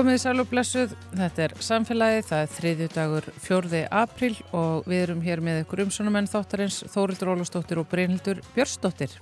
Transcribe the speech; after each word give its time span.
Komið 0.00 0.16
í 0.16 0.20
sælu 0.22 0.40
og 0.40 0.48
blessuð, 0.48 0.92
þetta 1.12 1.42
er 1.44 1.52
samfélagið, 1.60 2.22
það 2.24 2.42
er 2.42 2.52
þriðju 2.54 2.86
dagur 2.94 3.26
4. 3.44 3.80
apríl 3.92 4.30
og 4.56 4.86
við 4.88 5.02
erum 5.02 5.18
hér 5.20 5.42
með 5.44 5.58
ykkur 5.60 5.82
umsónumenn 5.84 6.30
þáttarins 6.30 6.78
Þórildur 6.88 7.34
Ólustóttir 7.34 7.82
og 7.82 7.90
Brynhildur 7.90 8.40
Björnsdóttir. 8.54 9.12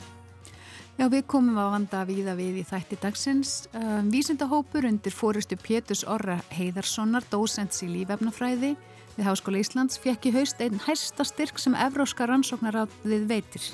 Já, 0.95 1.09
við 1.11 1.25
komum 1.35 1.59
á 1.59 1.75
vanda 1.75 2.05
víða 2.07 2.37
við 2.39 2.61
í 2.61 2.65
þætti 2.71 3.01
dagsins. 3.03 3.57
Um, 3.73 4.13
vísindahópur 4.15 4.87
undir 4.87 5.19
fóristu 5.19 5.59
Pétus 5.59 6.05
Orra 6.07 6.39
Heiðarssonar, 6.55 7.27
dósents 7.27 7.83
í 7.83 7.91
lífefnafræði 7.97 8.77
við 9.17 9.27
Háskóla 9.33 9.59
Íslands, 9.59 9.99
fekk 9.99 10.31
í 10.31 10.37
haust 10.39 10.63
einn 10.63 10.79
hæsta 10.87 11.27
styrk 11.27 11.59
sem 11.59 11.75
Evróska 11.75 12.31
rannsóknaráðið 12.31 13.27
veitir. 13.35 13.67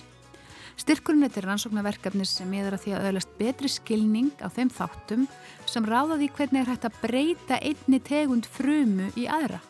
Styrkurinn 0.75 1.23
er 1.23 1.31
til 1.31 1.45
rannsóknarverkefnis 1.47 2.33
sem 2.39 2.49
miður 2.51 2.75
að 2.77 2.83
því 2.85 2.95
að 2.97 3.05
öðlast 3.11 3.37
betri 3.39 3.71
skilning 3.71 4.33
á 4.43 4.51
þeim 4.51 4.73
þáttum 4.75 5.29
sem 5.71 5.87
ráðaði 5.87 6.31
hvernig 6.35 6.65
er 6.65 6.73
hægt 6.73 6.89
að 6.89 6.99
breyta 7.03 7.61
einni 7.61 8.01
tegund 8.03 8.49
frumu 8.51 9.11
í 9.15 9.29
aðra. 9.31 9.61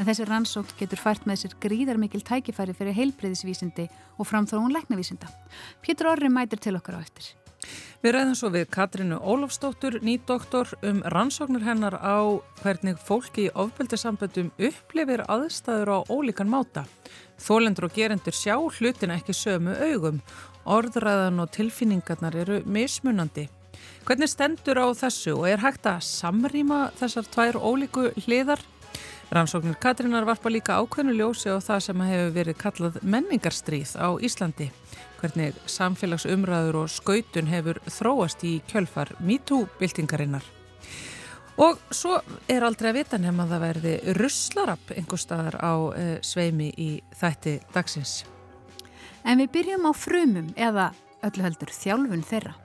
En 0.00 0.08
þessi 0.08 0.26
rannsókt 0.26 0.74
getur 0.80 0.98
fært 0.98 1.28
með 1.28 1.44
sér 1.44 1.54
gríðar 1.62 2.00
mikil 2.00 2.22
tækifæri 2.26 2.74
fyrir 2.74 2.96
heilbreyðisvísindi 2.96 3.86
og 4.18 4.26
framþróun 4.26 4.72
læknavísinda. 4.74 5.30
Pétur 5.84 6.10
Orri 6.14 6.32
mætir 6.32 6.62
til 6.64 6.74
okkar 6.78 6.98
á 6.98 7.04
eftir. 7.04 7.34
Við 8.02 8.16
ræðum 8.16 8.34
svo 8.34 8.48
við 8.50 8.64
Katrinu 8.74 9.18
Ólofsdóttur, 9.22 10.00
nýdoktor, 10.02 10.72
um 10.82 11.04
rannsóknir 11.14 11.62
hennar 11.62 11.94
á 12.02 12.34
hvernig 12.58 12.98
fólki 12.98 13.46
í 13.46 13.52
ofbeldisamböndum 13.54 14.50
upplifir 14.58 15.22
aðstæður 15.30 15.92
á 15.94 15.98
ólíkan 16.10 16.50
máta. 16.50 16.82
Þólendur 17.42 17.88
og 17.88 17.96
gerendur 17.96 18.36
sjá 18.36 18.54
hlutina 18.54 19.16
ekki 19.18 19.34
sömu 19.34 19.74
augum. 19.90 20.20
Orðræðan 20.62 21.42
og 21.42 21.50
tilfinningarnar 21.54 22.36
eru 22.38 22.60
mismunandi. 22.64 23.48
Hvernig 24.06 24.30
stendur 24.30 24.78
á 24.78 24.86
þessu 24.94 25.34
og 25.36 25.48
er 25.50 25.62
hægt 25.62 25.88
að 25.90 26.04
samrýma 26.06 26.84
þessar 27.00 27.26
tvær 27.34 27.58
ólíku 27.58 28.10
hliðar? 28.24 28.62
Rannsóknir 29.32 29.78
Katrínar 29.80 30.26
varpa 30.28 30.50
líka 30.52 30.76
ákveðnu 30.76 31.14
ljósi 31.16 31.50
á 31.50 31.56
það 31.56 31.84
sem 31.86 32.02
hefur 32.04 32.34
verið 32.36 32.58
kallað 32.60 32.98
menningarstríð 33.02 33.94
á 33.96 34.08
Íslandi. 34.20 34.68
Hvernig 35.22 35.56
samfélagsumræður 35.66 36.82
og 36.82 36.90
skautun 36.92 37.48
hefur 37.48 37.80
þróast 37.86 38.42
í 38.44 38.58
kjölfar 38.68 39.14
MeToo-byltingarinnar. 39.22 40.44
Og 41.60 41.80
svo 41.92 42.16
er 42.48 42.64
aldrei 42.64 42.90
að 42.92 42.98
vita 43.02 43.18
nefn 43.20 43.42
að 43.44 43.52
það 43.52 43.64
verði 43.66 43.94
russlarapp 44.16 44.94
einhver 44.96 45.20
staðar 45.20 45.58
á 45.60 45.72
uh, 45.76 46.14
sveimi 46.24 46.70
í 46.80 46.90
þætti 47.20 47.58
dagsins. 47.74 48.22
En 49.24 49.42
við 49.42 49.52
byrjum 49.58 49.86
á 49.86 49.92
frumum 49.92 50.48
eða 50.56 50.90
öllu 51.22 51.44
heldur 51.46 51.74
þjálfun 51.76 52.24
þeirra. 52.26 52.56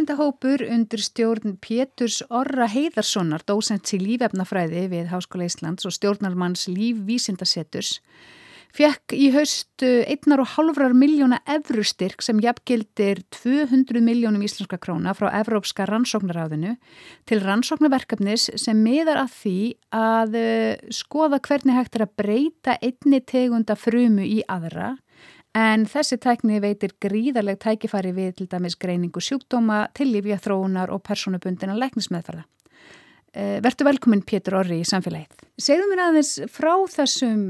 Vísindahópur 0.00 0.62
undir 0.64 1.02
stjórn 1.04 1.58
Péturs 1.60 2.22
Orra 2.32 2.64
Heiðarssonar, 2.72 3.42
dósents 3.44 3.92
í 3.92 3.98
lífefnafræði 4.00 4.86
við 4.88 5.10
Háskóla 5.10 5.44
Íslands 5.44 5.84
og 5.84 5.92
stjórnarmanns 5.92 6.62
lífvísindasetturs, 6.72 7.98
fekk 8.72 9.12
í 9.12 9.28
haust 9.34 9.84
1,5 9.84 10.96
miljóna 10.96 11.42
evrustyrk 11.44 12.24
sem 12.24 12.40
jafngildir 12.40 13.20
200 13.42 14.00
miljónum 14.00 14.40
íslenska 14.48 14.80
króna 14.80 15.12
frá 15.12 15.28
Evrópska 15.42 15.84
rannsóknaráðinu 15.90 16.78
til 17.28 17.42
rannsóknarverkefnis 17.44 18.48
sem 18.56 18.80
miðar 18.80 19.20
að 19.26 19.36
því 19.42 19.58
að 20.00 20.40
eh, 20.40 20.80
skoða 20.96 21.42
hvernig 21.44 21.76
hægt 21.76 22.00
er 22.00 22.08
að 22.08 22.16
breyta 22.24 22.80
einni 22.80 23.20
tegunda 23.20 23.76
frumu 23.76 24.24
í 24.24 24.40
aðra 24.48 24.94
En 25.58 25.82
þessi 25.90 26.18
tækni 26.22 26.60
veitir 26.62 26.92
gríðarleg 27.02 27.58
tækifæri 27.58 28.12
við 28.14 28.34
til 28.38 28.46
dæmis 28.52 28.76
greiningu 28.78 29.22
sjúkdóma, 29.24 29.88
tillífja 29.98 30.38
þróunar 30.38 30.92
og 30.94 31.02
personubundina 31.02 31.74
læknismeðferða. 31.74 32.44
Eh, 33.34 33.58
Vertu 33.62 33.86
velkominn 33.86 34.22
Pétur 34.22 34.60
Orri 34.60 34.80
í 34.80 34.86
samfélagið. 34.86 35.42
Segðu 35.58 35.88
mér 35.90 36.04
aðeins 36.06 36.36
frá 36.50 36.74
þessum 36.90 37.42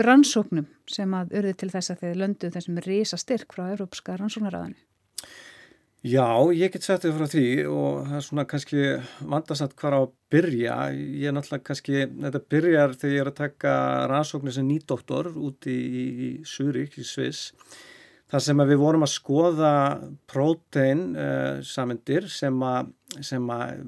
rannsóknum 0.00 0.68
sem 0.88 1.12
að 1.16 1.34
urði 1.40 1.56
til 1.60 1.70
þess 1.72 1.92
að 1.92 2.04
þið 2.04 2.20
löndu 2.22 2.50
þessum 2.54 2.80
risa 2.86 3.18
styrk 3.20 3.52
frá 3.52 3.66
Európska 3.68 4.16
rannsóknaráðinu. 4.16 4.78
Já, 6.00 6.48
ég 6.56 6.72
get 6.72 6.86
sett 6.86 7.02
þig 7.04 7.12
frá 7.12 7.26
því 7.28 7.46
og 7.68 7.96
það 8.08 8.14
er 8.16 8.22
svona 8.24 8.44
kannski 8.48 8.84
vandasatt 9.28 9.74
hvar 9.76 9.96
á 9.96 10.00
að 10.00 10.14
byrja. 10.32 10.76
Ég 10.96 11.28
er 11.28 11.34
náttúrulega 11.36 11.66
kannski, 11.66 12.06
þetta 12.22 12.40
byrjar 12.54 12.94
þegar 12.96 13.12
ég 13.12 13.20
er 13.20 13.28
að 13.28 13.36
taka 13.42 13.72
rannsóknir 14.08 14.54
sem 14.56 14.64
nýdoktor 14.64 15.28
úti 15.36 15.74
í, 15.76 16.04
í 16.08 16.30
Surik, 16.48 16.96
í 16.96 17.04
Sviss. 17.04 17.50
Það 18.32 18.44
sem 18.46 18.64
við 18.70 18.80
vorum 18.80 19.04
að 19.04 19.12
skoða 19.12 19.74
prótein 20.30 21.04
uh, 21.18 21.60
samindir 21.68 22.30
sem 22.32 22.56
að, 22.64 22.94
sem 23.20 23.52
að 23.52 23.84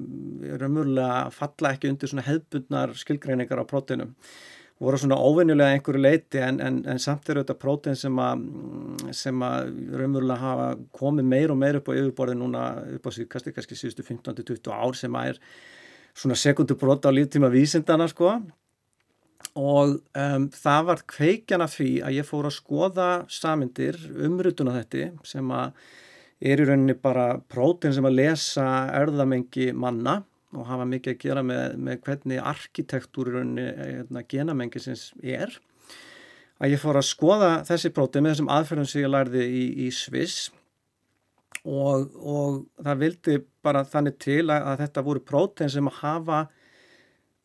raunverulega 0.61 1.31
falla 1.33 1.73
ekki 1.73 1.89
undir 1.95 2.13
svona 2.13 2.27
hefbundnar 2.27 2.93
skilgreiningar 2.99 3.63
á 3.63 3.65
próteinum 3.65 4.13
voru 4.83 4.99
svona 4.99 5.17
óvenjulega 5.19 5.77
einhverju 5.77 6.01
leiti 6.01 6.41
en, 6.43 6.59
en, 6.63 6.79
en 6.89 6.99
samt 6.99 7.29
eru 7.31 7.43
þetta 7.43 7.55
prótein 7.59 7.95
sem 7.99 8.17
að 8.19 8.41
sem 9.15 9.45
að 9.45 9.69
raunverulega 9.93 10.41
hafa 10.41 10.67
komið 10.95 11.29
meir 11.29 11.53
og 11.53 11.59
meir 11.61 11.79
upp 11.79 11.87
á 11.87 11.95
yfirborði 11.95 12.35
núna 12.39 12.65
upp 12.97 13.07
á 13.07 13.11
síðkasti, 13.15 13.53
kannski 13.55 13.77
síðustu 13.79 14.05
15-20 14.09 14.73
ár 14.75 14.99
sem 14.99 15.15
að 15.19 15.31
er 15.31 15.41
svona 16.13 16.37
sekundubrót 16.37 17.07
á 17.07 17.11
líftíma 17.15 17.49
vísindana 17.53 18.09
sko. 18.11 18.35
Og 19.59 19.97
um, 20.17 20.45
það 20.49 20.85
var 20.89 21.03
kveikjana 21.09 21.67
því 21.69 21.89
að 22.05 22.15
ég 22.17 22.27
fór 22.27 22.47
að 22.49 22.57
skoða 22.57 23.09
samindir 23.31 23.99
umrutuna 24.25 24.75
þetta 24.79 25.11
sem 25.27 25.51
að 25.53 25.75
er 26.43 26.59
í 26.59 26.67
rauninni 26.67 26.95
bara 26.99 27.27
prótein 27.51 27.93
sem 27.95 28.07
að 28.07 28.17
lesa 28.19 28.67
erðamengi 28.97 29.71
manna 29.77 30.21
og 30.53 30.67
hafa 30.69 30.87
mikið 30.89 31.13
að 31.13 31.21
gera 31.21 31.43
með, 31.45 31.77
með 31.77 32.01
hvernig 32.05 32.41
arkitektúrunni 32.53 33.67
hérna, 33.77 34.25
genamengisins 34.29 35.11
er 35.19 35.55
að 36.63 36.75
ég 36.75 36.81
fór 36.81 36.99
að 36.99 37.09
skoða 37.09 37.53
þessi 37.67 37.91
prótið 37.93 38.23
með 38.23 38.35
þessum 38.35 38.51
aðferðum 38.55 38.89
sem 38.89 39.03
ég 39.03 39.11
lærði 39.11 39.45
í, 39.45 39.63
í 39.85 39.87
Sviss. 39.93 40.51
Og, 41.63 42.09
og 42.19 42.63
það 42.83 43.01
vildi 43.01 43.37
bara 43.63 43.85
þannig 43.87 44.17
til 44.19 44.43
að, 44.51 44.67
að 44.71 44.81
þetta 44.83 45.03
voru 45.05 45.23
prótein 45.23 45.71
sem 45.71 45.87
að 45.87 45.99
hafa 46.01 46.39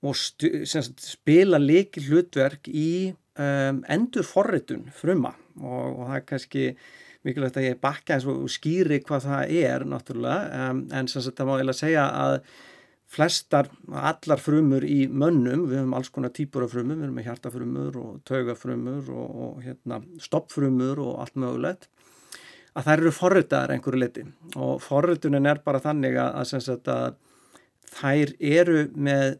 og 0.07 0.17
stu, 0.19 0.51
sem 0.67 0.87
spila 1.03 1.59
líki 1.63 2.03
hlutverk 2.07 2.71
í 2.71 3.11
um, 3.39 3.83
endur 3.91 4.27
forritun 4.27 4.89
fruma. 4.95 5.35
Og, 5.59 5.85
og 5.99 6.03
það 6.05 6.17
er 6.17 6.27
kannski 6.33 6.65
mikilvægt 7.27 7.61
að 7.61 7.69
ég 7.69 7.81
bakka 7.83 8.17
eins 8.17 8.27
og 8.31 8.47
skýri 8.51 9.01
hvað 9.07 9.29
það 9.29 9.55
er 9.63 9.87
náttúrulega. 9.87 10.67
Um, 10.69 10.85
en 10.95 11.11
sem 11.11 11.25
sagt 11.25 11.39
það 11.39 11.51
má 11.51 11.57
ég 11.59 11.73
að 11.73 11.81
segja 11.81 12.09
að 12.15 12.37
flestar, 13.09 13.71
allar 13.89 14.41
frumur 14.41 14.85
í 14.85 15.07
mönnum, 15.09 15.65
við 15.71 15.81
höfum 15.81 15.95
alls 15.97 16.11
konar 16.13 16.33
típur 16.37 16.67
af 16.67 16.75
frumur, 16.75 16.99
við 16.99 17.07
höfum 17.07 17.23
hjartafrumur 17.25 17.97
og 18.03 18.19
taugafrumur 18.29 19.09
og, 19.15 19.39
og 19.45 19.63
hérna, 19.65 20.03
stoppfrumur 20.21 21.01
og 21.05 21.23
allt 21.25 21.39
mögulegt, 21.41 21.89
að 22.77 22.85
það 22.85 22.95
eru 22.99 23.15
forritaðar 23.17 23.75
einhverju 23.75 24.03
liti 24.03 24.25
og 24.61 24.83
forritunin 24.85 25.49
er 25.49 25.63
bara 25.65 25.81
þannig 25.83 26.19
að, 26.21 26.53
að, 26.69 26.93
að 26.93 27.17
þær 27.97 28.35
eru 28.39 28.83
með 28.95 29.39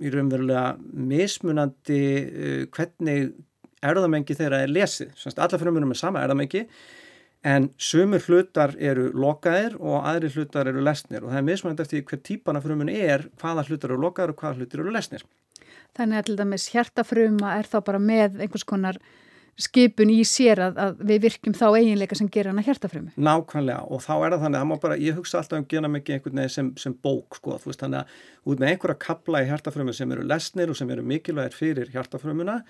í 0.00 0.14
raunverulega 0.14 0.64
mismunandi 1.10 2.00
uh, 2.00 2.62
hvernig 2.72 3.34
erðamengi 3.84 4.36
þeirra 4.36 4.62
er 4.64 4.72
lesið, 4.72 5.12
allar 5.34 5.60
frumunum 5.60 5.92
er 5.94 5.98
sama 5.98 6.22
erðamengi 6.22 6.66
En 7.42 7.70
sumur 7.80 8.20
hlutar 8.20 8.74
eru 8.76 9.06
lokaðir 9.16 9.78
og 9.80 10.04
aðri 10.04 10.28
hlutar 10.34 10.68
eru 10.68 10.82
lesnir 10.84 11.24
og 11.24 11.30
það 11.30 11.38
er 11.38 11.46
mismunandi 11.46 11.84
eftir 11.86 12.02
hver 12.04 12.20
típana 12.20 12.60
frumun 12.60 12.90
er 12.92 13.24
hvaða 13.40 13.64
hlutar 13.68 13.94
eru 13.94 14.02
lokaðir 14.02 14.34
og 14.34 14.42
hvaða 14.42 14.58
hlutar 14.58 14.82
eru 14.82 14.92
lesnir. 14.92 15.24
Þannig 15.96 16.20
að 16.20 16.26
til 16.28 16.36
dæmis 16.36 16.68
hjartafruma 16.74 17.54
er 17.56 17.70
þá 17.70 17.78
bara 17.86 18.02
með 18.02 18.42
einhvers 18.44 18.66
konar 18.68 19.00
skipun 19.60 20.12
í 20.12 20.20
sér 20.28 20.60
að, 20.64 20.78
að 20.80 21.00
við 21.10 21.22
virkjum 21.26 21.56
þá 21.56 21.64
eiginleika 21.68 22.18
sem 22.18 22.30
gera 22.32 22.52
hana 22.52 22.64
hjartafrömu. 22.66 23.12
Nákvæmlega 23.16 23.80
og 23.90 24.02
þá 24.04 24.12
er 24.16 24.34
það 24.34 24.44
þannig 24.46 24.60
að 24.60 24.82
bara, 24.84 24.98
ég 25.00 25.18
hugsa 25.18 25.40
alltaf 25.40 25.58
um 25.58 25.66
gena 25.70 25.90
mikið 25.92 26.16
einhvern 26.16 26.42
veginn 26.42 26.54
sem, 26.54 26.70
sem 26.80 26.96
bók 27.06 27.38
sko, 27.40 27.56
veist 27.64 27.84
þannig 27.84 28.02
að 28.02 28.52
út 28.52 28.62
með 28.62 28.74
einhverja 28.74 29.00
kapla 29.06 29.44
í 29.44 29.48
hjartafrömu 29.50 29.96
sem 29.96 30.14
eru 30.16 30.26
lesnir 30.26 30.72
og 30.72 30.80
sem 30.80 30.92
eru 30.94 31.06
mikilvægir 31.06 31.56
fyrir 31.56 31.94
hjartafrömuna 31.94 32.60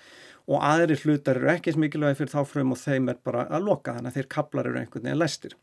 og 0.51 0.65
aðri 0.71 0.97
hlutar 1.03 1.39
eru 1.39 1.51
ekki 1.53 1.75
mikilvægir 1.79 2.23
fyrir 2.23 2.33
þá 2.33 2.41
frömu 2.49 2.77
og 2.77 2.81
þeim 2.81 3.11
er 3.13 3.21
bara 3.23 3.45
að 3.49 3.69
loka 3.69 3.97
þannig 3.97 4.11
að 4.11 4.19
þeir 4.19 4.33
kaplar 4.37 4.71
eru 4.71 4.81
einhvern 4.81 5.07
veginn 5.07 5.21
lestir 5.21 5.55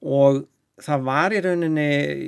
og 0.00 0.44
það 0.80 1.06
var 1.06 1.34
í 1.34 1.40
rauninni, 1.44 1.86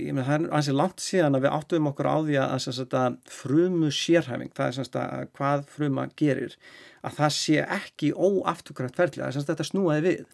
ég 0.09 0.17
með 0.17 0.29
það 0.29 0.35
er 0.37 0.57
ansið 0.59 0.79
langt 0.79 1.03
síðan 1.03 1.39
að 1.39 1.45
við 1.47 1.55
áttuðum 1.57 1.91
okkur 1.93 2.09
á 2.09 2.17
því 2.27 2.39
að, 2.43 2.55
að, 2.73 2.97
að 3.01 3.19
frumu 3.33 3.93
sérhæfing, 3.97 4.53
það 4.57 4.81
er 5.03 5.31
hvað 5.39 5.65
fruma 5.73 6.07
gerir, 6.19 6.57
að 7.03 7.19
það 7.19 7.35
sé 7.37 7.65
ekki 7.79 8.13
óafturkvæmt 8.15 9.03
er 9.03 9.13
semst 9.35 9.49
að 9.49 9.53
þetta 9.55 9.69
snúaði 9.69 10.05
við. 10.07 10.25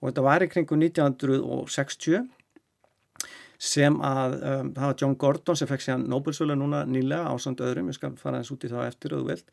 Og 0.00 0.10
þetta 0.10 0.24
var 0.26 0.44
í 0.44 0.50
kringu 0.52 0.78
1960 0.80 2.26
sem 3.56 3.94
að 4.04 4.34
um, 4.36 4.72
það 4.76 4.90
var 4.90 4.98
John 5.00 5.14
Gordon 5.16 5.56
sem 5.56 5.68
fekk 5.68 5.84
sér 5.84 6.02
Nobel-sölu 6.02 6.56
núna 6.58 6.82
nýlega 6.88 7.32
á 7.32 7.34
samt 7.40 7.62
öðrum, 7.64 7.88
ég 7.88 7.96
skal 7.96 8.16
fara 8.20 8.42
eins 8.42 8.52
út 8.52 8.66
í 8.66 8.72
það 8.72 8.90
eftir 8.90 9.14
vilt, 9.24 9.46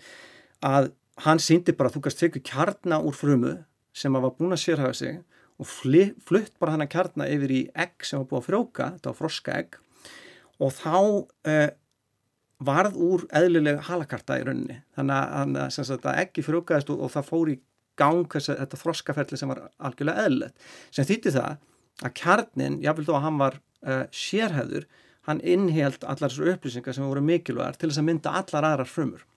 að 0.60 0.90
hann 1.24 1.40
síndi 1.40 1.76
bara 1.78 1.92
að 1.92 1.98
þú 1.98 2.02
kannst 2.08 2.24
tekið 2.24 2.46
kjarna 2.50 3.00
úr 3.00 3.16
frumu 3.16 3.54
sem 3.96 4.16
að 4.16 4.26
var 4.26 4.36
búin 4.40 4.56
að 4.56 4.64
sérhafa 4.66 4.98
sig 4.98 5.22
og 5.62 5.70
flutt 5.70 6.58
bara 6.60 6.74
þannig 6.74 6.92
kjarna 6.92 7.30
yfir 7.32 7.54
í 7.54 7.62
egg 7.86 8.08
sem 8.08 8.20
var 8.20 8.28
búin 8.28 8.42
að 8.42 8.48
frjóka, 8.50 8.90
þetta 8.98 9.12
var 9.12 9.20
froska 9.20 9.58
egg. 9.62 9.80
Og 10.60 10.74
þá 10.76 10.98
uh, 10.98 11.70
varð 12.68 12.98
úr 13.00 13.28
eðlilega 13.36 13.84
halakarta 13.90 14.40
í 14.40 14.48
rauninni, 14.48 14.80
þannig 14.98 15.60
að, 15.60 16.00
að 16.00 16.20
eggi 16.24 16.46
frjókaðist 16.46 16.92
og, 16.94 17.04
og 17.06 17.14
það 17.14 17.30
fór 17.30 17.54
í 17.54 17.60
gang 18.00 18.26
þetta 18.34 18.80
froskaferli 18.80 19.38
sem 19.38 19.52
var 19.52 19.68
algjörlega 19.78 20.26
eðlilegt, 20.26 20.68
sem 20.94 21.08
þýtti 21.08 21.36
það 21.36 21.58
að 22.04 22.16
kjarnin, 22.20 22.80
jáfnveld 22.84 23.10
þó 23.10 23.16
að 23.18 23.26
hann 23.28 23.42
var 23.42 23.60
uh, 23.60 24.06
sérhæður, 24.14 24.88
hann 25.28 25.44
innheld 25.46 26.04
allar 26.04 26.32
þessar 26.32 26.56
upplýsingar 26.56 26.98
sem 26.98 27.06
voru 27.06 27.24
mikilvægar 27.24 27.78
til 27.78 27.92
þess 27.92 28.02
að 28.02 28.10
mynda 28.10 28.34
allar 28.42 28.70
aðrar 28.72 28.90
frumur. 28.90 29.28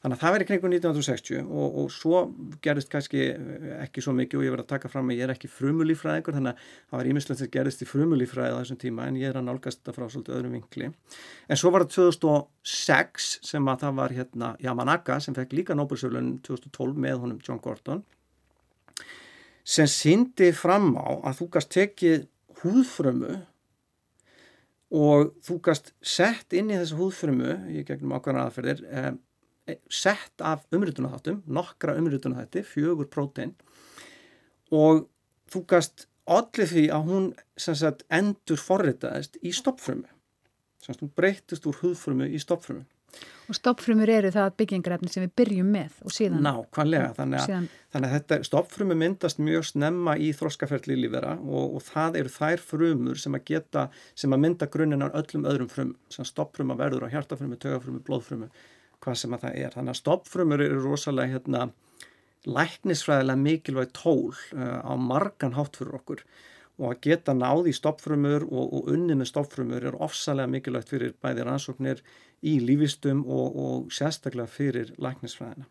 Þannig 0.00 0.16
að 0.16 0.22
það 0.22 0.32
verið 0.34 0.48
kringu 0.48 0.68
1960 0.70 1.40
og, 1.44 1.74
og 1.82 1.88
svo 1.92 2.20
gerist 2.64 2.88
kannski 2.88 3.24
eh, 3.34 3.64
ekki 3.82 4.00
svo 4.00 4.14
mikið 4.16 4.38
og 4.38 4.46
ég 4.46 4.54
verið 4.54 4.64
að 4.64 4.70
taka 4.70 4.88
fram 4.88 5.10
að 5.12 5.18
ég 5.18 5.26
er 5.26 5.32
ekki 5.34 5.50
frumulífræðingur 5.52 6.38
þannig 6.38 6.54
að 6.54 6.70
það 6.70 6.96
var 6.96 7.10
ímislegt 7.10 7.44
að 7.44 7.50
gerist 7.58 7.84
í 7.84 7.88
frumulífræði 7.90 8.54
á 8.56 8.60
þessum 8.62 8.80
tíma 8.80 9.10
en 9.10 9.18
ég 9.20 9.28
er 9.28 9.36
að 9.36 9.44
nálgast 9.50 9.82
þetta 9.82 9.96
frá 9.98 10.06
svolítið 10.06 10.38
öðrum 10.38 10.56
vinkli. 10.56 10.88
En 11.52 11.60
svo 11.60 11.74
var 11.74 11.84
það 11.84 11.92
2006 12.16 13.28
sem 13.50 13.68
að 13.68 13.84
það 13.84 14.00
var 14.00 14.16
hérna 14.16 14.50
Yamanaka 14.64 15.20
sem 15.20 15.36
fekk 15.36 15.54
líka 15.58 15.76
Nobel-sölun 15.76 16.32
2012 16.48 17.04
með 17.04 17.20
honum 17.26 17.44
John 17.44 17.60
Gordon 17.60 18.00
sem 19.70 19.88
syndi 19.90 20.50
fram 20.56 20.94
á 20.96 21.20
að 21.28 21.42
þú 21.42 21.52
gast 21.54 21.74
tekið 21.76 22.28
húðfrömu 22.62 23.36
og 24.90 25.34
þú 25.46 25.56
gast 25.62 25.92
sett 26.02 26.56
inn 26.56 26.72
í 26.72 26.78
þessu 26.78 26.98
húðfrömu 26.98 27.56
í 27.70 27.84
gegnum 27.86 28.16
ákvæmna 28.16 28.48
aðferðir 28.48 28.80
eh, 28.88 29.12
sett 29.92 30.44
af 30.44 30.62
umrýtunarþáttum, 30.74 31.42
nokkra 31.46 31.96
umrýtunarþætti, 32.00 32.64
fjögur 32.66 33.10
prótein 33.12 33.56
og 34.70 35.06
þú 35.50 35.64
gast 35.70 36.06
allir 36.30 36.70
því 36.70 36.86
að 36.94 37.10
hún 37.10 37.28
sagt, 37.58 38.06
endur 38.12 38.60
forritaðist 38.60 39.38
í 39.42 39.52
stoppfrömu. 39.54 40.08
Hún 40.90 41.12
breytist 41.14 41.66
úr 41.70 41.76
húðfrömu 41.82 42.26
í 42.30 42.38
stoppfrömu. 42.42 42.86
Og 43.50 43.56
stoppfrumur 43.58 44.10
eru 44.12 44.30
það 44.30 44.52
byggingarefni 44.60 45.10
sem 45.10 45.24
við 45.24 45.32
byrjum 45.40 45.70
með 45.74 45.96
og 46.06 46.12
síðan... 46.14 46.44
Ná, 46.46 46.52
hvaðlega, 46.76 47.08
þannig 47.16 47.42
síðan... 47.42 47.64
þannig 47.90 48.06
að 48.06 48.14
þetta 48.14 48.38
stoppfrumur 48.46 48.98
myndast 49.00 49.40
mjög 49.42 49.66
snemma 49.72 50.14
í 50.14 50.28
þróskaferli 50.38 50.98
lífera 51.00 51.32
og, 51.40 51.74
og 51.78 51.82
það 51.88 52.20
eru 52.20 52.32
þær 52.36 52.62
frumur 52.68 53.18
sem 53.18 53.34
að 53.34 53.46
geta, 53.50 53.88
sem 54.14 54.36
að 54.36 54.44
mynda 54.44 54.70
grunninn 54.70 55.02
á 55.02 55.10
öllum 55.10 55.48
öðrum 55.50 55.72
frum, 55.72 55.90
sem 56.14 56.28
stoppfruma 56.28 56.78
verður 56.78 57.08
á 57.10 57.12
hjartafrumu, 57.16 57.58
tögafrumu, 57.58 58.04
blóðfrumu, 58.06 58.50
hvað 59.04 59.18
sem 59.22 59.36
að 59.36 59.46
það 59.46 59.58
er. 59.62 59.74
Þannig 59.76 59.94
að 59.94 60.00
stoppfrumur 60.00 60.64
eru 60.64 60.82
rosalega 60.84 61.34
hérna 61.34 61.66
læknisfræðilega 62.48 63.42
mikilvæg 63.42 63.92
tól 63.96 64.32
uh, 64.32 64.80
á 64.80 64.92
margan 64.96 65.56
hátt 65.58 65.76
fyrir 65.76 65.98
okkur 65.98 66.24
og 66.80 66.86
að 66.94 67.00
geta 67.04 67.34
náði 67.36 67.74
stoppfrumur 67.76 68.46
og, 68.48 68.70
og 68.72 68.88
unni 68.94 69.16
með 69.18 69.28
stoppfrumur 69.34 69.84
er 69.90 69.98
ofsalega 70.00 70.48
mikilvægt 70.48 70.92
fyrir 70.94 71.12
bæði 71.20 71.44
rannsóknir 71.44 72.00
í 72.40 72.56
lífistum 72.64 73.20
og, 73.28 73.58
og 73.60 73.92
sérstaklega 73.92 74.48
fyrir 74.48 74.94
læknisfræðina. 74.96 75.68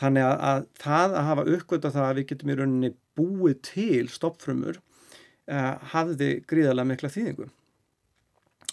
Þannig 0.00 0.26
að, 0.26 0.36
að 0.50 0.66
það 0.82 1.16
að 1.16 1.26
hafa 1.30 1.48
uppgötta 1.56 1.92
það 1.94 2.08
að 2.08 2.18
við 2.18 2.28
getum 2.32 2.52
í 2.52 2.56
rauninni 2.58 2.92
búið 3.16 3.58
til 3.68 4.04
stoppfrumur 4.12 4.80
uh, 4.80 5.74
hafði 5.94 6.30
gríðarlega 6.48 6.90
mikla 6.92 7.12
þýðingu 7.12 7.48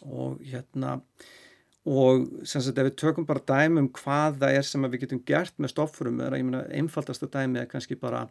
og 0.10 0.40
hérna 0.48 1.00
og 1.90 2.28
sem 2.46 2.62
sagt 2.62 2.78
ef 2.78 2.86
við 2.90 2.98
tökum 3.02 3.26
bara 3.26 3.42
dæmi 3.50 3.82
um 3.82 3.88
hvað 3.96 4.38
það 4.44 4.58
er 4.60 4.68
sem 4.68 4.86
við 4.86 5.02
getum 5.06 5.24
gert 5.26 5.56
með 5.58 5.74
stoppfrumur, 5.74 6.36
ég 6.38 6.46
meina 6.46 6.62
einfaldasta 6.76 7.30
dæmi 7.34 7.64
er 7.64 7.72
kannski 7.72 7.98
bara 7.98 8.28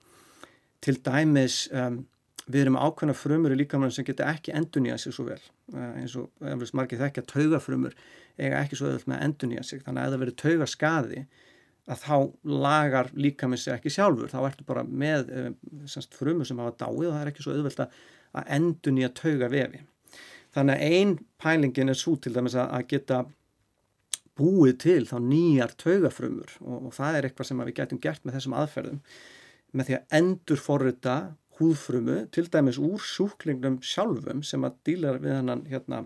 til 0.84 0.94
dæmis 1.02 1.64
um, 1.74 2.04
við 2.46 2.64
erum 2.64 2.78
ákveðna 2.78 3.16
frumur 3.18 3.54
í 3.54 3.58
líkamann 3.58 3.92
sem 3.94 4.06
geta 4.06 4.28
ekki 4.30 4.54
endur 4.56 4.84
nýjað 4.84 5.02
sig 5.02 5.16
svo 5.16 5.26
vel. 5.26 5.40
Uh, 5.74 5.90
eins 6.00 6.14
og 6.20 6.30
eflust 6.52 6.76
margir 6.78 7.02
þekkja 7.02 7.26
taugafrumur 7.32 7.98
eiga 8.38 8.62
ekki 8.62 8.78
svo 8.78 8.92
öðvöld 8.92 9.10
með 9.10 9.18
að 9.18 9.26
endur 9.26 9.52
nýja 9.52 9.66
sig. 9.66 9.82
Þannig 9.84 10.00
að 10.00 10.06
ef 10.06 10.14
það 10.14 10.24
verður 10.24 10.38
tauga 10.44 10.70
skadi 10.70 11.26
að 11.88 12.02
þá 12.04 12.16
lagar 12.68 13.12
líka 13.16 13.50
með 13.50 13.64
sig 13.64 13.74
ekki 13.74 13.92
sjálfur. 13.92 14.30
Þá 14.30 14.40
ertu 14.44 14.68
bara 14.68 14.86
með 14.86 15.30
eh, 15.34 15.52
semst, 15.88 16.14
frumur 16.14 16.46
sem 16.46 16.58
hafa 16.60 16.76
dáið 16.84 17.10
og 17.10 17.14
það 17.16 17.22
er 17.24 17.30
ekki 17.32 17.44
svo 17.46 17.56
öðvöld 17.56 17.84
að 17.88 18.50
endur 18.54 18.94
nýja 18.94 19.14
tauga 19.18 19.48
vefi 19.50 19.82
þannig 20.54 20.74
að 20.74 20.94
ein 20.94 21.12
pælingin 21.40 21.92
er 21.92 21.98
svo 21.98 22.16
til 22.20 22.32
dæmis 22.34 22.56
að 22.58 22.86
geta 22.90 23.22
búið 24.38 24.78
til 24.84 25.02
þá 25.08 25.16
nýjar 25.24 25.74
taugafrumur 25.80 26.54
og, 26.62 26.88
og 26.88 26.94
það 26.96 27.18
er 27.18 27.28
eitthvað 27.28 27.50
sem 27.50 27.62
við 27.64 27.76
getum 27.80 28.02
gert 28.02 28.24
með 28.24 28.38
þessum 28.38 28.56
aðferðum 28.58 29.02
með 29.76 29.88
því 29.88 29.98
að 29.98 30.16
endur 30.20 30.62
forrita 30.62 31.16
húðfrumu 31.58 32.20
til 32.34 32.46
dæmis 32.52 32.78
úr 32.80 33.02
sjúklingnum 33.02 33.80
sjálfum 33.84 34.44
sem 34.46 34.64
að 34.66 34.78
díla 34.86 35.16
við 35.18 35.34
hennan 35.40 35.64
hérna, 35.68 36.04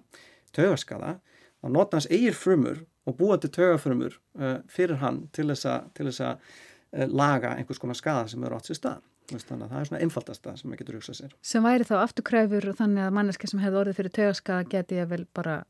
taugaskada 0.57 1.19
að 1.63 1.75
nota 1.77 1.99
hans 1.99 2.09
eigir 2.11 2.37
frumur 2.37 2.83
og 3.07 3.17
búa 3.19 3.39
til 3.41 3.53
tögafrumur 3.53 4.19
uh, 4.39 4.61
fyrir 4.71 5.01
hann 5.03 5.27
til 5.35 5.49
þess 5.51 5.67
að 5.69 6.37
uh, 6.37 7.07
laga 7.09 7.57
einhvers 7.57 7.81
konar 7.83 7.99
skada 7.99 8.29
sem 8.31 8.43
eru 8.45 8.59
átt 8.59 8.71
sér 8.71 8.79
stað. 8.79 9.09
Þannig 9.33 9.65
að 9.65 9.71
það 9.71 9.79
er 9.79 9.89
svona 9.89 10.01
einfaldasta 10.05 10.55
sem 10.59 10.69
maður 10.69 10.81
getur 10.83 10.97
hugsað 10.99 11.19
sér. 11.21 11.35
Sem 11.47 11.65
væri 11.65 11.87
þá 11.89 11.95
afturkræfur 12.03 12.67
og 12.73 12.79
þannig 12.81 13.07
að 13.07 13.15
manneski 13.17 13.49
sem 13.49 13.63
hefði 13.63 13.79
orðið 13.81 13.99
fyrir 14.01 14.15
tögaskada 14.19 14.67
geti 14.75 14.99
ég 14.99 15.09
vel 15.09 15.23
bara 15.37 15.63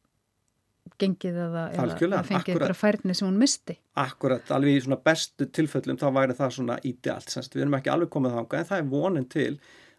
gengið 1.03 1.39
eða, 1.47 1.63
eða 1.75 2.23
fengið 2.27 2.57
eitthvað 2.57 2.79
færni 2.79 3.15
sem 3.17 3.29
hún 3.29 3.39
misti. 3.41 3.77
Akkurat, 4.01 4.51
alveg 4.55 4.79
í 4.79 4.83
svona 4.85 4.99
bestu 5.03 5.47
tilfellum 5.55 5.99
þá 6.01 6.09
væri 6.15 6.37
það 6.39 6.53
svona 6.59 6.79
ídealt. 6.89 7.33
Við 7.33 7.65
erum 7.65 7.79
ekki 7.79 7.93
alveg 7.93 8.13
komið 8.13 8.37
þánga 8.37 8.61
en 8.61 8.69
það 8.71 8.83
er 8.83 8.93
vonin 8.93 9.29
til 9.33 9.51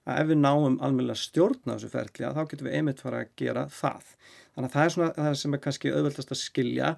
að 0.04 0.20
ef 0.20 0.30
við 0.32 0.40
náum 0.44 0.78
alveg 0.84 1.20
stjórna 1.20 1.78
þessu 1.78 1.92
ferli 1.94 2.28
að 2.28 2.40
þá 2.40 2.48
getum 2.52 2.70
við 2.70 2.78
einmitt 2.80 3.04
fara 3.04 3.22
að 3.24 3.36
gera 3.40 3.66
það. 3.72 4.10
Þannig 4.54 4.70
að 4.70 4.74
það 4.74 4.86
er 4.86 4.94
svona 4.94 5.12
það 5.18 5.38
sem 5.42 5.56
er 5.56 5.62
kannski 5.64 5.94
auðvöldast 5.94 6.34
að 6.34 6.42
skilja. 6.42 6.90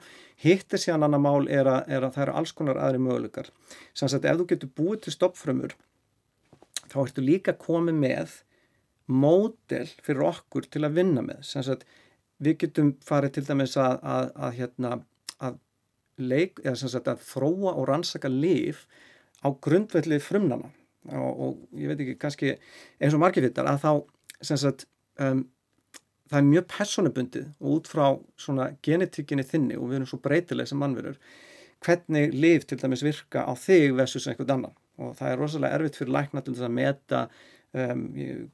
Hitt 0.43 0.73
er 0.75 0.81
síðan 0.81 1.05
annar 1.07 1.21
mál 1.23 1.45
er 1.47 1.69
að, 1.71 1.85
er 1.87 2.03
að 2.03 2.15
það 2.17 2.25
eru 2.25 2.37
alls 2.41 2.55
konar 2.57 2.79
aðri 2.81 3.03
möguleikar. 3.05 3.51
Sanns 3.95 4.17
að 4.17 4.27
ef 4.31 4.41
þú 4.41 4.47
getur 4.49 4.73
búið 4.75 5.05
til 5.05 5.13
stoppfrömmur 5.15 5.77
þá 6.91 6.97
ertu 7.05 7.23
líka 7.23 7.55
komið 7.59 8.01
með 8.01 8.35
módel 9.05 9.85
fyrir 10.03 10.25
okkur 10.31 10.67
til 10.67 10.83
að 10.83 10.97
vinna 10.99 11.23
með. 11.23 11.45
Sanns 11.47 11.71
að 11.71 11.85
við 12.43 12.57
getum 12.65 12.93
farið 13.05 13.37
til 13.37 13.45
dæmis 13.49 13.75
að, 13.79 13.99
að, 14.03 14.31
að, 14.35 14.55
hérna, 14.59 14.93
að 15.39 15.59
leik, 16.17 16.61
að 16.65 17.25
þróa 17.27 17.75
og 17.75 17.87
rannsaka 17.89 18.31
líf 18.31 18.85
á 19.45 19.51
grundvelli 19.61 20.19
frumnana 20.23 20.71
og, 21.13 21.31
og 21.31 21.79
ég 21.79 21.91
veit 21.91 22.01
ekki 22.01 22.19
kannski 22.19 22.53
eins 22.99 23.15
og 23.15 23.21
margirvittar 23.21 23.67
að 23.69 23.83
þá 23.83 23.91
sagt, 24.45 24.87
um, 25.21 25.45
það 26.31 26.39
er 26.39 26.47
mjög 26.49 26.69
personabundið 26.73 27.49
og 27.59 27.75
út 27.77 27.89
frá 27.89 28.05
genetíkinni 28.85 29.45
þinni 29.45 29.77
og 29.77 29.89
við 29.89 29.99
erum 29.99 30.09
svo 30.09 30.21
breytileg 30.23 30.69
sem 30.69 30.81
mannverður 30.81 31.19
hvernig 31.85 32.33
liv 32.33 32.65
til 32.65 32.79
dæmis 32.81 33.03
virka 33.05 33.45
á 33.45 33.53
þig 33.59 33.93
versus 33.97 34.25
einhvern 34.27 34.55
annan. 34.55 34.77
Og 34.97 35.13
það 35.19 35.31
er 35.31 35.41
rosalega 35.41 35.77
erfitt 35.77 35.99
fyrir 35.99 36.15
lækna 36.15 36.41
til 36.41 36.55
þess 36.55 36.65
að 36.65 36.75
meta 36.79 37.21
um, 37.75 38.05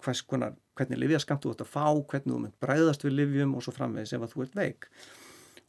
hvers 0.02 0.24
konar, 0.28 0.56
hvernig 0.82 1.00
livjaskamt 1.06 1.46
þú 1.46 1.54
ert 1.54 1.64
að 1.64 1.72
fá, 1.72 1.86
hvernig 1.88 2.34
þú 2.34 2.40
mynd 2.42 2.58
bræðast 2.64 3.06
við 3.06 3.18
livjum 3.20 3.54
og 3.56 3.66
svo 3.66 3.76
framvegis 3.76 4.16
ef 4.18 4.26
að 4.26 4.34
þú 4.36 4.46
ert 4.46 4.58
veik. 4.60 4.90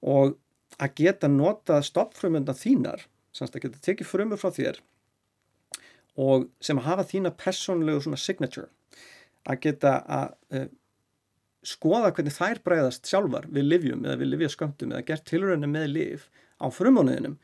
Og 0.02 0.38
að 0.82 0.96
geta 0.98 1.30
notað 1.30 1.84
stoppfrumöndan 1.86 2.58
þínar, 2.58 3.06
semst 3.36 3.56
að 3.56 3.68
geta 3.68 3.84
tekið 3.84 4.08
frumur 4.08 4.40
frá 4.40 4.50
þér 4.54 4.80
og 6.20 6.48
sem 6.60 6.76
að 6.76 6.88
hafa 6.90 7.08
þína 7.08 7.32
personlegu 7.40 8.02
svona 8.04 8.20
signature 8.20 8.68
að 9.48 9.60
geta 9.64 9.94
að 10.04 10.34
uh, 10.52 10.66
skoða 11.66 12.12
hvernig 12.12 12.36
þær 12.36 12.60
bregðast 12.66 13.08
sjálfar 13.08 13.48
við 13.48 13.68
livjum 13.70 14.04
eða 14.04 14.18
við 14.20 14.32
livjasköndum 14.34 14.92
eða 14.92 15.06
gert 15.08 15.26
tilröðinu 15.30 15.70
með 15.72 15.88
liv 15.94 16.26
á 16.60 16.66
frumónuðinum 16.70 17.38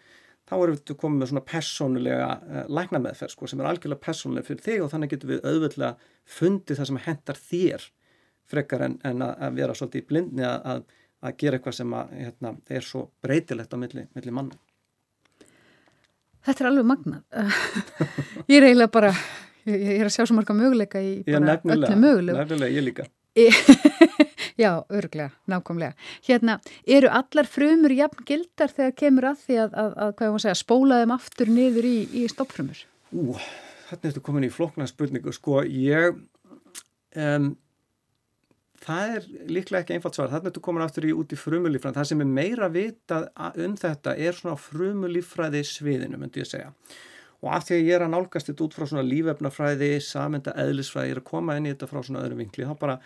þá 0.49 0.55
erum 0.57 0.79
við 0.79 0.95
komið 1.01 1.23
með 1.23 1.31
svona 1.33 1.45
personulega 1.49 2.29
uh, 2.39 2.63
læknameðferð 2.79 3.35
sko, 3.35 3.49
sem 3.51 3.61
er 3.63 3.71
algjörlega 3.71 4.05
personulega 4.05 4.49
fyrir 4.49 4.65
þig 4.65 4.85
og 4.85 4.93
þannig 4.95 5.13
getum 5.15 5.33
við 5.33 5.45
auðvöldlega 5.45 6.13
fundið 6.39 6.81
það 6.81 6.91
sem 6.91 7.01
hendar 7.05 7.43
þér 7.49 7.89
frekar 8.49 8.87
en, 8.87 8.97
en 9.05 9.27
að, 9.27 9.59
vera 9.59 9.77
svolítið 9.77 10.01
í 10.01 10.07
blindni 10.09 10.47
að, 10.49 10.87
að 11.21 11.37
gera 11.43 11.59
eitthvað 11.59 11.77
sem 11.77 11.93
að, 11.99 12.17
hérna, 12.23 12.55
er 12.79 12.87
svo 12.87 13.05
breytilegt 13.25 13.77
á 13.77 13.79
milli, 13.81 14.07
milli 14.17 14.35
manna. 14.35 14.57
Þetta 16.49 16.65
er 16.65 16.71
alveg 16.71 16.89
magnað. 16.89 17.23
ég 18.49 18.57
er 18.57 18.69
eiginlega 18.71 18.93
bara, 18.95 19.13
ég 19.69 19.99
er 19.99 20.09
að 20.09 20.15
sjá 20.17 20.23
svo 20.25 20.39
marga 20.39 20.57
möguleika 20.57 21.03
í 21.05 21.19
bara 21.29 21.59
öllu 21.61 21.97
mögulegu. 22.01 22.39
Nefnilega, 22.39 22.73
ég 22.79 22.89
líka. 22.89 23.09
Já, 24.59 24.83
örglega, 24.91 25.31
nákvæmlega. 25.47 25.95
Hérna, 26.27 26.59
eru 26.87 27.11
allar 27.15 27.47
frumur 27.47 27.93
jafn 27.95 28.25
gildar 28.27 28.73
þegar 28.75 28.97
kemur 28.99 29.29
að 29.31 29.45
því 29.45 29.59
að, 29.63 29.77
að, 29.79 29.93
að 30.27 30.39
segja, 30.43 30.59
spóla 30.59 30.99
þeim 30.99 31.15
aftur 31.15 31.53
niður 31.55 31.87
í, 31.87 31.99
í 32.19 32.25
stoppfrumur? 32.33 32.81
Ú, 33.15 33.37
þetta 33.93 34.01
er 34.01 34.11
þetta 34.11 34.25
komin 34.27 34.49
í 34.49 34.51
flokna 34.51 34.89
spurningu. 34.91 35.35
Sko, 35.37 35.61
ég, 35.63 36.19
um, 37.15 37.47
það 38.83 39.15
er 39.15 39.29
líklega 39.47 39.85
ekki 39.85 39.95
einfalt 39.95 40.19
svar. 40.19 40.33
Þannig 40.35 40.51
að 40.51 40.59
þú 40.59 40.65
komur 40.67 40.87
aftur 40.89 41.07
í, 41.07 41.15
út 41.15 41.37
í 41.37 41.39
frumulífræði. 41.39 42.01
Það 42.01 42.11
sem 42.11 42.27
er 42.27 42.33
meira 42.41 42.71
vitað 42.75 43.29
um 43.63 43.79
þetta 43.79 44.17
er 44.19 44.41
svona 44.41 44.59
frumulífræði 44.65 45.63
sviðinu, 45.71 46.19
myndi 46.19 46.43
ég 46.43 46.51
segja 46.51 46.75
og 47.39 47.53
af 47.55 47.69
því 47.69 47.77
að 47.77 47.85
ég 47.87 47.95
er 47.95 48.03
að 48.03 48.13
nálgast 48.15 48.49
þetta 48.51 48.65
út 48.65 48.73
frá 48.75 48.85
svona 48.91 49.05
lífefnafræði, 49.07 49.91
samenda 50.03 50.55
eðlisfræði, 50.59 51.11
ég 51.13 51.15
er 51.15 51.21
að 51.21 51.29
koma 51.29 51.55
inn 51.59 51.69
í 51.69 51.71
þetta 51.71 51.89
frá 51.91 52.01
svona 52.03 52.23
öðrum 52.25 52.41
vinkli, 52.43 52.67
þá 52.67 52.81
bara, 52.81 52.97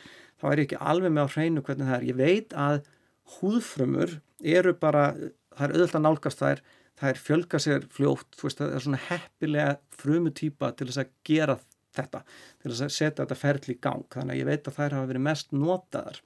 þá 0.43 0.47
er 0.51 0.63
ég 0.63 0.69
ekki 0.69 0.83
alveg 0.93 1.15
með 1.15 1.31
á 1.31 1.35
hreinu 1.37 1.65
hvernig 1.65 1.89
það 1.89 1.97
er. 1.97 2.07
Ég 2.11 2.19
veit 2.19 2.57
að 2.59 2.79
húðfrömmur 3.39 4.17
eru 4.59 4.75
bara, 4.83 5.05
það 5.55 5.67
er 5.69 5.77
auðvitað 5.77 6.01
að 6.01 6.07
nálgast 6.09 6.43
þær, 6.43 6.65
er 7.03 7.19
fjölga 7.19 7.59
sér 7.63 7.87
fljótt, 7.91 8.37
veist, 8.39 8.59
það 8.61 8.75
er 8.77 8.85
svona 8.85 9.05
heppilega 9.09 9.79
frumutýpa 9.99 10.75
til 10.79 10.87
þess 10.91 11.03
að 11.03 11.15
gera 11.27 11.57
þetta, 11.97 12.21
til 12.63 12.71
þess 12.71 12.85
að 12.85 12.93
setja 12.95 13.25
þetta 13.25 13.39
ferli 13.41 13.75
í 13.75 13.81
gang, 13.83 14.05
þannig 14.13 14.37
að 14.37 14.43
ég 14.43 14.51
veit 14.51 14.69
að 14.69 14.77
þær 14.77 14.99
hafa 14.99 15.11
verið 15.11 15.27
mest 15.27 15.57
notaðar 15.57 16.21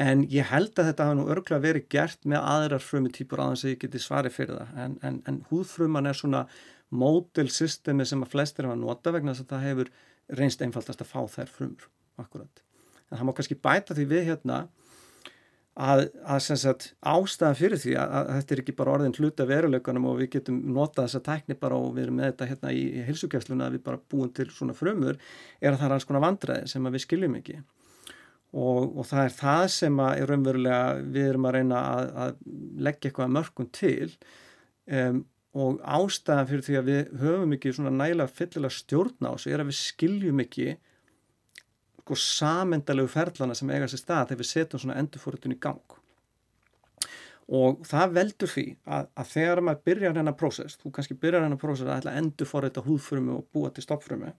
En 0.00 0.22
ég 0.32 0.48
held 0.48 0.72
að 0.78 0.88
þetta 0.88 1.06
hafa 1.06 1.16
nú 1.18 1.24
örgulega 1.30 1.62
verið 1.66 1.88
gert 1.92 2.22
með 2.28 2.46
aðrar 2.48 2.82
frumutýpur 2.82 3.42
aðeins 3.44 3.64
að 3.66 3.74
ég 3.74 3.82
geti 3.84 4.00
svarið 4.00 4.36
fyrir 4.38 4.56
það. 4.56 4.70
En, 4.84 4.94
en, 5.04 5.18
en 5.28 5.40
húðfruman 5.50 6.08
er 6.08 6.18
svona 6.18 6.46
módelsystemi 7.02 8.06
sem 8.08 8.24
að 8.24 8.32
flestir 8.32 8.68
hafa 8.68 8.78
nota 8.80 9.12
vegna 9.14 9.34
þess 9.34 9.44
að 9.44 9.52
það 9.52 9.66
hefur 9.68 9.92
reynst 10.40 10.64
einfaldast 10.64 11.04
að 11.04 11.12
fá 11.12 11.20
þær 11.36 11.52
frumur. 11.52 11.90
Akkurat. 12.20 12.62
En 13.10 13.18
það 13.18 13.28
má 13.28 13.34
kannski 13.36 13.58
bæta 13.60 13.96
því 13.96 14.06
við 14.10 14.24
hérna 14.30 14.62
að, 15.72 16.02
að 16.28 16.40
sagt, 16.60 16.88
ástæðan 17.00 17.56
fyrir 17.56 17.80
því 17.80 17.94
að, 18.00 18.14
að 18.18 18.30
þetta 18.36 18.54
er 18.54 18.62
ekki 18.62 18.74
bara 18.76 18.94
orðin 18.96 19.14
hluta 19.16 19.46
veruleikanum 19.48 20.08
og 20.10 20.18
við 20.20 20.32
getum 20.36 20.58
notað 20.74 21.06
þessa 21.08 21.22
tækni 21.28 21.56
bara 21.60 21.78
og 21.80 21.94
við 21.96 22.06
erum 22.06 22.18
með 22.20 22.32
þetta 22.32 22.48
hérna 22.50 22.72
í 22.76 22.82
hilsugjastluna 23.08 23.68
að 23.68 23.78
við 23.78 23.84
bara 23.86 24.02
búum 24.12 24.32
til 24.36 24.48
svona 24.52 24.76
frumur 24.76 25.16
er 25.60 25.72
að 25.72 25.78
það 25.80 25.86
er 25.88 25.96
alls 25.96 26.08
konar 26.08 26.24
vandræði 26.26 26.68
sem 26.72 26.92
við 26.92 27.04
skiljum 27.06 27.38
ekki 27.40 27.58
og, 28.52 28.92
og 29.00 29.08
það 29.08 29.24
er 29.24 29.36
það 29.40 29.66
sem 29.78 30.00
að 30.04 30.14
er 30.20 30.32
raunverulega 30.32 30.94
við 31.16 31.28
erum 31.30 31.48
að 31.48 31.56
reyna 31.56 31.82
að, 31.88 32.14
að 32.24 32.40
leggja 32.88 33.08
eitthvað 33.10 33.36
mörgum 33.38 33.70
til 33.72 34.08
um, 34.92 35.22
og 35.52 35.80
ástæðan 35.84 36.48
fyrir 36.48 36.66
því 36.66 36.78
að 36.78 36.88
við 36.88 37.12
höfum 37.20 37.56
ekki 37.56 37.74
svona 37.76 37.96
nægilega 37.96 38.36
fyllilega 38.36 38.76
stjórn 38.76 39.28
á 39.28 39.32
þessu 39.32 39.52
er 39.52 39.64
að 39.64 39.72
við 39.72 39.80
skiljum 39.80 40.44
ekki 40.44 40.68
sko 42.12 42.20
samendalegu 42.44 43.08
ferlana 43.08 43.56
sem 43.56 43.70
eiga 43.72 43.88
sér 43.88 44.02
stað 44.02 44.30
þegar 44.30 44.42
við 44.42 44.50
setjum 44.50 44.84
svona 44.84 45.00
endurfórutun 45.00 45.56
í 45.56 45.60
gang 45.62 45.98
og 47.52 47.82
það 47.84 48.14
veldur 48.16 48.48
því 48.48 48.64
að, 48.86 49.08
að 49.18 49.30
þegar 49.32 49.60
maður 49.66 49.84
byrjar 49.88 50.16
hennar 50.16 50.36
prósess, 50.38 50.78
þú 50.80 50.92
kannski 50.94 51.16
byrjar 51.20 51.44
hennar 51.44 51.60
prósess 51.60 51.88
að 51.88 51.98
ætla 51.98 52.16
endurfóruta 52.20 52.84
húðfrumu 52.86 53.38
og 53.40 53.46
búa 53.52 53.72
til 53.74 53.84
stoppfrumu 53.84 54.32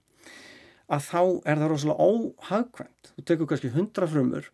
að 0.92 1.06
þá 1.06 1.20
er 1.48 1.60
það 1.60 1.70
rosalega 1.70 2.06
óhagkvæmt. 2.08 3.10
Þú 3.14 3.24
tekur 3.28 3.50
kannski 3.50 3.72
hundra 3.72 4.08
frumur 4.10 4.50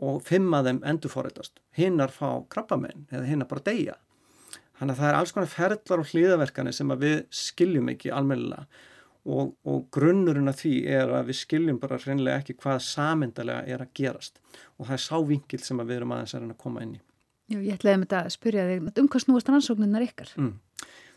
og 0.00 0.20
fimm 0.24 0.52
að 0.56 0.70
þeim 0.70 0.80
endurforreitast. 0.92 1.60
Hinnar 1.76 2.12
fá 2.12 2.42
krabbamenn 2.52 3.06
eða 3.12 3.28
hinnar 3.28 3.48
bara 3.50 3.64
deyja. 3.68 3.96
Þannig 4.80 4.94
að 4.96 5.00
það 5.00 5.10
er 5.10 5.18
alls 5.18 5.34
konar 5.36 5.52
ferðlar 5.54 6.02
og 6.02 6.10
hlýðaverkani 6.10 6.72
sem 6.72 6.92
við 7.00 7.18
skiljum 7.36 7.90
ekki 7.92 8.12
almennilega 8.16 8.66
og, 9.24 9.52
og 9.68 9.84
grunnurinn 9.92 10.48
af 10.50 10.62
því 10.62 10.74
er 10.88 11.12
að 11.18 11.30
við 11.30 11.38
skiljum 11.42 11.78
bara 11.82 11.98
hreinlega 12.00 12.40
ekki 12.40 12.56
hvað 12.62 12.80
samindalega 12.86 13.66
er 13.68 13.84
að 13.84 13.92
gerast 14.00 14.40
og 14.78 14.88
það 14.88 14.96
er 14.96 15.04
sávingil 15.04 15.62
sem 15.64 15.82
við 15.84 15.96
erum 15.98 16.14
aðeins 16.16 16.36
að 16.38 16.56
koma 16.60 16.84
inn 16.86 16.96
í. 16.96 17.00
Já, 17.50 17.58
ég 17.58 17.74
ætlaði 17.74 17.98
með 17.98 18.06
þetta 18.06 18.22
að 18.24 18.34
spyrja 18.36 18.66
þig 18.68 19.00
um 19.02 19.08
hvað 19.10 19.24
snúast 19.24 19.48
rannsókninnar 19.50 20.06
ykkar? 20.06 20.34
Mm. 20.38 20.52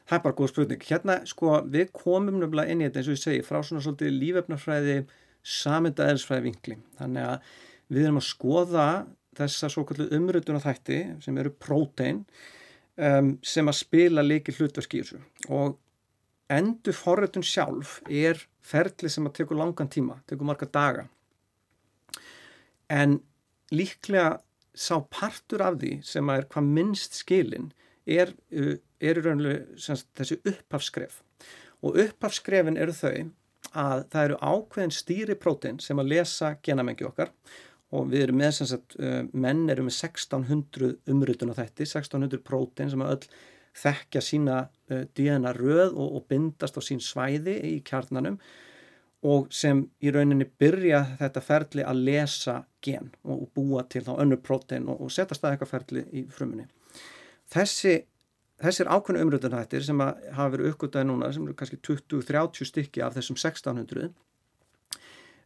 Það 0.03 0.17
er 0.17 0.24
bara 0.24 0.36
góð 0.36 0.50
spurning. 0.51 0.88
Hérna, 0.89 1.17
sko, 1.29 1.51
við 1.72 1.91
komum 1.95 2.39
nefnilega 2.41 2.74
inn 2.74 2.81
í 2.81 2.88
þetta, 2.88 3.00
eins 3.00 3.10
og 3.10 3.15
ég 3.15 3.22
segi, 3.22 3.43
frá 3.48 3.60
svona 3.63 3.83
svolítið 3.86 4.17
lífefnarfræði, 4.17 4.95
samindaðelsfræði 5.53 6.45
vinkli. 6.48 6.79
Þannig 6.98 7.27
að 7.29 7.53
við 7.93 8.07
erum 8.07 8.19
að 8.19 8.27
skoða 8.27 8.88
þessa 9.38 9.69
svo 9.72 9.86
kallu 9.88 10.10
umröðuna 10.17 10.62
þætti 10.63 11.00
sem 11.24 11.38
eru 11.41 11.53
prótein 11.55 12.24
um, 12.98 13.36
sem 13.45 13.69
að 13.69 13.79
spila 13.79 14.25
leiki 14.25 14.55
hlutverk 14.57 14.98
í 14.98 15.03
þessu. 15.03 15.22
Og 15.53 15.77
endur 16.60 16.95
forröðun 16.98 17.45
sjálf 17.45 18.00
er 18.10 18.39
ferli 18.63 19.12
sem 19.12 19.27
að 19.27 19.38
tekur 19.41 19.60
langan 19.60 19.91
tíma, 19.91 20.19
tekur 20.27 20.48
marga 20.48 20.67
daga. 20.69 21.07
En 22.91 23.19
líklega 23.74 24.39
sá 24.74 24.98
partur 25.10 25.62
af 25.65 25.77
því 25.81 26.00
sem 26.05 26.29
að 26.29 26.41
er 26.41 26.50
hvað 26.53 26.72
minnst 26.77 27.19
skilin 27.19 27.72
er 28.10 28.33
uh, 28.53 28.75
er 29.03 29.19
þessi 29.19 30.39
upphafskref 30.48 31.19
og 31.83 32.00
upphafskrefin 32.00 32.79
eru 32.79 32.95
þau 32.95 33.13
að 33.74 34.05
það 34.13 34.25
eru 34.25 34.39
ákveðin 34.39 34.95
stýri 34.95 35.38
prótein 35.39 35.79
sem 35.83 36.00
að 36.00 36.12
lesa 36.13 36.53
genamengi 36.65 37.07
okkar 37.07 37.31
og 37.93 38.07
við 38.10 38.25
erum 38.25 38.39
með 38.41 38.55
sagt, 38.60 38.95
uh, 39.00 39.22
menn 39.31 39.65
eru 39.69 39.86
með 39.86 39.98
1600 40.00 40.93
umrutun 41.13 41.53
á 41.53 41.60
þetta 41.60 41.86
1600 41.86 42.43
prótein 42.45 42.93
sem 42.93 43.03
að 43.03 43.15
öll 43.15 43.27
þekkja 43.77 44.22
sína 44.24 44.60
uh, 44.68 45.03
DNA 45.15 45.53
röð 45.58 45.96
og, 45.96 46.20
og 46.20 46.27
bindast 46.30 46.77
á 46.77 46.82
sín 46.86 47.01
svæði 47.03 47.58
í 47.72 47.74
kjarnanum 47.86 48.39
og 49.24 49.48
sem 49.56 49.86
í 50.03 50.12
rauninni 50.12 50.46
byrja 50.60 51.03
þetta 51.20 51.44
ferli 51.44 51.86
að 51.88 52.01
lesa 52.10 52.58
gen 52.84 53.13
og 53.24 53.46
búa 53.56 53.86
til 53.88 54.03
þá 54.03 54.18
önnu 54.20 54.39
prótein 54.44 54.89
og, 54.92 55.00
og 55.06 55.13
setja 55.13 55.38
stað 55.38 55.56
eitthvað 55.56 55.72
ferli 55.72 56.03
í 56.12 56.25
frumunni. 56.27 56.68
Þessi 57.53 58.01
þessir 58.63 58.89
ákveðinu 58.92 59.24
umröndunhættir 59.25 59.84
sem 59.86 60.01
hafa 60.01 60.51
verið 60.53 60.74
uppgötaði 60.74 61.08
núna 61.10 61.32
sem 61.34 61.46
eru 61.48 61.56
kannski 61.58 61.80
20-30 61.84 62.70
stykki 62.70 63.03
af 63.03 63.15
þessum 63.18 63.39
1600 63.39 64.12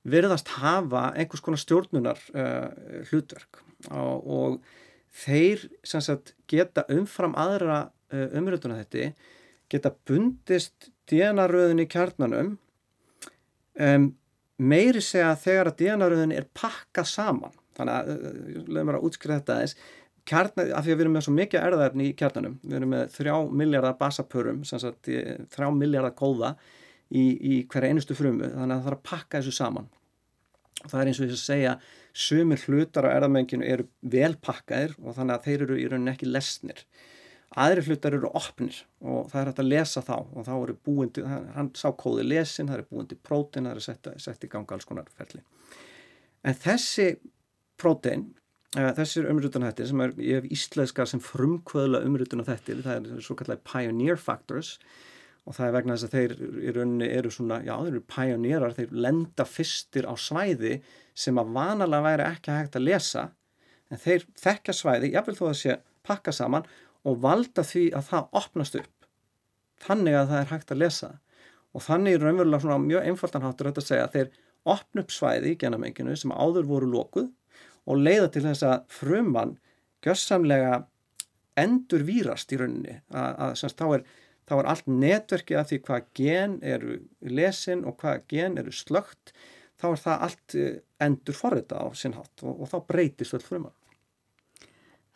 verðast 0.08 0.52
hafa 0.62 1.12
einhvers 1.18 1.44
konar 1.44 1.62
stjórnunar 1.62 2.20
uh, 2.36 3.04
hlutverk 3.10 3.62
og, 3.92 4.28
og 4.28 4.60
þeir 5.24 5.68
sagt, 5.88 6.36
geta 6.50 6.86
umfram 6.94 7.36
aðra 7.40 7.88
uh, 8.14 8.28
umröndunhætti 8.38 9.12
geta 9.72 9.92
bundist 10.08 10.90
DNA-röðin 11.12 11.84
í 11.84 11.88
kjarnanum 11.92 12.56
um, 13.80 14.10
meiri 14.58 15.04
segja 15.04 15.36
þegar 15.40 15.72
að 15.72 15.80
DNA-röðin 15.82 16.36
er 16.36 16.50
pakkað 16.58 17.12
saman. 17.12 17.56
Þannig 17.78 17.98
að, 18.00 18.12
uh, 18.14 18.62
lögum 18.66 18.92
við 18.92 19.00
að 19.00 19.08
útskriða 19.10 19.40
þetta 19.42 19.58
aðeins. 19.58 19.78
Kjarnar, 20.28 20.72
af 20.76 20.84
því 20.84 20.92
að 20.92 20.98
við 20.98 21.06
erum 21.06 21.14
með 21.16 21.24
svo 21.24 21.34
mikið 21.38 21.62
erðaefni 21.64 22.08
í 22.10 22.16
kjarnanum, 22.20 22.58
við 22.64 22.80
erum 22.82 22.90
með 22.92 23.14
þrjá 23.14 23.36
miljardar 23.62 23.94
basapörum, 24.02 24.58
þrjá 24.68 25.68
miljardar 25.72 26.16
kóða 26.20 26.50
í, 27.08 27.24
í 27.24 27.54
hverja 27.72 27.94
einustu 27.94 28.18
frumu, 28.18 28.50
þannig 28.52 28.74
að 28.74 28.82
það 28.82 28.90
þarf 28.90 28.98
að 28.98 29.06
pakka 29.08 29.40
þessu 29.40 29.56
saman. 29.56 29.88
Það 30.84 31.00
er 31.00 31.10
eins 31.10 31.22
og 31.22 31.30
þess 31.30 31.38
að 31.38 31.46
segja 31.46 31.78
sumir 32.18 32.64
hlutar 32.66 33.08
á 33.08 33.16
erðamenginu 33.16 33.66
eru 33.70 33.88
velpakkaðir 34.02 34.98
og 35.04 35.16
þannig 35.16 35.38
að 35.38 35.48
þeir 35.48 35.64
eru 35.68 35.78
í 35.78 35.88
rauninni 35.88 36.14
ekki 36.14 36.30
lesnir 36.30 36.84
aðri 37.56 37.86
hlutar 37.88 38.18
eru 38.18 38.32
opnir 38.36 38.82
og 39.00 39.30
það 39.32 39.40
er 39.42 39.52
hægt 39.52 39.62
að 39.64 39.70
lesa 39.72 40.04
þá 40.04 40.16
og 40.18 40.42
þá 40.48 40.54
eru 40.56 40.76
búindi, 40.84 41.24
hann 41.56 41.72
sá 41.80 41.88
kóði 41.96 42.26
lesin, 42.28 42.68
það 42.68 42.82
eru 42.82 42.90
búindi 42.92 43.20
prótein, 43.24 43.70
það 43.70 43.78
eru 43.78 44.20
sett, 44.26 44.44
í 44.44 44.52
ganga 44.52 44.76
alls 44.76 44.88
konar 44.88 45.08
ferli. 45.16 45.44
En 46.44 46.58
þessi 46.58 47.14
prótein 47.80 48.28
Þessir 48.76 49.30
umrutunahættir 49.32 49.88
sem 49.88 50.02
er, 50.04 50.12
ég 50.20 50.42
hef 50.42 50.48
íslenskar 50.52 51.08
sem 51.08 51.22
frumkvöðla 51.24 52.02
umrutunahættir, 52.04 52.82
það 52.84 53.06
er 53.16 53.22
svo 53.24 53.38
kallar 53.40 53.62
pioneer 53.64 54.20
factors 54.20 54.74
og 55.48 55.56
það 55.56 55.68
er 55.70 55.76
vegna 55.78 55.96
þess 55.96 56.08
að 56.08 56.16
þeir 56.18 56.34
í 56.44 56.74
rauninni 56.76 57.08
eru 57.16 57.32
svona, 57.32 57.62
já 57.64 57.72
þeir 57.78 57.94
eru 57.94 58.04
pioneerar, 58.12 58.76
þeir 58.76 58.92
lenda 59.08 59.46
fyrstir 59.48 60.04
á 60.04 60.14
svæði 60.20 60.82
sem 61.16 61.40
að 61.40 61.54
vanalega 61.56 62.06
væri 62.10 62.28
ekki 62.28 62.58
hægt 62.58 62.76
að 62.76 62.86
lesa 62.90 63.24
en 63.88 64.04
þeir 64.04 64.28
þekkja 64.44 64.76
svæði, 64.76 65.14
jáfnveil 65.16 65.40
þó 65.40 65.46
að 65.48 65.58
sé 65.62 65.78
pakka 66.08 66.36
saman 66.36 66.68
og 67.08 67.22
valda 67.24 67.64
því 67.66 67.88
að 67.98 68.10
það 68.12 68.36
opnast 68.42 68.78
upp 68.82 69.08
þannig 69.88 70.18
að 70.18 70.30
það 70.32 70.42
er 70.42 70.52
hægt 70.52 70.74
að 70.74 70.82
lesa 70.84 71.14
og 71.78 71.86
þannig 71.86 72.18
er 72.18 72.26
raunverulega 72.26 72.64
svona 72.64 72.84
mjög 72.84 73.10
einfaldanháttur 73.12 73.72
að 73.72 73.82
segja 73.86 74.08
að 74.08 74.16
þeir 74.18 74.30
opna 74.68 75.04
upp 75.04 75.14
svæði 75.14 75.54
í 75.54 75.60
genamenginu 75.62 76.16
sem 76.18 76.34
áður 76.34 76.70
voru 76.72 76.92
lókuð 76.92 77.28
og 77.88 78.04
leiða 78.04 78.30
til 78.34 78.44
þess 78.48 78.66
að 78.68 78.88
frumann 78.92 79.58
gössamlega 80.06 80.80
endur 81.58 82.04
výrast 82.08 82.52
í 82.54 82.60
rauninni 82.60 82.98
að, 83.10 83.30
að 83.46 83.54
semst, 83.62 83.80
þá, 83.80 83.98
er, 83.98 84.04
þá 84.50 84.56
er 84.58 84.72
allt 84.74 84.90
netverkið 84.92 85.62
af 85.62 85.70
því 85.70 85.80
hvað 85.88 86.10
gen 86.20 86.58
eru 86.76 86.98
lesin 87.22 87.86
og 87.88 87.98
hvað 88.02 88.26
gen 88.34 88.60
eru 88.62 88.74
slögt 88.76 89.34
þá 89.78 89.90
er 89.92 90.04
það 90.04 90.28
allt 90.28 90.58
eh, 90.58 90.78
endur 91.04 91.38
forrita 91.38 91.82
á 91.82 91.88
sinnhátt 91.98 92.46
og, 92.46 92.64
og 92.64 92.72
þá 92.72 92.78
breytist 92.90 93.38
öll 93.38 93.46
frumann. 93.46 93.77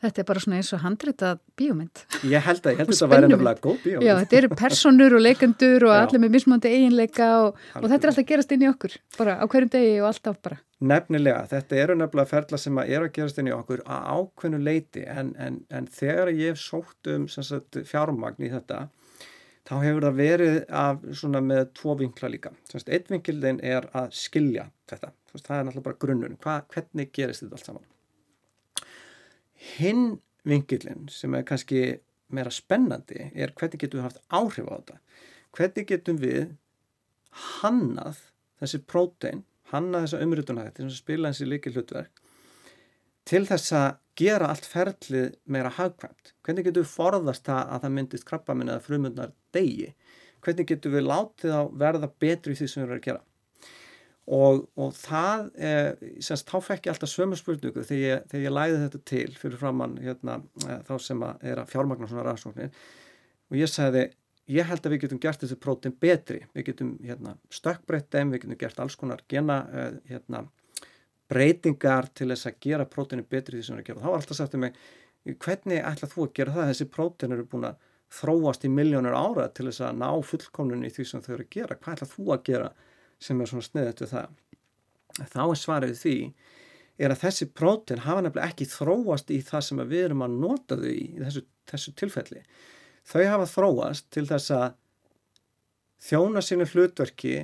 Þetta 0.01 0.21
er 0.23 0.25
bara 0.25 0.41
svona 0.41 0.57
eins 0.57 0.71
og 0.73 0.81
handritað 0.81 1.41
bíómynd. 1.59 1.99
Ég 2.25 2.41
held 2.41 2.63
að, 2.65 2.71
ég 2.73 2.79
held 2.81 2.89
að 2.89 2.95
þetta 2.95 3.09
væri 3.11 3.27
nefnilega 3.29 3.61
góð 3.61 3.75
bíómynd. 3.83 4.05
Já, 4.07 4.13
þetta 4.23 4.37
eru 4.39 4.49
personur 4.57 5.15
og 5.17 5.21
leikendur 5.21 5.85
og 5.85 5.93
Já. 5.93 5.97
allir 5.99 6.23
með 6.23 6.33
mismöndi 6.35 6.71
eiginleika 6.71 7.27
og, 7.43 7.59
og 7.77 7.85
þetta 7.85 7.99
er 7.99 8.11
alltaf 8.11 8.27
gerast 8.31 8.55
inn 8.55 8.65
í 8.65 8.69
okkur, 8.71 8.95
bara 9.19 9.35
á 9.37 9.45
hverjum 9.45 9.73
degi 9.75 9.91
og 9.99 10.07
alltaf 10.09 10.39
bara. 10.41 10.57
Nefnilega, 10.81 11.43
þetta 11.51 11.77
eru 11.83 11.97
nefnilega 11.99 12.31
ferla 12.31 12.57
sem 12.57 12.81
að 12.81 12.95
eru 12.95 13.11
að 13.11 13.13
gerast 13.19 13.37
inn 13.37 13.51
í 13.51 13.53
okkur 13.53 13.83
að 13.85 14.09
ákveðnu 14.15 14.63
leiti 14.65 15.05
en, 15.05 15.35
en, 15.37 15.61
en 15.69 15.91
þegar 15.99 16.33
ég 16.33 16.55
hef 16.55 16.63
sótt 16.63 17.11
um 17.13 17.29
sagt, 17.29 17.77
fjármagn 17.85 18.41
í 18.41 18.49
þetta, 18.49 18.87
þá 19.69 19.75
hefur 19.83 20.07
það 20.07 20.19
verið 20.23 20.59
af, 20.81 21.05
svona, 21.13 21.45
með 21.45 21.67
tvo 21.77 21.93
vinkla 22.01 22.33
líka. 22.33 22.55
Einn 22.81 23.09
vinkildin 23.13 23.61
er 23.61 23.85
að 23.93 24.09
skilja 24.17 24.71
þetta, 24.89 25.13
það 25.37 25.57
er 25.59 25.69
náttúrulega 25.69 25.89
bara 25.91 26.01
grunnun, 26.07 26.37
Hva, 26.41 26.57
hvernig 26.73 27.13
gerist 27.13 27.45
þetta 27.45 27.61
allt 27.61 27.69
saman? 27.69 27.89
Hinn 29.77 30.19
vingilinn 30.47 31.07
sem 31.13 31.35
er 31.37 31.45
kannski 31.47 31.83
meira 32.31 32.51
spennandi 32.53 33.29
er 33.35 33.53
hvernig 33.57 33.81
getum 33.81 34.01
við 34.01 34.07
haft 34.07 34.21
áhrif 34.31 34.67
á 34.67 34.73
þetta. 34.73 34.97
Hvernig 35.57 35.87
getum 35.89 36.19
við 36.21 36.55
hannað 37.61 38.23
þessi 38.61 38.81
prótein, 38.87 39.43
hannað 39.71 40.07
þessa 40.07 40.25
umrutuna 40.25 40.67
þetta 40.67 40.87
sem 40.87 40.97
spila 40.97 41.31
þessi 41.31 41.49
líki 41.49 41.73
hlutverk 41.75 42.21
til 43.27 43.43
þess 43.47 43.73
að 43.77 43.89
gera 44.19 44.49
allt 44.51 44.67
ferlið 44.67 45.35
meira 45.45 45.71
hagkvæmt. 45.77 46.33
Hvernig 46.43 46.67
getum 46.67 46.83
við 46.83 46.93
forðast 46.93 47.45
það 47.47 47.61
að 47.75 47.83
það 47.83 47.95
myndist 47.97 48.27
krabba 48.27 48.55
minna 48.57 48.75
eða 48.75 48.85
frumundar 48.85 49.33
degi? 49.55 49.91
Hvernig 50.41 50.69
getum 50.71 50.95
við 50.95 51.05
látið 51.07 51.53
á 51.53 51.61
verða 51.83 52.09
betri 52.23 52.55
í 52.55 52.59
því 52.59 52.67
sem 52.67 52.81
við 52.81 52.87
erum 52.87 52.97
að 52.97 53.05
gera? 53.07 53.23
Og, 54.31 54.63
og 54.79 54.93
það 54.95 55.49
er, 55.59 55.99
semst, 56.23 56.47
þá 56.47 56.63
fekk 56.63 56.87
ég 56.87 56.93
alltaf 56.93 57.11
sömu 57.11 57.37
spurningu 57.39 57.83
þegar 57.83 58.01
ég, 58.01 58.23
þegar 58.31 58.45
ég 58.45 58.55
læði 58.55 58.79
þetta 58.85 59.01
til 59.11 59.27
fyrir 59.41 59.59
framann 59.59 59.97
hérna, 59.99 60.37
eh, 60.67 60.79
þá 60.87 60.93
sem 61.03 61.25
að 61.27 61.45
er 61.51 61.61
að 61.61 61.71
fjármagna 61.73 62.07
svona 62.07 62.25
rannsóknir. 62.29 62.71
Og 63.51 63.59
ég 63.59 63.71
sagði 63.71 64.05
ég 64.51 64.67
held 64.67 64.85
að 64.85 64.95
við 64.95 65.03
getum 65.05 65.21
gert 65.21 65.43
þessi 65.43 65.57
prótin 65.59 65.95
betri. 65.99 66.41
Við 66.55 66.69
getum 66.71 66.95
hérna, 67.03 67.35
stökkbreytt 67.53 68.09
þeim 68.13 68.33
við 68.33 68.45
getum 68.45 68.59
gert 68.63 68.81
alls 68.83 68.97
konar 68.99 69.23
gena 69.31 69.61
uh, 69.67 69.93
hérna, 70.09 70.45
breytingar 71.31 72.09
til 72.15 72.29
þess 72.31 72.49
að 72.49 72.59
gera 72.63 72.87
prótinu 72.89 73.23
betri 73.27 73.59
því 73.59 73.67
sem 73.67 73.75
við 73.75 73.77
erum 73.77 73.83
að 73.83 73.89
gera. 73.89 74.03
Þá 74.03 74.09
var 74.09 74.21
alltaf 74.21 74.39
sagt 74.39 74.57
um 74.57 74.63
mig, 74.65 74.79
hvernig 75.43 75.83
ætlað 75.91 76.13
þú 76.15 76.25
að 76.25 76.33
gera 76.39 76.55
það? 76.55 76.71
Þessi 76.71 76.87
prótin 76.95 77.35
eru 77.35 77.47
búin 77.51 77.67
að 77.69 77.89
þróast 78.11 78.65
í 78.67 78.71
miljónur 78.71 79.15
ára 79.15 79.47
til 79.55 79.69
þess 79.69 79.85
að 79.87 79.99
ná 80.01 80.09
fullkomnun 80.27 80.87
í 80.87 80.91
því 80.91 81.05
sem 81.07 81.23
þau 81.23 81.33
eru 81.37 81.45
að 81.45 81.53
gera. 81.55 81.77
Hvað 81.79 81.97
ætlað 81.97 82.15
þú 82.15 82.25
að 82.35 82.43
gera 82.49 82.71
sem 83.21 83.41
er 83.41 83.49
svona 83.49 83.67
sniðut 83.67 84.03
við 84.03 84.13
það. 84.15 84.35
Þá 85.31 85.41
er 85.43 85.59
svarið 85.59 85.95
því 86.01 86.17
er 87.01 87.13
að 87.13 87.23
þessi 87.23 87.47
prótin 87.57 88.03
hafa 88.05 88.23
nefnilega 88.25 88.51
ekki 88.51 88.67
þróast 88.69 89.31
í 89.33 89.39
það 89.45 89.65
sem 89.67 89.81
við 89.89 90.05
erum 90.09 90.25
að 90.25 90.37
nota 90.43 90.77
þau 90.77 90.91
í, 90.91 91.07
í 91.15 91.23
þessu, 91.23 91.43
þessu 91.71 91.95
tilfelli. 91.97 92.43
Þau 93.07 93.23
hafa 93.25 93.49
þróast 93.49 94.07
til 94.13 94.27
þess 94.29 94.53
að 94.55 94.67
þjóna 96.01 96.43
sínu 96.45 96.67
hlutverki 96.69 97.35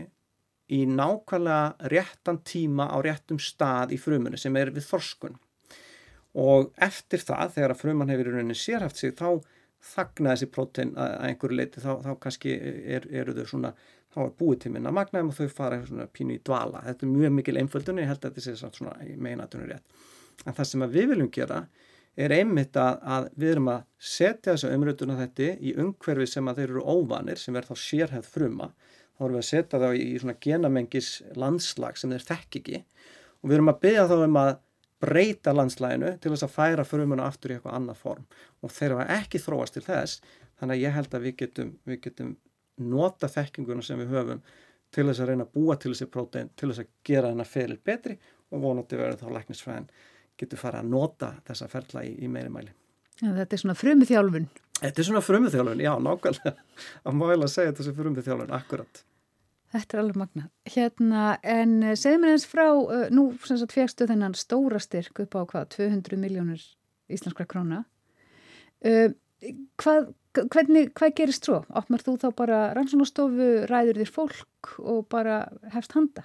í 0.73 0.79
nákvæmlega 0.91 1.89
réttan 1.93 2.41
tíma 2.45 2.89
á 2.91 2.97
réttum 3.03 3.39
stað 3.39 3.93
í 3.95 3.99
frumunni 4.01 4.39
sem 4.39 4.55
er 4.59 4.73
við 4.75 4.87
þorskun. 4.89 5.37
Og 6.37 6.73
eftir 6.83 7.23
það, 7.23 7.53
þegar 7.55 7.73
að 7.73 7.79
frumann 7.81 8.11
hefur 8.13 8.29
í 8.29 8.33
rauninni 8.35 8.57
sérhaft 8.57 8.99
sig, 8.99 9.15
þá 9.17 9.39
þagna 9.93 10.33
þessi 10.35 10.49
prótin 10.51 10.91
að 10.99 11.13
einhverju 11.29 11.57
leiti, 11.57 11.81
þá, 11.81 11.91
þá 12.03 12.11
kannski 12.21 12.53
er, 12.97 13.07
eru 13.09 13.33
þau 13.37 13.45
svona 13.53 13.71
þá 14.15 14.21
er 14.23 14.35
búið 14.39 14.61
til 14.63 14.71
minna 14.75 14.93
magnaðum 14.95 15.31
og 15.33 15.37
þau 15.37 15.53
fara 15.57 15.81
svona 15.85 16.07
pínu 16.11 16.37
í 16.37 16.43
dvala. 16.47 16.83
Þetta 16.85 17.05
er 17.05 17.13
mjög 17.13 17.35
mikil 17.37 17.57
einföldun 17.61 17.99
og 17.99 18.05
ég 18.05 18.11
held 18.11 18.23
að 18.23 18.37
þetta 18.37 18.45
sé 18.45 18.71
svona 18.79 18.95
meinatunur 19.27 19.71
rétt. 19.73 20.03
En 20.45 20.57
það 20.57 20.69
sem 20.71 20.85
við 20.93 21.11
viljum 21.13 21.31
gera 21.33 21.63
er 22.17 22.33
einmitt 22.33 22.77
að, 22.81 23.01
að 23.03 23.27
við 23.37 23.51
erum 23.53 23.71
að 23.75 23.83
setja 23.99 24.53
þessu 24.53 24.71
umröðuna 24.73 25.17
þetta 25.19 25.49
í 25.57 25.73
umhverfi 25.77 26.29
sem 26.31 26.49
að 26.49 26.61
þeir 26.61 26.71
eru 26.71 26.85
óvanir, 26.85 27.41
sem 27.41 27.57
er 27.57 27.67
þá 27.67 27.75
sérhæð 27.83 28.31
fruma. 28.31 28.71
Þá 29.17 29.25
erum 29.25 29.37
við 29.37 29.43
að 29.43 29.49
setja 29.51 29.81
þá 29.81 29.89
í 29.97 30.07
svona 30.21 30.37
genamengis 30.47 31.11
landslag 31.37 31.99
sem 31.99 32.13
þeir 32.13 32.25
þekk 32.31 32.59
ekki 32.61 32.81
og 33.37 33.51
við 33.51 33.57
erum 33.57 33.71
að 33.71 33.83
byggja 33.85 34.07
þá 34.09 34.15
um 34.17 34.39
að 34.41 34.51
breyta 35.03 35.53
landslæginu 35.53 36.15
til 36.21 36.33
þess 36.33 36.45
að 36.47 36.53
færa 36.55 36.85
frumuna 36.87 37.27
aftur 37.29 37.53
í 37.53 37.57
eitthvað 37.57 37.77
annað 37.77 37.99
form 38.01 38.25
og 38.65 38.73
þeir 38.73 38.95
hafa 38.95 39.19
ekki 39.19 39.41
þróast 39.43 39.77
til 39.77 39.85
þess 39.85 40.21
þannig 40.57 40.73
að 40.73 40.83
ég 40.83 40.95
held 40.95 41.13
að 41.13 41.25
við 41.27 41.35
getum, 41.43 41.73
við 41.85 41.99
getum 42.07 42.31
nota 42.77 43.29
þekkinguna 43.31 43.85
sem 43.85 43.99
við 44.01 44.13
höfum 44.15 44.41
til 44.93 45.07
þess 45.09 45.23
að 45.23 45.31
reyna 45.31 45.47
að 45.47 45.55
búa 45.57 45.75
til 45.79 45.91
þessi 45.93 46.09
prótein 46.11 46.51
til 46.55 46.69
þess 46.71 46.83
að 46.83 46.91
gera 47.07 47.31
þennan 47.31 47.49
feril 47.49 47.79
betri 47.89 48.17
og 48.51 48.61
vonandi 48.63 48.99
verður 48.99 49.23
þá 49.23 49.33
læknisfræðin 49.37 49.89
getur 50.37 50.61
fara 50.61 50.83
að 50.83 50.93
nota 50.93 51.33
þessa 51.47 51.67
ferla 51.71 52.05
í, 52.05 52.13
í 52.23 52.29
meiri 52.31 52.53
mæli. 52.53 52.71
Já, 53.17 53.31
þetta 53.33 53.55
er 53.55 53.61
svona 53.63 53.77
frumuþjálfun. 53.77 54.47
Þetta 54.77 55.01
er 55.01 55.07
svona 55.07 55.23
frumuþjálfun, 55.25 55.81
já, 55.81 55.91
nákvæmlega 56.05 56.53
að 57.09 57.17
mála 57.17 57.47
að 57.47 57.53
segja 57.53 57.71
þetta 57.71 57.87
sem 57.87 57.97
frumuþjálfun, 57.97 58.55
akkurat. 58.59 59.03
Þetta 59.73 59.97
er 59.97 60.01
alveg 60.03 60.19
magna. 60.21 60.45
Hérna, 60.71 61.23
en 61.43 61.73
eh, 61.83 61.95
segð 61.99 62.21
mér 62.21 62.35
eins 62.37 62.45
frá, 62.47 62.67
uh, 62.69 63.07
nú 63.11 63.25
sem 63.43 63.59
sagt 63.59 63.75
fegstu 63.75 64.07
þennan 64.07 64.37
stóra 64.37 64.79
styrk 64.79 65.25
upp 65.25 65.35
á 65.35 65.41
hvað, 65.49 65.65
200 65.75 66.21
miljónir 66.21 66.63
íslenskra 67.11 67.47
króna. 67.49 67.81
Uh, 68.85 69.09
hvað 69.81 70.13
hvernig, 70.45 70.91
hvað 70.97 71.15
gerist 71.17 71.47
svo? 71.47 71.63
Opnar 71.77 72.03
þú 72.05 72.15
þá 72.21 72.27
bara 72.37 72.61
rannsónastofu, 72.77 73.49
ræður 73.69 74.01
þér 74.03 74.13
fólk 74.13 74.71
og 74.83 75.03
bara 75.11 75.41
hefst 75.73 75.95
handa? 75.97 76.23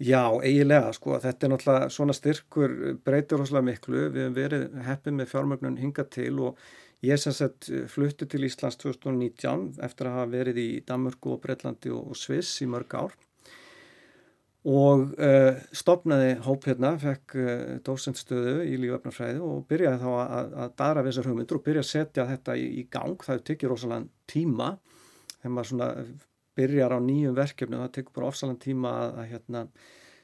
Já, 0.00 0.22
eiginlega, 0.40 0.94
sko, 0.96 1.18
þetta 1.20 1.46
er 1.46 1.52
náttúrulega 1.52 1.88
svona 1.92 2.14
styrkur 2.16 2.76
breytur 3.04 3.42
hoslega 3.42 3.66
miklu, 3.66 4.06
við 4.08 4.22
hefum 4.22 4.36
verið 4.38 4.78
heppið 4.86 5.16
með 5.18 5.32
fjármögnun 5.34 5.80
hinga 5.80 6.06
til 6.08 6.32
og 6.46 6.62
ég 7.04 7.20
sem 7.20 7.36
sett 7.36 7.68
fluttu 7.92 8.28
til 8.28 8.46
Íslands 8.48 8.80
2019 8.80 9.82
eftir 9.84 10.08
að 10.08 10.16
hafa 10.16 10.30
verið 10.32 10.62
í 10.62 10.70
Danmörku 10.88 11.34
og 11.34 11.42
Breitlandi 11.44 11.92
og 11.92 12.16
Sviss 12.16 12.62
í 12.64 12.68
mörg 12.70 12.96
ár 12.96 13.16
og 14.68 15.14
uh, 15.16 15.60
stopnaði 15.72 16.34
hóp 16.44 16.66
hérna, 16.68 16.92
fekk 17.00 17.36
uh, 17.40 17.52
dósendstöðu 17.86 18.58
í 18.68 18.74
líföfnarfræði 18.82 19.40
og 19.44 19.62
byrjaði 19.70 20.02
þá 20.02 20.10
að, 20.20 20.56
að 20.64 20.74
dara 20.82 21.04
við 21.04 21.14
þessar 21.14 21.30
hugmyndur 21.30 21.60
og 21.60 21.64
byrjaði 21.68 21.86
að 21.86 21.92
setja 21.94 22.26
þetta 22.28 22.56
í, 22.60 22.66
í 22.82 22.84
gang. 22.92 23.16
Það 23.24 23.46
tekir 23.48 23.72
rosalega 23.72 24.10
tíma 24.28 24.74
þegar 25.38 25.54
maður 25.54 25.70
svona 25.70 25.88
byrjar 26.60 26.92
á 26.92 26.98
nýjum 27.00 27.38
verkefni 27.38 27.78
og 27.78 27.86
það 27.86 27.96
tekur 27.96 28.18
bara 28.18 28.28
ofsalega 28.28 28.64
tíma 28.66 28.92
að, 28.98 29.16
að 29.22 29.32
hérna, 29.32 29.64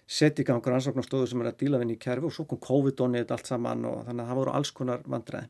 setja 0.06 0.44
í 0.44 0.46
gang 0.46 0.68
rannsóknarstöðu 0.70 1.30
sem 1.30 1.42
er 1.42 1.50
að 1.50 1.58
díla 1.62 1.80
vinni 1.80 1.96
í 1.96 2.02
kerfi 2.02 2.28
og 2.28 2.34
svo 2.36 2.44
kom 2.50 2.60
COVID 2.62 3.02
og 3.02 3.12
neitt 3.14 3.32
allt 3.34 3.48
saman 3.48 3.88
og 3.88 4.04
þannig 4.06 4.22
að 4.22 4.30
það 4.30 4.40
voru 4.42 4.54
alls 4.58 4.72
konar 4.76 5.02
vandræði. 5.08 5.48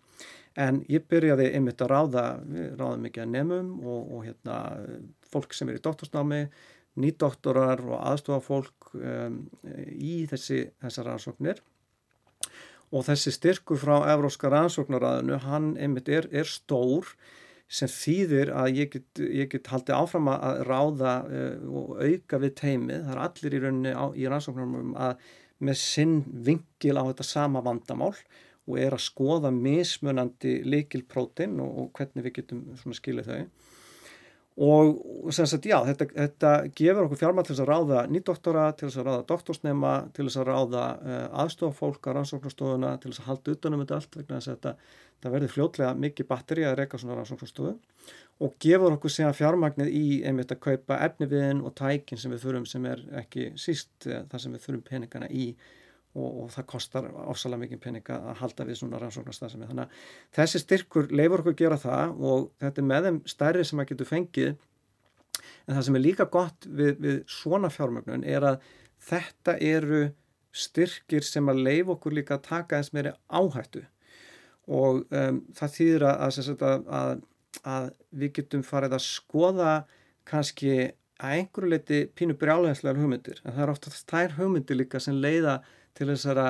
En 0.57 0.79
ég 0.89 1.05
byrjaði 1.11 1.51
einmitt 1.53 1.83
að 1.85 1.91
ráða, 1.93 2.25
við 2.49 2.71
ráðum 2.79 3.03
mikið 3.05 3.25
að 3.27 3.35
nefnum 3.35 3.75
og, 3.83 4.15
og 4.17 4.23
hérna, 4.25 4.57
fólk 5.29 5.53
sem 5.53 5.69
er 5.69 5.77
í 5.77 5.85
doktorsnámi 5.85 6.41
nýdoktorar 7.01 7.83
og 7.87 7.99
aðstofafólk 8.01 8.93
um, 8.97 9.41
í 9.93 10.25
þessi, 10.31 10.67
þessar 10.83 11.11
rannsóknir. 11.11 11.63
Og 12.95 13.03
þessi 13.09 13.33
styrku 13.35 13.77
frá 13.81 13.99
Evróska 14.13 14.51
rannsóknaraðinu, 14.53 15.41
hann 15.45 15.73
einmitt 15.83 16.09
er, 16.13 16.29
er 16.31 16.49
stór 16.49 17.09
sem 17.67 17.91
þýðir 17.91 18.53
að 18.55 18.77
ég 18.79 18.93
get, 18.93 19.09
ég 19.19 19.51
get 19.51 19.73
haldið 19.73 19.97
áfram 19.97 20.31
að 20.31 20.61
ráða 20.69 21.17
uh, 21.27 21.57
og 21.67 21.97
auka 21.99 22.41
við 22.43 22.55
teimið, 22.63 23.03
það 23.09 23.15
er 23.17 23.23
allir 23.25 23.57
í 23.57 23.63
rauninni 23.65 23.95
á, 23.97 24.05
í 24.15 24.29
rannsóknarum 24.31 24.95
að 24.95 25.27
með 25.67 25.79
sinn 25.81 26.19
vingil 26.47 26.99
á 27.01 27.09
þetta 27.09 27.27
sama 27.27 27.63
vandamál 27.65 28.13
og 28.67 28.79
er 28.83 28.95
að 28.95 29.05
skoða 29.07 29.53
mismunandi 29.55 30.59
likilprótin 30.67 31.57
og, 31.63 31.71
og 31.81 31.91
hvernig 31.97 32.27
við 32.27 32.39
getum 32.41 32.95
skilið 32.99 33.31
þau 33.31 33.41
og 34.57 35.33
sem 35.37 35.45
sagt 35.49 35.67
já, 35.69 35.77
þetta, 35.85 36.07
þetta 36.15 36.51
gefur 36.79 37.05
okkur 37.05 37.19
fjármætt 37.21 37.49
til 37.49 37.53
þess 37.55 37.65
að 37.67 37.71
ráða 37.71 38.05
nýdoktora, 38.09 38.63
til 38.73 38.89
þess 38.89 39.01
að 39.03 39.09
ráða 39.11 39.25
doktorsnema, 39.29 39.91
til 40.17 40.25
þess 40.25 40.41
að 40.41 40.49
ráða 40.49 40.85
uh, 40.97 41.19
aðstofafólk 41.43 42.09
á 42.09 42.11
rannsóknarstofuna, 42.17 42.95
til 43.03 43.13
þess 43.13 43.21
að 43.21 43.29
halda 43.29 43.57
utanum 43.57 43.83
þetta 43.85 43.99
allt 43.99 44.17
vegna 44.17 44.39
þess 44.39 44.49
að 44.49 44.57
þetta, 44.57 44.73
þetta 45.11 45.35
verður 45.35 45.53
fljótlega 45.57 45.93
mikið 46.07 46.29
batteri 46.31 46.65
að 46.65 46.79
reyka 46.81 47.03
svona 47.03 47.19
rannsóknarstofu. 47.19 47.75
Og 48.47 48.57
gefur 48.61 48.97
okkur 48.97 49.13
síðan 49.13 49.37
fjármægnið 49.37 49.93
í 49.93 50.07
einmitt 50.29 50.53
að 50.53 50.63
kaupa 50.71 51.03
efniviðin 51.05 51.61
og 51.61 51.77
tækin 51.77 52.21
sem 52.21 52.33
við 52.33 52.47
þurfum 52.47 52.69
sem 52.69 52.89
er 52.89 53.05
ekki 53.21 53.51
síst 53.61 54.09
uh, 54.09 54.23
það 54.33 54.47
sem 54.47 54.57
við 54.57 54.65
þurfum 54.65 54.87
peningana 54.89 55.29
í 55.29 55.51
og, 56.17 56.31
og 56.43 56.53
það 56.55 56.67
kostar 56.73 57.09
ofsalega 57.27 57.63
mikið 57.65 57.83
peninga 57.83 58.19
að 58.31 58.41
halda 58.41 58.67
við 58.69 58.81
svona 58.81 59.01
rannsóknarstafsemi. 59.03 59.69
Þannig 59.71 59.85
að 59.87 60.07
þessi 60.39 60.63
styrkur 60.63 61.11
leifur 61.13 61.43
okkur 61.43 61.55
að 61.55 61.61
gera 61.61 61.81
það 61.83 62.25
og 62.31 62.49
þetta 62.65 62.83
er 62.83 62.89
með 62.91 63.09
þeim 63.09 63.21
stærri 63.33 63.67
sem 63.69 63.83
að 63.83 63.91
getur 63.93 64.11
fengið. 64.11 64.55
En 65.67 65.75
það 65.77 65.83
sem 65.89 65.99
er 65.99 66.05
líka 66.05 66.29
gott 66.33 66.69
við, 66.69 66.93
við 67.03 67.19
svona 67.31 67.71
fjármögnun 67.73 68.25
er 68.27 68.49
að 68.53 68.71
þetta 69.07 69.57
eru 69.63 70.03
styrkir 70.57 71.27
sem 71.27 71.53
að 71.53 71.63
leif 71.67 71.93
okkur 71.93 72.17
líka 72.17 72.39
að 72.39 72.47
taka 72.49 72.81
eins 72.81 72.93
meiri 72.97 73.13
áhættu. 73.29 73.85
Og 74.67 75.05
um, 75.15 75.43
það 75.55 75.75
þýðir 75.77 76.07
að, 76.09 76.39
að, 76.67 76.87
að, 77.01 77.11
að 77.77 77.91
við 78.23 78.33
getum 78.41 78.65
farið 78.67 78.97
að 78.97 79.05
skoða 79.05 79.75
kannski 80.27 80.73
að 81.17 81.39
einhverju 81.41 81.73
leiti 81.73 82.01
pínu 82.17 82.37
brjálæðislegar 82.41 83.01
hugmyndir. 83.01 83.41
En 83.45 83.55
það 83.55 83.65
er 83.65 83.73
ofta 83.73 83.93
þær 83.97 84.37
hugmyndir 84.41 84.81
líka 84.81 85.01
sem 85.01 85.17
leiða 85.17 85.61
til 85.97 86.11
þessara 86.13 86.49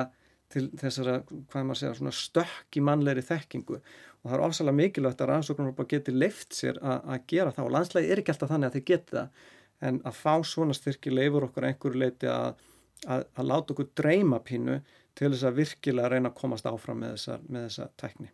til 0.53 0.69
þessara, 0.79 1.17
hvað 1.51 1.65
maður 1.67 1.79
segja, 1.81 2.11
stökk 2.15 2.77
í 2.79 2.83
mannleiri 2.87 3.23
þekkingu 3.25 3.79
og 3.81 4.29
það 4.29 4.35
er 4.37 4.43
ofsalega 4.45 4.79
mikilvægt 4.79 5.23
að 5.23 5.29
rannsóknarhópa 5.31 5.85
geti 5.91 6.13
leift 6.15 6.55
sér 6.55 6.79
að 6.81 7.25
gera 7.27 7.51
það 7.55 7.67
og 7.67 7.73
landslægi 7.75 8.11
er 8.13 8.21
ekki 8.21 8.33
alltaf 8.33 8.53
þannig 8.53 8.69
að 8.69 8.77
þeir 8.77 8.85
geti 8.91 9.17
það 9.17 9.43
en 9.87 9.99
að 10.09 10.21
fá 10.21 10.33
svona 10.47 10.77
styrki 10.77 11.13
leifur 11.13 11.47
okkur 11.49 11.67
einhverju 11.67 12.01
leiti 12.01 12.31
að, 12.31 12.63
að, 13.05 13.27
að 13.35 13.49
láta 13.51 13.75
okkur 13.75 13.91
dreyma 13.99 14.39
pínu 14.47 14.79
til 15.17 15.31
þess 15.33 15.47
að 15.49 15.59
virkilega 15.61 16.13
reyna 16.13 16.31
að 16.31 16.39
komast 16.39 16.69
áfram 16.69 17.03
með 17.03 17.15
þessa, 17.15 17.37
með 17.47 17.67
þessa 17.67 17.89
tekni. 17.99 18.31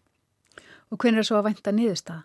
Og 0.92 1.00
hvernig 1.02 1.24
er 1.24 1.28
svo 1.28 1.40
að 1.40 1.50
vænta 1.50 1.74
nýðust 1.76 2.12
það? 2.12 2.24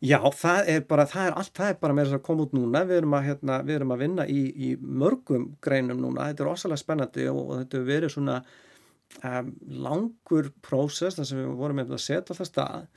Já, 0.00 0.16
það 0.32 0.68
er 0.72 0.84
bara, 0.88 1.04
það 1.04 1.26
er 1.28 1.34
allt, 1.36 1.52
það 1.58 1.70
er 1.70 1.78
bara 1.82 1.94
með 1.96 2.06
þess 2.06 2.16
að 2.16 2.24
koma 2.24 2.44
út 2.46 2.54
núna, 2.56 2.80
við 2.88 3.02
erum 3.02 3.14
að, 3.18 3.26
hérna, 3.26 3.56
við 3.68 3.74
erum 3.76 3.90
að 3.92 4.02
vinna 4.06 4.24
í, 4.32 4.40
í 4.48 4.70
mörgum 4.80 5.42
greinum 5.60 6.00
núna, 6.00 6.30
þetta 6.30 6.46
er 6.46 6.50
ósalega 6.54 6.80
spennandi 6.80 7.26
og, 7.28 7.40
og 7.42 7.58
þetta 7.58 7.76
hefur 7.76 7.90
verið 7.90 8.14
svona 8.14 8.36
um, 9.28 9.50
langur 9.84 10.48
prósess 10.64 11.18
þar 11.18 11.28
sem 11.28 11.42
við 11.42 11.52
vorum 11.60 11.82
að 11.84 11.92
setja 12.00 12.22
alltaf 12.22 12.48
stað. 12.48 12.88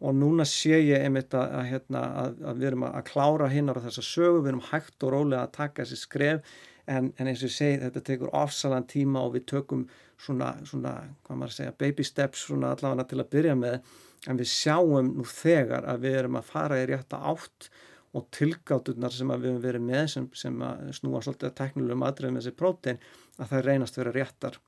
Og 0.00 0.16
núna 0.16 0.46
sé 0.48 0.80
ég 0.80 1.04
einmitt 1.04 1.36
að, 1.36 1.54
að, 1.60 1.64
hérna, 1.70 2.04
að 2.50 2.58
við 2.58 2.68
erum 2.72 2.86
að 2.88 3.00
klára 3.12 3.50
hinnar 3.52 3.78
á 3.78 3.86
þessa 3.86 4.06
sögu, 4.10 4.42
við 4.42 4.54
erum 4.54 4.66
hægt 4.72 5.04
og 5.06 5.14
rólega 5.14 5.44
að 5.44 5.56
taka 5.58 5.84
þessi 5.84 6.02
skref. 6.02 6.54
En, 6.90 7.12
en 7.20 7.28
eins 7.28 7.44
og 7.44 7.50
ég 7.50 7.54
segi 7.60 7.82
þetta 7.84 8.06
tekur 8.08 8.34
ofsalan 8.34 8.90
tíma 8.90 9.22
og 9.22 9.36
við 9.36 9.44
tökum 9.52 9.84
svona, 10.18 10.54
svona 10.66 10.96
hvað 11.28 11.42
maður 11.44 11.58
segja, 11.60 11.74
baby 11.78 12.06
steps 12.08 12.48
svona 12.48 12.72
allavega 12.74 13.06
til 13.12 13.20
að 13.20 13.28
byrja 13.36 13.58
með 13.60 13.92
en 14.28 14.40
við 14.40 14.50
sjáum 14.52 15.14
nú 15.16 15.24
þegar 15.24 15.86
að 15.88 16.04
við 16.04 16.18
erum 16.22 16.38
að 16.40 16.50
fara 16.50 16.80
í 16.80 16.86
rétta 16.90 17.20
átt 17.30 17.70
og 18.16 18.26
tilgátturnar 18.34 19.14
sem 19.14 19.28
við 19.30 19.46
hefum 19.48 19.60
verið 19.62 19.84
með 19.86 20.06
sem, 20.14 20.30
sem 20.34 20.62
snúa 20.96 21.20
svolítið 21.22 21.54
teknilegum 21.60 22.06
aðrið 22.06 22.34
með 22.34 22.42
þessi 22.42 22.58
prótein 22.58 22.98
að 23.38 23.52
það 23.52 23.66
reynast 23.68 24.00
vera 24.00 24.14
réttar 24.16 24.58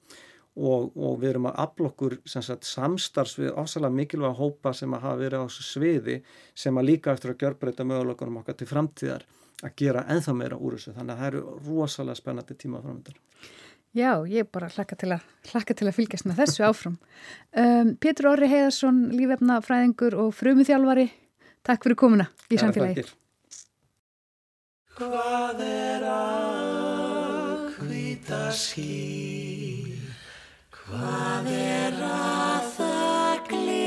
og, 0.54 0.92
og 0.94 1.18
við 1.20 1.32
erum 1.32 1.48
að 1.50 1.60
aflokkur 1.64 2.18
samstarfs 2.28 3.38
við 3.40 3.54
ofsalega 3.58 3.96
mikilvæga 3.96 4.38
hópa 4.38 4.72
sem 4.76 4.94
að 4.94 5.06
hafa 5.06 5.20
verið 5.24 5.42
á 5.42 5.46
þessu 5.48 5.66
sviði 5.68 6.18
sem 6.54 6.78
að 6.78 6.88
líka 6.90 7.14
eftir 7.16 7.32
að 7.32 7.44
gjörbreyta 7.44 7.88
möguleikunum 7.88 8.42
okkar 8.42 8.58
til 8.60 8.70
framtíðar 8.70 9.26
að 9.62 9.76
gera 9.78 10.06
enþá 10.12 10.36
meira 10.36 10.58
úr 10.58 10.76
þessu 10.76 10.94
þannig 10.96 11.14
að 11.14 11.22
það 11.22 11.30
eru 11.32 11.42
rosalega 11.66 12.18
spennandi 12.18 12.58
tíma 12.58 12.82
framöndan. 12.82 13.20
Já, 13.92 14.24
ég 14.24 14.48
bara 14.48 14.70
hlakka 14.72 14.96
til 14.96 15.10
að, 15.12 15.24
hlakka 15.50 15.74
til 15.76 15.88
að 15.90 15.96
fylgjast 15.98 16.24
með 16.24 16.38
þessu 16.40 16.64
áfram. 16.64 16.94
Um, 17.52 17.90
Pétur 18.00 18.30
Orri 18.30 18.48
Heiðarsson, 18.48 19.02
lífefnafræðingur 19.12 20.16
og 20.22 20.30
frumuþjálfari, 20.38 21.10
takk 21.68 21.84
fyrir 21.84 21.98
komuna 22.00 22.30
í 22.48 22.60
samfélagi. 22.62 23.04
Hvað 24.96 25.60
er 25.66 26.08
að 26.08 27.68
hvita 27.76 28.42
ský? 28.56 28.88
Hvað 30.72 31.52
er 31.52 32.02
að 32.08 32.74
það 32.78 33.46
glimár? 33.52 33.81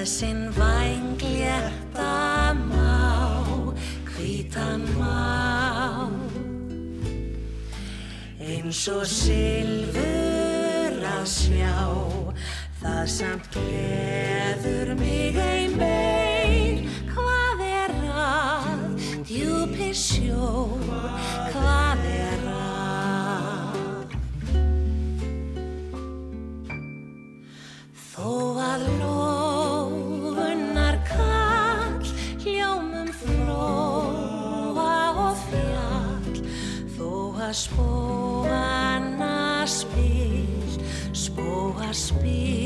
Með 0.00 0.08
sinn 0.08 0.46
vængleta 0.56 2.54
má 2.56 3.60
hvítan 4.08 4.80
má. 4.96 6.08
Eins 8.40 8.80
og 8.88 9.04
sylfur 9.04 11.04
að 11.04 11.28
sjá 11.28 11.76
það 12.80 13.04
samt 13.12 13.52
gleður 13.52 14.29
þó 37.50 37.50
að 37.50 37.58
spóana 37.58 39.66
spil 39.66 40.78
spóa 41.10 41.90
spil 41.90 42.59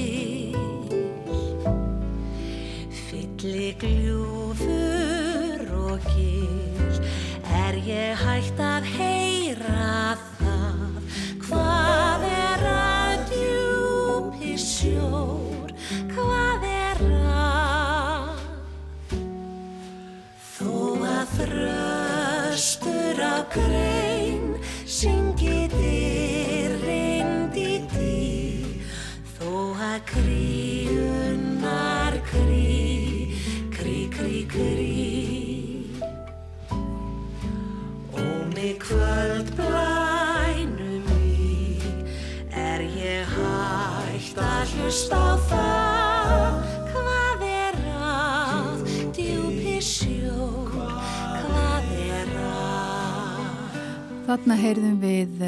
hlusta 44.94 45.18
á 45.18 45.34
það. 45.50 46.58
Hvað 46.92 47.40
er 47.50 47.78
að 47.98 48.82
djúpi 49.16 49.72
sjó? 49.82 50.44
Hvað 50.68 51.88
er 52.04 52.30
að 52.38 53.80
Þarna 54.28 54.58
heyrðum 54.60 55.00
við 55.02 55.42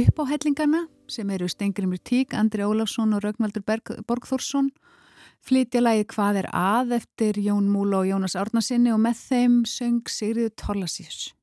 uppáhællingarna 0.00 0.86
sem 1.04 1.34
eru 1.36 1.50
Stengrimur 1.52 2.00
Tík, 2.00 2.32
Andri 2.32 2.64
Ólafsson 2.64 3.12
og 3.12 3.20
Raugmaldur 3.26 3.60
Borgþórsson. 4.08 4.72
Flytja 5.44 5.84
lagi 5.84 6.08
Hvað 6.08 6.40
er 6.46 6.48
að 6.56 6.96
eftir 7.02 7.44
Jón 7.44 7.68
Múla 7.68 8.00
og 8.00 8.08
Jónas 8.08 8.38
Árnarsinni 8.40 8.96
og 8.96 9.04
með 9.04 9.20
þeim 9.26 9.62
söng 9.68 10.08
Sigriður 10.08 10.56
Torlasíus 10.56 11.34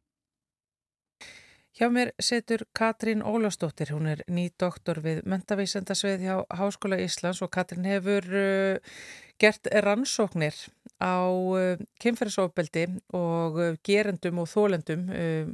Hjá 1.79 1.87
mér 1.87 2.09
setur 2.19 2.65
Katrín 2.75 3.21
Ólafsdóttir, 3.23 3.93
hún 3.95 4.09
er 4.11 4.19
ný 4.27 4.49
doktor 4.59 4.97
við 4.99 5.21
mentavísendasveið 5.31 6.25
hjá 6.25 6.33
Háskóla 6.59 6.97
Íslands 6.99 7.39
og 7.39 7.53
Katrín 7.55 7.87
hefur 7.87 8.27
uh, 8.35 8.97
gert 9.39 9.69
rannsóknir 9.85 10.57
á 10.99 11.23
uh, 11.31 11.79
kynferðsofbeldi 12.03 12.83
og 13.15 13.61
uh, 13.63 13.79
gerendum 13.87 14.43
og 14.43 14.51
þólendum 14.51 15.07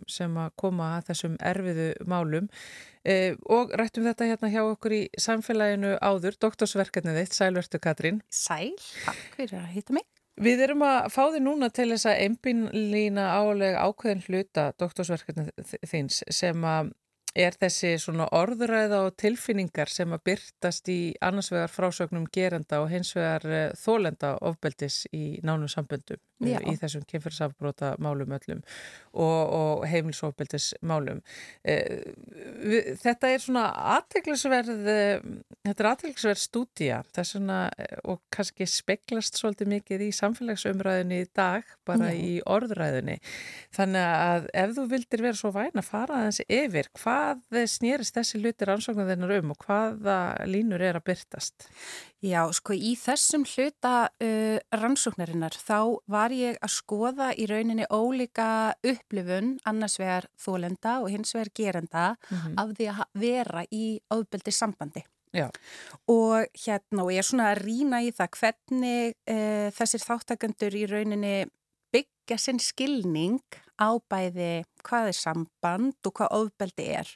sem 0.09 0.41
að 0.41 0.57
koma 0.57 0.95
að 0.95 1.11
þessum 1.11 1.37
erfiðu 1.53 1.87
málum 2.09 2.49
og 3.45 3.77
rættum 3.77 4.09
þetta 4.09 4.31
hérna 4.31 4.49
hjá 4.49 4.63
okkur 4.63 4.97
í 4.97 5.03
samfélaginu 5.21 5.93
áður, 6.01 6.41
doktorsverkefnið 6.41 7.21
þitt, 7.21 7.37
sælvertu 7.37 7.83
Katrín. 7.85 8.23
Sæl, 8.33 8.73
takk 9.05 9.37
fyrir 9.37 9.59
að 9.61 9.73
hýtta 9.77 9.99
mig. 9.99 10.09
Við 10.35 10.65
erum 10.65 10.83
að 10.83 11.05
fá 11.13 11.21
þið 11.31 11.41
núna 11.45 11.69
til 11.71 11.87
þess 11.93 12.09
að 12.11 12.21
einbínlína 12.25 13.29
álega 13.39 13.85
ákveðin 13.87 14.23
hluta 14.27 14.65
doktorsverkefni 14.79 15.47
þins 15.87 16.23
sem 16.27 16.65
að 16.67 16.91
er 17.35 17.55
þessi 17.59 17.95
svona 17.99 18.27
orðuræða 18.35 19.01
og 19.07 19.15
tilfinningar 19.19 19.91
sem 19.91 20.13
að 20.15 20.23
byrtast 20.29 20.91
í 20.91 20.99
annars 21.23 21.51
vegar 21.51 21.71
frásögnum 21.71 22.27
gerenda 22.31 22.79
og 22.83 22.91
hins 22.93 23.11
vegar 23.15 23.47
uh, 23.47 23.63
þólenda 23.79 24.35
ofbeldis 24.47 25.03
í 25.11 25.41
nánum 25.43 25.71
samböndum 25.71 26.21
uh, 26.43 26.67
í 26.71 26.75
þessum 26.81 27.05
kemfyrirsafbróta 27.09 27.93
málum 28.03 28.35
öllum 28.35 28.61
og, 29.13 29.41
og 29.59 29.85
heimilsofbeldis 29.89 30.73
málum. 30.85 31.21
Uh, 31.63 32.95
þetta 33.01 33.31
er 33.31 33.43
svona 33.43 33.65
aðteglisverð, 33.95 34.89
þetta 35.65 35.75
er 35.75 35.91
aðteglisverð 35.91 36.41
stúdía 36.41 37.01
svona, 37.15 37.59
og 38.03 38.21
kannski 38.33 38.67
speklast 38.69 39.39
svolítið 39.39 39.71
mikið 39.75 40.05
í 40.07 40.11
samfélagsumræðinni 40.15 41.21
í 41.23 41.29
dag, 41.35 41.65
bara 41.87 42.11
Já. 42.11 42.19
í 42.19 42.33
orðuræðinni. 42.55 43.17
Þannig 43.75 44.09
að 44.09 44.49
ef 44.63 44.75
þú 44.77 44.87
vildir 44.91 45.25
vera 45.25 45.39
svo 45.39 45.53
væna 45.55 45.81
að 45.81 45.89
fara 45.89 46.23
þessi 46.27 46.47
yfir, 46.61 46.91
hvað 46.99 47.61
snýrist 47.71 48.17
þessi 48.17 48.41
hluti 48.41 48.67
rannsóknar 48.67 49.09
þennar 49.11 49.37
um 49.39 49.55
og 49.55 49.65
hvaða 49.65 50.19
línur 50.49 50.83
er 50.83 50.99
að 50.99 51.07
byrtast? 51.11 51.69
Já, 52.25 52.41
sko 52.57 52.73
í 52.73 52.95
þessum 52.97 53.43
hluta 53.45 54.07
uh, 54.09 54.57
rannsóknarinnar 54.73 55.53
þá 55.61 56.01
var 56.09 56.33
ég 56.33 56.57
að 56.63 56.71
skoða 56.73 57.27
í 57.37 57.45
rauninni 57.49 57.85
ólíka 57.93 58.47
upplifun 58.81 59.59
annars 59.69 59.99
vegar 60.01 60.25
þólenda 60.41 60.97
og 61.03 61.11
hins 61.13 61.35
vegar 61.35 61.51
gerenda 61.53 62.05
mm 62.15 62.37
-hmm. 62.37 62.55
af 62.63 62.71
því 62.77 62.87
að 62.93 63.03
vera 63.13 63.65
í 63.69 63.85
áðbeldi 64.09 64.51
sambandi. 64.51 65.05
Já. 65.35 65.49
og 66.07 66.47
hérna 66.55 67.03
og 67.03 67.11
ég 67.11 67.19
er 67.19 67.27
svona 67.27 67.51
að 67.51 67.61
rína 67.67 67.99
í 68.01 68.11
það 68.15 68.29
hvernig 68.39 69.15
uh, 69.27 69.67
þessir 69.75 69.99
þáttakandur 69.99 70.75
í 70.75 70.85
rauninni 70.87 71.45
byggja 71.91 72.37
sinn 72.39 72.59
skilning 72.59 73.43
á 73.75 73.99
bæði 73.99 74.63
hvað 74.81 75.07
er 75.11 75.17
samband 75.19 76.07
og 76.07 76.13
hvað 76.13 76.35
ofbeldi 76.39 76.87
er 76.87 77.11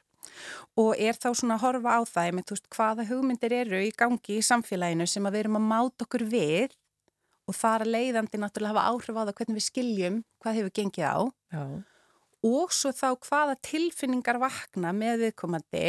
og 0.80 0.92
er 0.98 1.18
þá 1.18 1.30
svona 1.34 1.58
að 1.58 1.64
horfa 1.66 1.96
á 1.98 2.02
það 2.08 2.32
með 2.38 2.54
veist, 2.54 2.70
hvaða 2.76 3.08
hugmyndir 3.10 3.56
eru 3.62 3.82
í 3.84 3.92
gangi 3.98 4.40
í 4.40 4.46
samfélaginu 4.46 5.08
sem 5.10 5.26
að 5.26 5.36
við 5.36 5.46
erum 5.46 5.60
að 5.60 5.70
máta 5.72 6.08
okkur 6.08 6.26
við 6.32 6.76
og 7.50 7.58
það 7.58 7.86
er 7.86 7.94
leiðandi 7.96 8.42
náttúrulega 8.42 8.70
að 8.70 8.78
hafa 8.78 8.90
áhrif 8.94 9.18
á 9.18 9.24
það 9.24 9.36
hvernig 9.40 9.60
við 9.60 9.68
skiljum 9.68 10.20
hvað 10.44 10.60
hefur 10.60 10.76
gengið 10.80 11.08
á 11.10 11.20
Já. 11.56 11.64
og 12.50 12.76
svo 12.76 12.94
þá 12.96 13.10
hvaða 13.26 13.56
tilfinningar 13.66 14.42
vakna 14.42 14.94
með 14.96 15.26
viðkomandi 15.26 15.88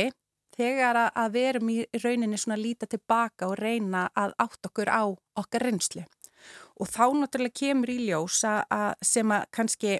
þegar 0.57 1.03
að 1.09 1.35
við 1.37 1.51
erum 1.51 1.73
í 1.73 1.77
rauninni 2.03 2.39
svona 2.41 2.57
að 2.59 2.65
líta 2.65 2.89
tilbaka 2.91 3.51
og 3.51 3.61
reyna 3.61 4.09
að 4.19 4.35
átt 4.45 4.71
okkur 4.71 4.91
á 4.91 5.03
okkar 5.41 5.67
reynslu 5.69 6.07
og 6.81 6.89
þá 6.89 7.05
náttúrulega 7.21 7.61
kemur 7.61 7.93
í 7.93 7.99
ljós 8.09 8.41
að 8.49 8.95
sem 9.05 9.37
að 9.37 9.47
kannski 9.57 9.99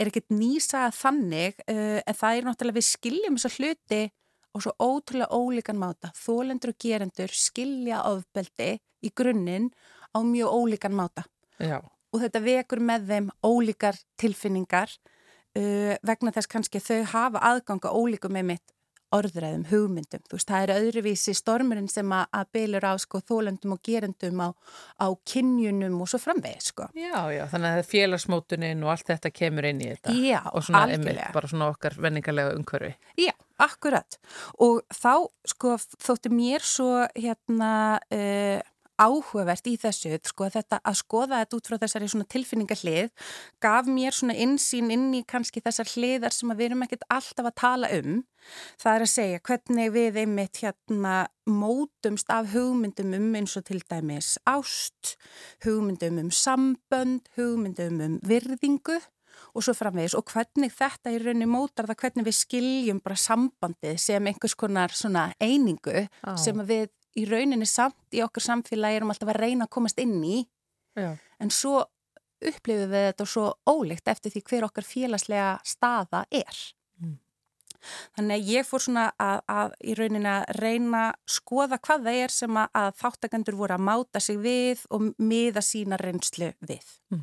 er 0.00 0.10
ekkert 0.10 0.34
nýsa 0.34 0.88
þannig 0.94 1.58
uh, 1.68 2.00
en 2.02 2.18
það 2.18 2.38
er 2.38 2.48
náttúrulega 2.48 2.78
við 2.80 2.88
skiljum 2.88 3.38
þessa 3.38 3.54
hluti 3.58 4.02
og 4.54 4.62
svo 4.62 4.74
ótrúlega 4.82 5.34
ólíkan 5.34 5.80
máta 5.80 6.12
þólendur 6.18 6.74
og 6.74 6.78
gerendur 6.82 7.34
skilja 7.34 8.04
ofbeldi 8.10 8.76
í 9.04 9.10
grunninn 9.14 9.70
á 10.14 10.18
mjög 10.22 10.54
ólíkan 10.54 10.94
máta 10.94 11.26
Já. 11.58 11.80
og 11.80 12.22
þetta 12.22 12.44
vekur 12.44 12.82
með 12.82 13.10
þeim 13.10 13.32
ólíkar 13.46 13.98
tilfinningar 14.20 14.90
uh, 14.90 15.94
vegna 16.02 16.34
þess 16.34 16.50
kannski 16.50 16.82
þau 16.82 17.02
hafa 17.14 17.42
aðganga 17.52 17.94
ólíkum 17.94 18.34
með 18.34 18.54
mitt 18.54 18.73
orðræðum, 19.14 19.64
hugmyndum. 19.70 20.22
Þú 20.28 20.38
veist, 20.38 20.50
það 20.50 20.64
er 20.66 20.72
öðruvísi 20.74 21.34
stormurinn 21.38 21.88
sem 21.92 22.12
að, 22.14 22.26
að 22.40 22.50
bylur 22.56 22.86
á 22.88 22.92
sko 23.02 23.20
þólendum 23.24 23.76
og 23.76 23.82
gerendum 23.86 24.42
á, 24.42 24.48
á 25.00 25.06
kynjunum 25.30 26.00
og 26.02 26.10
svo 26.10 26.20
framvegð 26.22 26.66
sko. 26.68 26.88
Já, 26.98 27.16
já, 27.34 27.44
þannig 27.52 27.78
að 27.78 27.88
félagsmótunin 27.92 28.84
og 28.84 28.94
allt 28.94 29.14
þetta 29.14 29.32
kemur 29.34 29.70
inn 29.70 29.82
í 29.84 29.90
þetta. 29.94 30.18
Já, 30.18 30.40
og 30.50 30.66
svona 30.66 30.84
emil, 30.98 31.16
bara 31.34 31.50
svona 31.50 31.70
okkar 31.72 31.98
venningarlega 32.02 32.54
umhverfi. 32.58 32.94
Já, 33.20 33.32
akkurat. 33.62 34.18
Og 34.64 34.82
þá 34.92 35.12
sko 35.54 35.76
þótti 35.78 36.34
mér 36.34 36.64
svo 36.66 36.92
hérna 37.14 37.72
uh, 38.10 38.60
áhugavert 39.00 39.66
í 39.70 39.74
þessu, 39.80 40.12
sko, 40.28 40.48
þetta, 40.52 40.80
að 40.84 40.98
skoða 41.00 41.40
þetta 41.42 41.58
út 41.58 41.70
frá 41.70 41.78
þessari 41.82 42.24
tilfinningarlið 42.34 43.10
gaf 43.62 43.88
mér 43.90 44.14
svona 44.14 44.36
insýn 44.38 44.92
inn 44.94 45.08
í 45.16 45.24
kannski 45.26 45.62
þessar 45.64 45.90
hliðar 45.94 46.34
sem 46.34 46.52
við 46.54 46.70
erum 46.70 46.84
ekkert 46.86 47.06
alltaf 47.08 47.50
að 47.50 47.58
tala 47.60 47.90
um. 47.98 48.22
Það 48.80 48.94
er 48.94 49.04
að 49.06 49.12
segja 49.14 49.42
hvernig 49.48 49.92
við 49.94 50.20
einmitt 50.20 50.60
hérna 50.60 51.14
mótumst 51.48 52.30
af 52.32 52.52
hugmyndum 52.52 53.16
um 53.16 53.32
eins 53.38 53.56
og 53.56 53.64
til 53.68 53.80
dæmis 53.88 54.34
ást, 54.44 55.16
hugmyndum 55.64 56.20
um 56.22 56.30
sambönd, 56.30 57.28
hugmyndum 57.38 58.00
um 58.04 58.20
virðingu 58.24 59.00
og 59.54 59.64
svo 59.64 59.74
framvegis 59.76 60.16
og 60.18 60.26
hvernig 60.30 60.72
þetta 60.74 61.12
í 61.14 61.20
rauninni 61.22 61.48
mótar 61.50 61.88
það 61.90 62.00
hvernig 62.02 62.28
við 62.28 62.36
skiljum 62.38 63.00
bara 63.04 63.18
sambandið 63.18 63.98
sem 64.02 64.30
einhvers 64.30 64.56
konar 64.58 64.94
svona 64.94 65.28
einingu 65.42 66.04
ah. 66.22 66.36
sem 66.40 66.60
við 66.66 66.90
í 67.18 67.24
rauninni 67.28 67.66
samt 67.68 68.16
í 68.16 68.22
okkur 68.24 68.44
samfélagi 68.44 69.00
erum 69.00 69.12
alltaf 69.14 69.32
að 69.32 69.40
reyna 69.42 69.68
að 69.68 69.74
komast 69.76 70.00
inn 70.02 70.20
í 70.24 70.38
Já. 70.98 71.14
en 71.42 71.52
svo 71.52 71.82
upplifum 72.44 72.90
við 72.92 73.06
þetta 73.08 73.26
svo 73.28 73.50
ólíkt 73.68 74.08
eftir 74.10 74.34
því 74.34 74.42
hver 74.48 74.66
okkar 74.68 74.86
félagslega 74.86 75.50
staða 75.66 76.24
er 76.34 76.58
mm. 77.00 77.14
þannig 78.16 78.36
að 78.36 78.50
ég 78.52 78.68
fór 78.68 78.84
svona 78.84 79.04
að, 79.20 79.44
að 79.48 79.76
í 79.80 79.96
rauninni 79.98 80.32
að 80.32 80.46
reyna 80.60 81.04
skoða 81.30 81.80
hvað 81.80 82.08
það 82.08 82.22
er 82.24 82.34
sem 82.34 82.60
að, 82.64 82.90
þáttakendur 83.00 83.60
voru 83.60 83.78
að 83.78 83.86
máta 83.90 84.22
sig 84.22 84.40
við 84.42 84.84
og 84.94 85.12
miða 85.18 85.64
sína 85.64 86.00
reynslu 86.00 86.52
við 86.60 86.90
mm. 87.14 87.22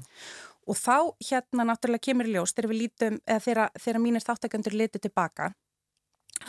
og 0.71 0.79
þá 0.79 0.97
hérna 1.29 1.67
náttúrulega 1.71 2.07
kemur 2.09 2.31
ljós 2.31 2.55
þegar 2.55 2.73
við 2.73 2.83
lítum, 2.85 3.19
eða 3.27 3.45
þegar, 3.47 3.75
þegar 3.85 4.05
mínir 4.07 4.25
þáttakendur 4.25 4.79
litur 4.83 5.03
tilbaka 5.03 5.51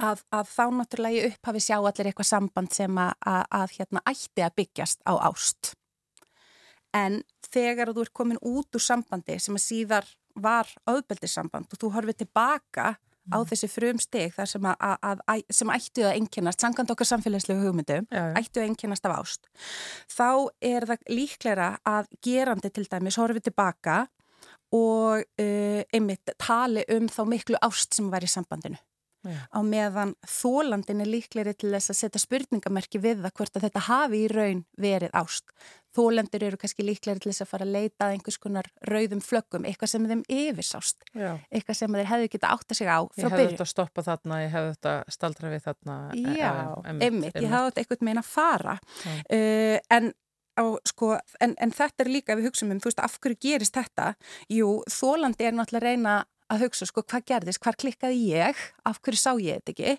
að, 0.01 0.25
að 0.33 0.49
þá 0.53 0.65
náttúrulega 0.79 1.19
í 1.19 1.31
upphafi 1.31 1.63
sjá 1.63 1.77
allir 1.79 2.11
eitthvað 2.11 2.31
samband 2.31 2.73
sem 2.75 2.99
að, 2.99 3.13
að, 3.29 3.45
að 3.61 3.77
hérna 3.77 4.03
ætti 4.13 4.45
að 4.47 4.57
byggjast 4.63 5.05
á 5.05 5.13
ást. 5.29 5.73
En 6.97 7.23
þegar 7.53 7.93
þú 7.93 8.05
ert 8.05 8.17
komin 8.17 8.43
út 8.45 8.77
úr 8.77 8.85
sambandi 8.85 9.39
sem 9.41 9.57
að 9.57 9.65
síðar 9.65 10.11
var 10.37 10.69
auðbeldissamband 10.89 11.73
og 11.73 11.81
þú 11.81 11.91
horfið 11.97 12.23
tilbaka 12.25 12.95
á 13.31 13.39
mm. 13.39 13.47
þessi 13.49 13.69
frum 13.71 14.01
steg 14.03 14.33
þar 14.35 14.49
sem, 14.51 14.69
sem 15.53 15.73
ættu 15.73 16.07
að 16.09 16.17
einkennast, 16.17 16.63
sangand 16.65 16.91
okkar 16.91 17.07
samfélagslegu 17.07 17.63
hugmyndum, 17.63 18.09
já, 18.11 18.23
já. 18.33 18.35
ættu 18.41 18.63
að 18.63 18.71
einkennast 18.71 19.07
af 19.07 19.15
ást, 19.21 19.47
þá 20.11 20.51
er 20.73 20.89
það 20.91 21.07
líklæra 21.13 21.69
að 21.87 22.11
gerandi 22.25 22.73
til 22.73 22.89
dæmis 22.91 23.21
horfið 23.21 23.47
tilbaka 23.51 24.01
og 24.75 25.23
uh, 25.23 25.83
einmitt 25.93 26.35
tali 26.41 26.83
um 26.97 27.07
þá 27.13 27.23
miklu 27.29 27.61
ást 27.63 27.95
sem 27.95 28.09
var 28.11 28.25
í 28.25 28.31
sambandinu. 28.33 28.81
Já. 29.23 29.39
á 29.55 29.59
meðan 29.63 30.15
þólandin 30.27 31.05
er 31.05 31.11
líkleri 31.11 31.55
til 31.55 31.71
þess 31.75 31.93
að 31.93 32.01
setja 32.01 32.23
spurningamerki 32.23 33.01
við 33.03 33.23
það 33.23 33.37
hvort 33.39 33.57
að 33.57 33.67
þetta 33.69 33.87
hafi 33.89 34.25
í 34.25 34.31
raun 34.33 34.65
verið 34.81 35.15
ást. 35.15 35.53
Þólendur 35.93 36.47
eru 36.47 36.57
kannski 36.57 36.87
líkleri 36.87 37.21
til 37.21 37.29
þess 37.33 37.45
að 37.45 37.51
fara 37.51 37.67
að 37.67 37.75
leita 37.75 38.07
að 38.07 38.15
einhvers 38.15 38.39
konar 38.41 38.69
rauðum 38.89 39.21
flöggum, 39.21 39.67
eitthvað 39.69 39.91
sem 39.93 40.07
þeim 40.09 40.23
yfirsást, 40.33 41.05
Já. 41.13 41.35
eitthvað 41.53 41.79
sem 41.83 41.99
þeir 41.99 42.09
hefðu 42.09 42.31
geta 42.33 42.53
átt 42.55 42.73
að 42.73 42.79
segja 42.81 42.97
á 42.97 43.03
frá 43.05 43.13
byrju. 43.13 43.29
Ég 43.29 43.37
hefðu 43.37 43.53
þetta 43.53 43.67
að 43.67 43.73
stoppa 43.75 44.05
þarna, 44.07 44.39
ég 44.41 44.55
hefðu 44.57 44.73
þetta 44.73 44.95
að 44.97 45.13
staldra 45.19 45.53
við 45.53 45.63
þarna. 45.69 45.99
E- 46.17 46.39
Já, 46.41 46.53
emitt, 46.95 47.07
emitt. 47.11 47.37
ég 47.37 47.53
hefðu 47.53 47.69
þetta 47.69 47.85
eitthvað 47.85 48.07
meina 48.09 48.25
að 48.25 48.33
fara. 48.33 48.79
Uh, 49.29 49.79
en 49.93 50.13
Á, 50.53 50.69
sko, 50.85 51.15
en, 51.41 51.55
en 51.65 51.71
þetta 51.73 52.05
er 52.05 52.11
líka 52.13 52.35
við 52.37 52.51
hugsaum 52.51 52.75
um, 52.75 52.81
þú 52.83 52.91
veist, 52.91 52.99
af 53.01 53.15
hverju 53.25 53.39
gerist 53.41 53.73
þetta? 53.73 54.11
Jú, 54.53 54.83
þólandi 54.85 55.47
er 55.49 55.55
náttúrulega 55.57 55.87
reyna 55.87 56.17
að 56.53 56.67
hugsa 56.67 56.89
sko 56.89 57.05
hvað 57.05 57.27
gerðist, 57.31 57.63
hvað 57.63 57.79
klikkaði 57.85 58.21
ég, 58.33 58.59
af 58.85 59.01
hverju 59.01 59.21
sá 59.21 59.33
ég 59.41 59.61
þetta 59.61 59.73
ekki 59.73 59.95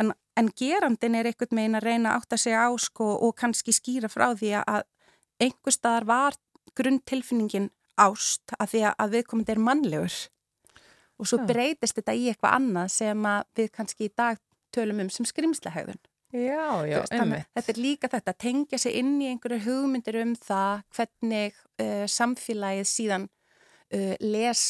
en, 0.00 0.12
en 0.36 0.50
gerandin 0.58 1.16
er 1.18 1.30
einhvern 1.30 1.60
veginn 1.60 1.78
að 1.78 1.86
reyna 1.88 2.16
átt 2.18 2.34
að 2.34 2.44
segja 2.44 2.66
á 2.66 2.70
sko 2.80 3.08
og 3.26 3.34
kannski 3.38 3.74
skýra 3.74 4.10
frá 4.12 4.32
því 4.34 4.52
að 4.60 4.84
einhver 5.42 5.74
staðar 5.74 6.08
var 6.08 6.38
grunntilfinningin 6.78 7.70
ást 8.00 8.54
að 8.58 8.74
því 8.74 8.86
að 8.90 9.18
viðkomandi 9.18 9.54
er 9.54 9.62
mannlegur 9.62 10.16
og 11.20 11.28
svo 11.30 11.38
já. 11.42 11.46
breytist 11.50 11.98
þetta 11.98 12.16
í 12.18 12.26
eitthvað 12.32 12.56
annað 12.58 12.90
sem 12.94 13.28
við 13.54 13.70
kannski 13.74 14.08
í 14.08 14.14
dag 14.16 14.40
tölum 14.74 15.04
um 15.04 15.10
sem 15.12 15.26
skrimslahauðun. 15.28 16.00
Já, 16.34 16.82
já, 16.90 16.98
einmitt. 17.14 17.46
Þetta 17.54 17.70
er 17.70 17.78
líka 17.78 18.10
þetta 18.10 18.32
að 18.32 18.40
tengja 18.42 18.78
sig 18.82 18.96
inn 18.98 19.12
í 19.22 19.28
einhverju 19.30 19.60
hugmyndir 19.68 20.18
um 20.24 20.32
það 20.34 20.82
hvernig 20.96 21.60
uh, 21.78 22.06
samfélagið 22.10 22.88
síðan 22.90 23.28
uh, 23.94 24.14
les 24.18 24.64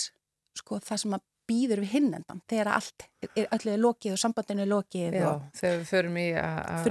sko, 0.59 0.81
það 0.85 1.05
sem 1.05 1.17
að 1.19 1.25
býður 1.49 1.83
við 1.85 1.91
hinn 1.93 2.11
endan 2.17 2.41
þegar 2.49 2.71
allt 2.79 3.05
er 3.37 3.49
öllu 3.53 3.75
lokið 3.81 4.15
og 4.15 4.21
sambandinu 4.21 4.65
er 4.65 4.71
lokið 4.71 5.17
Já, 5.19 5.29
þegar 5.59 5.77
við 5.81 5.87
förum 5.91 6.17
í 6.21 6.27
að 6.41 6.89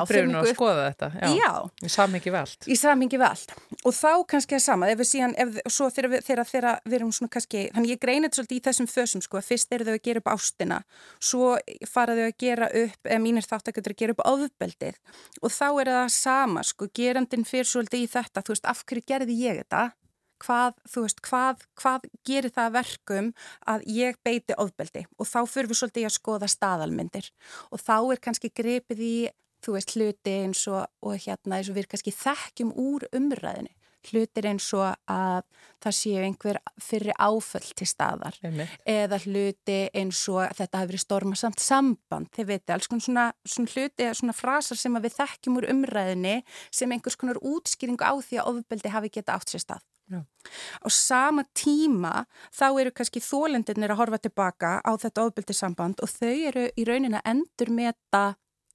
upprifinu 0.00 0.38
og 0.40 0.50
skoða 0.50 0.84
þetta 0.86 1.08
Já, 1.16 1.32
já. 1.40 1.50
í 1.82 1.90
samingi 1.96 2.34
veld 2.34 2.68
Í 2.70 2.76
samingi 2.78 3.20
veld 3.22 3.54
og 3.82 3.96
þá 3.96 4.10
kannski 4.32 4.58
að 4.58 4.64
sama 4.66 4.90
ef 4.90 5.00
við 5.00 5.10
síðan, 5.10 5.34
ef, 5.42 5.58
svo 5.70 5.88
þegar 5.90 6.12
við, 6.14 6.24
þegar, 6.28 6.50
þegar 6.50 6.80
við 6.84 6.98
erum 7.00 7.12
svona 7.18 7.34
kannski, 7.36 7.64
þannig 7.74 7.94
ég 7.94 8.02
greinir 8.02 8.34
svolítið 8.34 8.58
í 8.58 8.64
þessum 8.68 8.90
fösum 8.90 9.26
sko, 9.26 9.42
fyrst 9.46 9.76
eru 9.76 9.88
þau 9.88 9.94
að 9.96 10.02
gera 10.08 10.22
upp 10.22 10.32
ástina 10.34 10.80
svo 11.18 11.52
faraðu 11.90 12.26
að 12.28 12.34
gera 12.42 12.70
upp 12.84 13.10
eða 13.10 13.22
mínir 13.22 13.46
þáttaköldur 13.46 13.94
að 13.94 14.02
gera 14.02 14.16
upp 14.16 14.24
ofbeldið. 14.26 14.98
Og 15.42 15.54
þá 15.54 15.68
er 15.68 15.92
það 15.92 16.08
sama 16.16 16.64
sko, 16.66 16.90
gerandin 16.94 17.46
fyrir 17.46 17.70
svolítið 17.70 18.02
í 18.06 18.10
þetta, 18.10 18.42
þú 18.42 18.56
veist, 18.56 18.68
af 18.70 18.82
hverju 18.86 19.06
gerði 19.06 19.38
ég 19.44 19.62
þetta 19.62 19.86
hvað, 20.42 20.76
þú 20.90 21.06
veist, 21.06 21.22
hvað, 21.26 21.64
hvað 21.80 22.06
gerir 22.28 22.54
það 22.54 22.76
verkum 22.76 23.32
að 23.72 23.86
ég 23.96 24.20
beiti 24.26 24.56
ofbeldi 24.58 25.06
og 25.16 25.30
þá 25.30 25.40
fyrir 25.50 25.72
við 25.72 25.80
svolítið 25.80 26.08
að 26.10 26.16
skoða 26.18 26.50
staðalmyndir 26.52 27.30
og 27.70 27.82
þá 27.82 27.96
er 27.98 28.22
kannski 28.28 28.52
grepið 28.52 29.02
í, 29.02 29.16
þú 29.64 29.78
veist, 29.78 29.96
hluti 29.96 30.36
eins 30.44 30.66
og, 30.70 30.84
og 31.02 31.18
hérna 31.26 31.60
eins 31.60 31.72
og 31.72 31.78
við 31.78 31.90
kannski 31.92 32.14
þekkjum 32.14 32.76
úr 32.76 33.08
umræðinu 33.16 33.72
hlutir 34.10 34.46
eins 34.50 34.66
og 34.76 34.86
að 35.10 35.42
það 35.82 35.96
séu 35.98 36.22
einhver 36.24 36.58
fyrir 36.82 37.16
áföll 37.18 37.66
til 37.78 37.88
staðar 37.88 38.38
Einmitt. 38.44 38.76
eða 38.88 39.18
hluti 39.24 39.78
eins 39.96 40.22
og 40.32 40.54
þetta 40.58 40.82
hafi 40.82 40.92
verið 40.92 41.04
stormasamt 41.04 41.62
samband, 41.62 42.30
þið 42.36 42.50
veitir, 42.52 42.74
alls 42.76 42.90
konar 42.90 43.06
svona, 43.06 43.26
svona 43.46 43.74
hluti 43.74 44.08
svona 44.20 44.36
frasar 44.36 44.80
sem 44.80 45.02
við 45.02 45.18
þekkjum 45.18 45.60
úr 45.60 45.68
umræðinni 45.74 46.38
sem 46.70 46.92
einhvers 46.92 47.18
konar 47.20 47.42
útskýringu 47.42 48.06
á 48.06 48.14
því 48.20 48.40
að 48.40 48.50
ofbeldi 48.52 48.94
hafi 48.94 49.12
geta 49.18 49.36
átt 49.36 49.52
sér 49.52 49.64
stað. 49.66 49.84
Já. 50.06 50.22
Á 50.86 50.88
sama 50.92 51.42
tíma 51.50 52.26
þá 52.54 52.66
eru 52.80 52.92
kannski 52.94 53.22
þólendinir 53.24 53.90
að 53.90 54.00
horfa 54.00 54.20
tilbaka 54.22 54.78
á 54.86 54.92
þetta 54.94 55.24
ofbeldisamband 55.26 56.02
og 56.04 56.12
þau 56.12 56.34
eru 56.50 56.66
í 56.78 56.84
raunin 56.86 57.18
að 57.18 57.30
endur 57.32 57.72
meta 57.74 58.26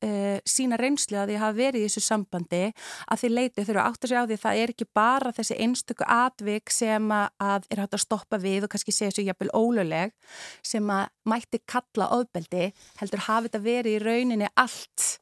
uh, 0.04 0.38
sína 0.48 0.80
reynslu 0.82 1.20
að 1.22 1.32
því 1.32 1.38
að 1.38 1.44
hafa 1.46 1.58
verið 1.60 1.86
í 1.86 1.88
þessu 1.88 2.04
sambandi 2.06 2.62
að 3.08 3.22
því 3.22 3.32
leiti 3.32 3.66
þurfa 3.70 3.88
átt 3.88 4.04
að 4.04 4.12
segja 4.12 4.24
á 4.24 4.28
því 4.28 4.38
að 4.38 4.44
það 4.44 4.62
er 4.62 4.76
ekki 4.76 4.90
bara 5.00 5.34
þessi 5.40 5.60
einstöku 5.66 6.10
atvik 6.18 6.76
sem 6.76 7.16
að 7.16 7.72
er 7.72 7.84
hægt 7.84 7.98
að 7.98 8.06
stoppa 8.06 8.42
við 8.42 8.68
og 8.68 8.74
kannski 8.74 8.96
segja 8.96 9.14
þessu 9.14 9.28
jafnvel 9.30 9.52
óluleg 9.56 10.16
sem 10.74 10.94
að 10.94 11.08
mætti 11.32 11.64
kalla 11.64 12.12
ofbeldi 12.18 12.72
heldur 13.00 13.28
hafi 13.30 13.48
þetta 13.50 13.66
verið 13.72 13.98
í 13.98 14.04
rauninni 14.04 14.52
allt 14.60 15.21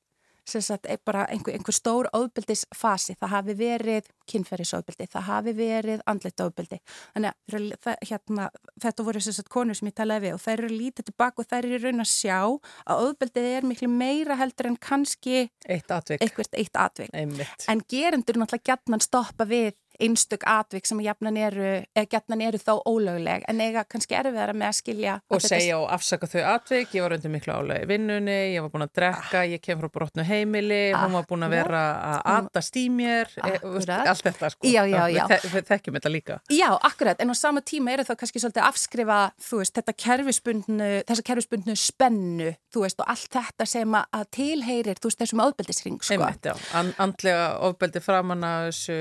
sagt 0.49 0.88
bara 1.05 1.25
einhver, 1.29 1.55
einhver 1.55 1.75
stór 1.75 2.09
ofbeldisfasi, 2.17 3.15
það 3.19 3.33
hafi 3.33 3.55
verið 3.59 4.09
kynferðisofbeldi, 4.29 5.07
það 5.13 5.27
hafi 5.29 5.53
verið 5.57 6.03
andleitt 6.09 6.43
ofbeldi, 6.43 6.79
þannig 7.15 7.33
að 7.33 7.67
það, 7.85 7.97
hérna, 8.12 8.47
þetta 8.85 9.05
voru 9.07 9.23
sem 9.25 9.38
sagt 9.38 9.51
konur 9.53 9.77
sem 9.77 9.89
ég 9.89 9.97
talaði 9.97 10.27
við 10.27 10.38
og 10.38 10.43
þær 10.45 10.55
eru 10.57 10.71
lítið 10.73 11.09
tilbaka 11.09 11.43
og 11.43 11.49
þær 11.49 11.69
eru 11.69 11.81
raun 11.85 12.05
að 12.05 12.12
sjá 12.13 12.39
að 12.39 13.05
ofbeldið 13.07 13.49
er 13.51 13.69
miklu 13.69 13.91
meira 13.91 14.38
heldur 14.39 14.71
en 14.71 14.79
kannski 14.89 15.45
eitt 15.65 15.91
atvik, 15.93 16.23
eitt 16.23 16.75
atvik. 16.77 17.13
en 17.13 17.85
gerendur 17.89 18.41
náttúrulega 18.41 18.73
gætnan 18.73 19.03
stoppa 19.03 19.47
við 19.49 19.73
einstök 19.99 20.45
atvik 20.47 20.88
sem 20.88 20.99
jafnan 21.03 21.38
eru, 21.39 21.69
eru 21.95 22.62
þá 22.62 22.73
ólöguleg 22.88 23.45
en 23.49 23.62
eiga 23.63 23.83
kannski 23.88 24.17
erfiðara 24.19 24.55
með 24.57 24.69
að 24.69 24.77
skilja 24.79 25.15
og 25.29 25.43
segja 25.43 25.79
og 25.79 25.88
afsaka 25.93 26.29
þau 26.29 26.41
atvik. 26.55 26.93
Ég 26.95 27.05
var 27.05 27.15
undir 27.17 27.33
miklu 27.33 27.55
álega 27.55 27.85
í 27.85 27.89
vinnunni, 27.89 28.38
ég 28.55 28.65
var 28.65 28.73
búin 28.73 28.85
að 28.85 28.93
drekka 28.99 29.43
ég 29.49 29.63
kem 29.63 29.81
frá 29.81 29.91
brotnu 29.93 30.25
heimili 30.27 30.81
ah, 30.93 31.05
hún 31.05 31.17
var 31.19 31.27
búin 31.29 31.47
að 31.47 31.55
vera 31.57 31.83
að 32.13 32.29
atast 32.35 32.79
í 32.79 32.85
mér 32.93 33.31
e, 33.43 33.53
allt 33.59 34.25
þetta 34.25 34.51
sko. 34.55 34.69
Já, 34.69 34.81
já, 34.89 35.01
já. 35.12 35.23
við, 35.31 35.49
við 35.53 35.69
þekkjum 35.73 35.99
þetta 35.99 36.13
líka. 36.13 36.39
Já, 36.53 36.69
akkurat, 36.77 37.19
en 37.21 37.33
á 37.33 37.35
sama 37.38 37.63
tíma 37.65 37.95
eru 37.95 38.07
þá 38.07 38.15
kannski 38.19 38.43
svolítið 38.43 38.63
að 38.63 38.71
afskrifa, 38.71 39.19
þú 39.49 39.62
veist, 39.62 39.75
þetta 39.79 39.97
kerfispundnu 40.05 40.89
þessa 41.09 41.27
kerfispundnu 41.29 41.77
spennu 41.79 42.53
þú 42.73 42.83
veist, 42.85 43.01
og 43.01 43.12
allt 43.12 43.33
þetta 43.33 43.67
sem 43.69 43.97
að 43.99 44.25
tilheyrir 44.35 44.99
þú 44.99 45.12
veist, 45.12 45.21
þessum 45.23 45.43
ofbeldisring 45.43 45.99
sko. 46.03 46.17
Einmitt, 46.17 46.49
andlega 47.01 47.45
ofbeldi 47.69 48.03
framann 48.03 48.45
að 48.45 48.69
þessu 48.69 48.97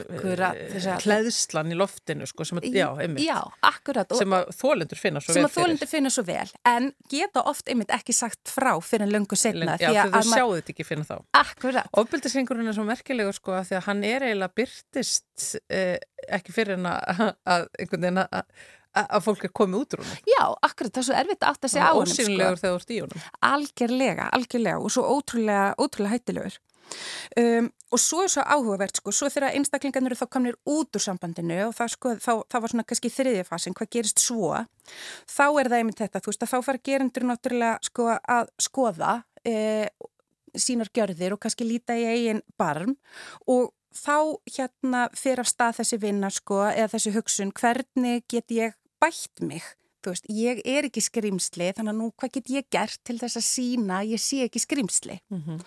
akkurat, 0.00 0.56
uh, 0.56 0.88
hlæðslan 1.04 1.74
í 1.74 1.78
loftinu 1.78 2.28
sko, 2.28 2.46
sem, 2.48 2.60
að, 2.60 2.68
já, 2.74 2.88
já, 3.22 3.38
akkurat, 3.70 4.16
sem 4.18 4.36
að 4.36 4.50
þólendur 4.56 5.00
finna 5.00 5.22
svo 5.22 5.36
sem 5.36 5.44
vel 5.44 5.50
að 5.50 5.56
þólendur 5.58 5.90
finna 5.90 6.14
svo 6.14 6.24
vel 6.28 6.48
en 6.72 6.90
geta 7.12 7.44
oft 7.50 7.70
einmitt 7.70 7.94
ekki 7.94 8.16
sagt 8.16 8.52
frá 8.52 8.72
fyrir 8.84 9.06
en 9.06 9.14
löngu 9.14 9.38
setna 9.38 9.76
já, 9.80 9.90
því 9.90 10.02
að 10.02 10.16
þú 10.16 10.24
sjáu 10.32 10.50
þetta 10.56 10.74
ekki 10.74 10.88
finna 10.88 11.08
þá 11.08 11.16
akkurat 11.42 12.02
ofbildisringurinn 12.02 12.72
er 12.72 12.78
svo 12.78 12.88
merkilegur 12.88 13.38
sko 13.38 13.56
að 13.60 13.70
því 13.70 13.80
að 13.80 13.88
hann 13.90 14.04
er 14.10 14.28
eiginlega 14.28 14.58
byrtist 14.60 15.56
eh, 15.70 15.96
ekki 16.28 16.54
fyrir 16.56 16.78
en 16.78 16.92
að, 16.92 17.24
að 17.44 17.66
einhvern 17.78 18.06
veginn 18.08 18.22
að 18.26 18.44
að 18.90 19.22
fólk 19.24 19.44
er 19.46 19.52
komið 19.54 19.82
út 19.84 19.94
úr 19.94 20.02
húnum. 20.02 20.22
Já, 20.26 20.42
akkurat, 20.66 20.92
það 20.94 21.02
er 21.02 21.06
svo 21.06 21.18
erfitt 21.20 21.44
að 21.44 21.52
átta 21.54 21.70
sig 21.70 21.84
á 21.84 21.90
húnum. 21.94 22.10
Ósynlegur 22.10 22.56
sko. 22.56 22.62
þegar 22.62 22.72
þú 22.72 22.80
ert 22.80 22.90
í 22.90 22.98
húnum. 22.98 23.26
Algjörlega, 23.50 24.28
algjörlega 24.36 24.80
og 24.80 24.94
svo 24.94 25.04
ótrúlega, 25.14 25.68
ótrúlega 25.78 26.14
hættilegur. 26.16 26.56
Um, 27.38 27.70
og 27.90 28.00
svo 28.00 28.22
er 28.24 28.30
svo 28.32 28.44
áhugavert 28.44 29.00
sko, 29.00 29.12
svo 29.14 29.30
þegar 29.32 29.56
einstaklingarnir 29.58 30.14
eru 30.14 30.20
þá 30.20 30.30
komnir 30.34 30.58
út 30.68 30.96
úr 30.96 31.04
sambandinu 31.04 31.58
og 31.68 31.74
það, 31.76 31.92
sko, 31.96 32.12
þá, 32.22 32.30
það 32.52 32.64
var 32.64 32.74
svona 32.74 32.86
kannski 32.90 33.12
þriðja 33.14 33.48
fasin, 33.48 33.76
hvað 33.78 33.90
gerist 33.96 34.22
svo? 34.22 34.52
Þá 35.30 35.46
er 35.48 35.72
það 35.72 35.76
einmitt 35.80 36.02
þetta, 36.04 36.22
þú 36.22 36.32
veist 36.32 36.46
að 36.46 36.52
þá 36.52 36.68
fara 36.68 36.84
gerendur 36.90 37.26
náttúrulega 37.30 37.90
sko 37.90 38.08
að 38.14 38.54
skoða 38.62 39.16
e, 39.46 39.56
sínar 40.54 40.92
gjörðir 40.94 41.34
og 41.34 41.42
kannski 41.42 41.66
líta 41.66 41.98
í 41.98 42.06
eigin 42.10 42.44
barm. 42.60 42.96
Og 43.50 43.72
þá 43.94 44.38
hérna 44.46 45.08
fyrir 45.18 45.42
af 45.42 45.50
stað 45.50 45.80
þessi 45.80 46.00
vinna 46.02 46.30
sko 46.34 46.62
eða 46.70 46.92
þessi 46.94 47.14
hugsun, 47.16 47.54
hvernig 47.58 48.26
get 48.30 48.54
ég 48.54 48.78
bætt 49.02 49.42
mig 49.42 49.66
þú 50.00 50.14
veist, 50.14 50.28
ég 50.32 50.60
er 50.68 50.88
ekki 50.88 51.02
skrimsli 51.04 51.70
þannig 51.76 51.92
að 51.92 52.00
nú 52.00 52.10
hvað 52.16 52.34
get 52.36 52.52
ég 52.54 52.68
gert 52.72 53.00
til 53.06 53.18
þess 53.20 53.40
að 53.40 53.46
sína 53.46 54.00
ég 54.08 54.22
sé 54.22 54.42
ekki 54.46 54.62
skrimsli 54.62 55.18
mm 55.30 55.40
-hmm. 55.46 55.62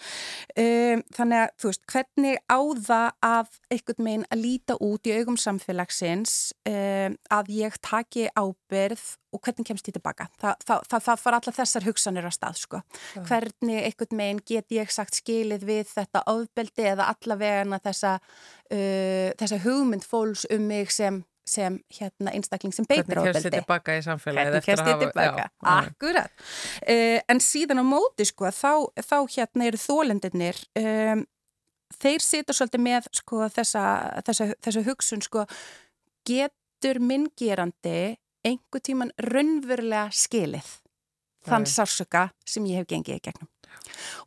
um, 0.63 1.04
þannig 1.17 1.39
að 1.43 1.50
þú 1.62 1.72
veist 1.72 1.86
hvernig 1.93 2.38
á 2.50 2.60
það 2.89 3.10
að 3.22 3.58
einhvern 3.72 4.04
meginn 4.04 4.30
að 4.30 4.43
líta 4.46 4.78
út 4.80 5.08
í 5.08 5.15
augum 5.17 5.38
samfélagsins 5.38 6.54
um, 6.67 7.17
að 7.30 7.46
ég 7.50 7.78
taki 7.82 8.30
ábyrð 8.36 9.17
og 9.34 9.41
hvernig 9.41 9.67
kemst 9.67 9.88
ég 9.88 9.98
tilbaka 9.98 10.28
það, 10.39 10.56
það, 10.65 10.80
það, 10.89 11.04
það 11.08 11.22
far 11.24 11.38
allar 11.38 11.58
þessar 11.58 11.88
hugsanir 11.88 12.30
á 12.30 12.32
stað 12.34 12.58
sko. 12.62 12.82
ja. 13.15 13.24
hvernig 13.28 13.84
einhvern 13.84 14.17
meginn 14.17 14.41
get 14.46 14.72
ég 14.72 14.91
sagt 14.93 15.15
skilið 15.15 15.65
við 15.65 15.86
þetta 15.93 16.24
ofbeldi 16.30 16.88
eða 16.93 17.10
allavega 17.13 17.80
þessa, 17.84 18.19
uh, 18.69 19.30
þessa 19.39 19.62
hugmynd 19.65 20.06
fólks 20.06 20.46
um 20.54 20.67
mig 20.67 20.91
sem 20.91 21.24
sem 21.47 21.77
hérna 21.91 22.32
einstakling 22.38 22.73
sem 22.75 22.88
beitir 22.88 23.19
ofbeldi. 23.19 23.23
Hvernig 23.23 23.36
kemst 23.36 23.47
þið 23.47 23.58
tilbaka 23.60 23.97
í 23.97 24.03
samfélagið 24.06 24.53
Hvernig 24.53 24.67
kemst 24.67 24.88
þið 24.88 25.03
tilbaka, 25.03 25.45
já, 25.45 25.73
akkurat. 25.73 26.43
Uh, 26.88 27.19
en 27.34 27.43
síðan 27.43 27.84
á 27.84 27.86
móti 27.88 28.27
sko 28.29 28.51
þá, 28.53 28.73
þá 29.03 29.17
hérna 29.36 29.69
eru 29.69 29.82
þólendirnir, 29.84 30.62
um, 30.79 31.23
þeir 31.99 32.25
situr 32.25 32.58
svolítið 32.58 32.86
með 32.88 33.10
sko 33.19 33.47
þessa, 33.53 33.86
þessa, 34.27 34.49
þessa 34.63 34.86
hugsun 34.88 35.25
sko 35.25 35.47
getur 36.27 37.01
minngerandi 37.03 38.15
einhver 38.43 38.84
tíman 38.84 39.12
raunverulega 39.23 40.10
skilið 40.15 40.77
þann 41.47 41.67
sársöka 41.67 42.29
sem 42.47 42.65
ég 42.71 42.82
hef 42.82 42.89
gengið 42.91 43.19
í 43.19 43.23
gegnum 43.27 43.53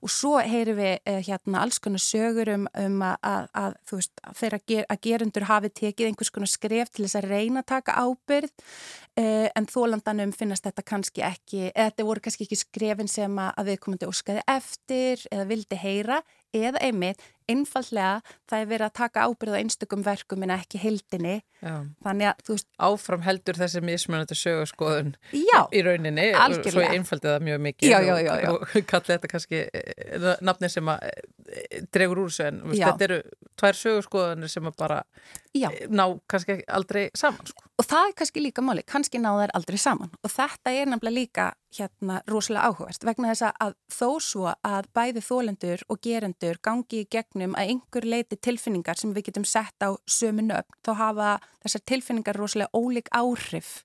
og 0.02 0.12
svo 0.12 0.36
heyrum 0.42 0.78
við 0.80 0.94
uh, 0.98 1.20
hérna 1.26 1.62
alls 1.64 1.78
konar 1.82 2.02
sögur 2.02 2.50
um, 2.54 2.66
um 2.80 3.02
að, 3.06 3.48
að, 3.56 3.76
þú 3.88 4.00
veist 4.00 4.24
þeirra 4.40 4.60
ger, 4.72 4.86
að 4.92 5.02
gerundur 5.08 5.48
hafi 5.50 5.72
tekið 5.82 6.10
einhvers 6.10 6.32
konar 6.34 6.52
skref 6.52 6.92
til 6.92 7.06
þess 7.06 7.20
að 7.20 7.28
reyna 7.32 7.62
að 7.62 7.70
taka 7.72 7.98
ábyrð 8.02 8.52
uh, 8.52 9.48
en 9.52 9.70
þólandanum 9.72 10.34
finnast 10.36 10.66
þetta 10.68 10.86
kannski 10.86 11.24
ekki, 11.26 11.62
eða 11.72 11.90
þetta 11.90 12.08
voru 12.10 12.26
kannski 12.26 12.48
ekki 12.48 12.60
skrefin 12.62 13.10
sem 13.10 13.40
að 13.46 13.72
við 13.72 13.80
komandi 13.84 14.10
óskaði 14.10 14.44
eftir 14.56 15.26
eða 15.30 15.48
vildi 15.50 15.80
heyra 15.80 16.20
eða 16.56 16.82
einmitt 16.86 17.22
einfallega 17.50 18.36
það 18.50 18.62
er 18.62 18.70
verið 18.70 18.86
að 18.88 18.96
taka 19.00 19.26
ábyrð 19.26 19.56
á 19.56 19.60
einstökum 19.60 20.04
verkum 20.06 20.44
en 20.46 20.54
ekki 20.56 20.80
heldinni 20.82 21.36
þannig 21.60 22.28
að 22.30 22.42
þú 22.46 22.56
veist 22.56 22.68
Áfram 22.86 23.24
heldur 23.24 23.58
þessi 23.58 23.82
mismunandi 23.84 24.36
sögurskoðun 24.38 25.14
já, 25.32 25.60
í 25.72 25.82
rauninni 25.86 26.26
algjörlega. 26.32 26.68
og 26.68 26.74
svo 26.74 26.84
ég 26.84 26.96
einfaldi 26.98 27.30
það 27.30 27.46
mjög 27.48 27.62
mikið 27.68 27.92
já, 27.92 27.98
já, 28.04 28.32
og, 28.50 28.66
og 28.66 28.76
kalli 28.92 29.12
þetta 29.14 29.32
kannski 29.32 29.62
eh, 29.64 30.28
nafni 30.44 30.70
sem 30.72 30.92
að 30.92 31.08
eh, 31.08 31.82
dregur 31.94 32.24
úr 32.26 32.32
veist, 32.34 32.82
þetta 32.82 33.08
eru 33.08 33.20
tvær 33.56 33.80
sögurskoðunir 33.80 34.52
sem 34.52 34.68
að 34.68 34.78
bara 34.82 35.00
ná 35.88 36.04
kannski 36.28 36.60
aldrei 36.68 37.08
saman 37.16 37.46
sko. 37.46 37.64
og 37.80 37.86
það 37.86 38.08
er 38.08 38.14
kannski 38.20 38.42
líka 38.42 38.64
máli, 38.64 38.84
kannski 38.86 39.20
ná 39.20 39.30
þær 39.36 39.54
aldrei 39.56 39.78
saman. 39.80 40.12
Og 40.22 40.32
þetta 40.32 40.72
er 40.72 40.90
nefnilega 40.90 41.16
líka 41.16 41.46
hérna 41.76 42.20
rosalega 42.30 42.70
áhugast 42.70 43.04
vegna 43.04 43.32
þess 43.32 43.50
að 43.52 43.74
þó 43.92 44.08
svo 44.22 44.52
að 44.52 44.88
bæði 44.96 45.24
þólendur 45.24 45.84
og 45.88 46.00
gerendur 46.04 46.60
gangi 46.64 47.02
í 47.04 47.08
gegnum 47.36 47.56
að 47.56 47.70
einhver 47.70 48.06
leiti 48.08 48.38
tilfinningar 48.40 48.96
sem 48.96 49.12
við 49.12 49.28
getum 49.28 49.44
sett 49.44 49.84
á 49.84 49.92
sömu 50.08 50.44
nöfn 50.46 50.78
þá 50.84 50.92
hafa 50.96 51.28
þessar 51.64 51.84
tilfinningar 51.90 52.38
rosalega 52.40 52.72
ólík 52.72 53.10
áhrif 53.12 53.84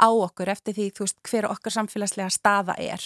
á 0.00 0.08
okkur 0.08 0.48
eftir 0.48 0.76
því 0.76 0.90
þú 0.96 1.04
veist 1.04 1.20
hver 1.28 1.48
okkar 1.50 1.76
samfélagslega 1.76 2.32
staða 2.32 2.76
er. 2.80 3.02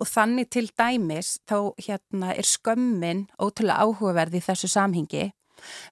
Og 0.00 0.08
þannig 0.08 0.48
til 0.50 0.66
dæmis 0.72 1.38
þá 1.46 1.74
hérna 1.78 2.32
er 2.34 2.48
skömmin 2.48 3.26
ótrúlega 3.38 3.84
áhugaverði 3.84 4.40
í 4.40 4.46
þessu 4.48 4.72
samhingi 4.72 5.30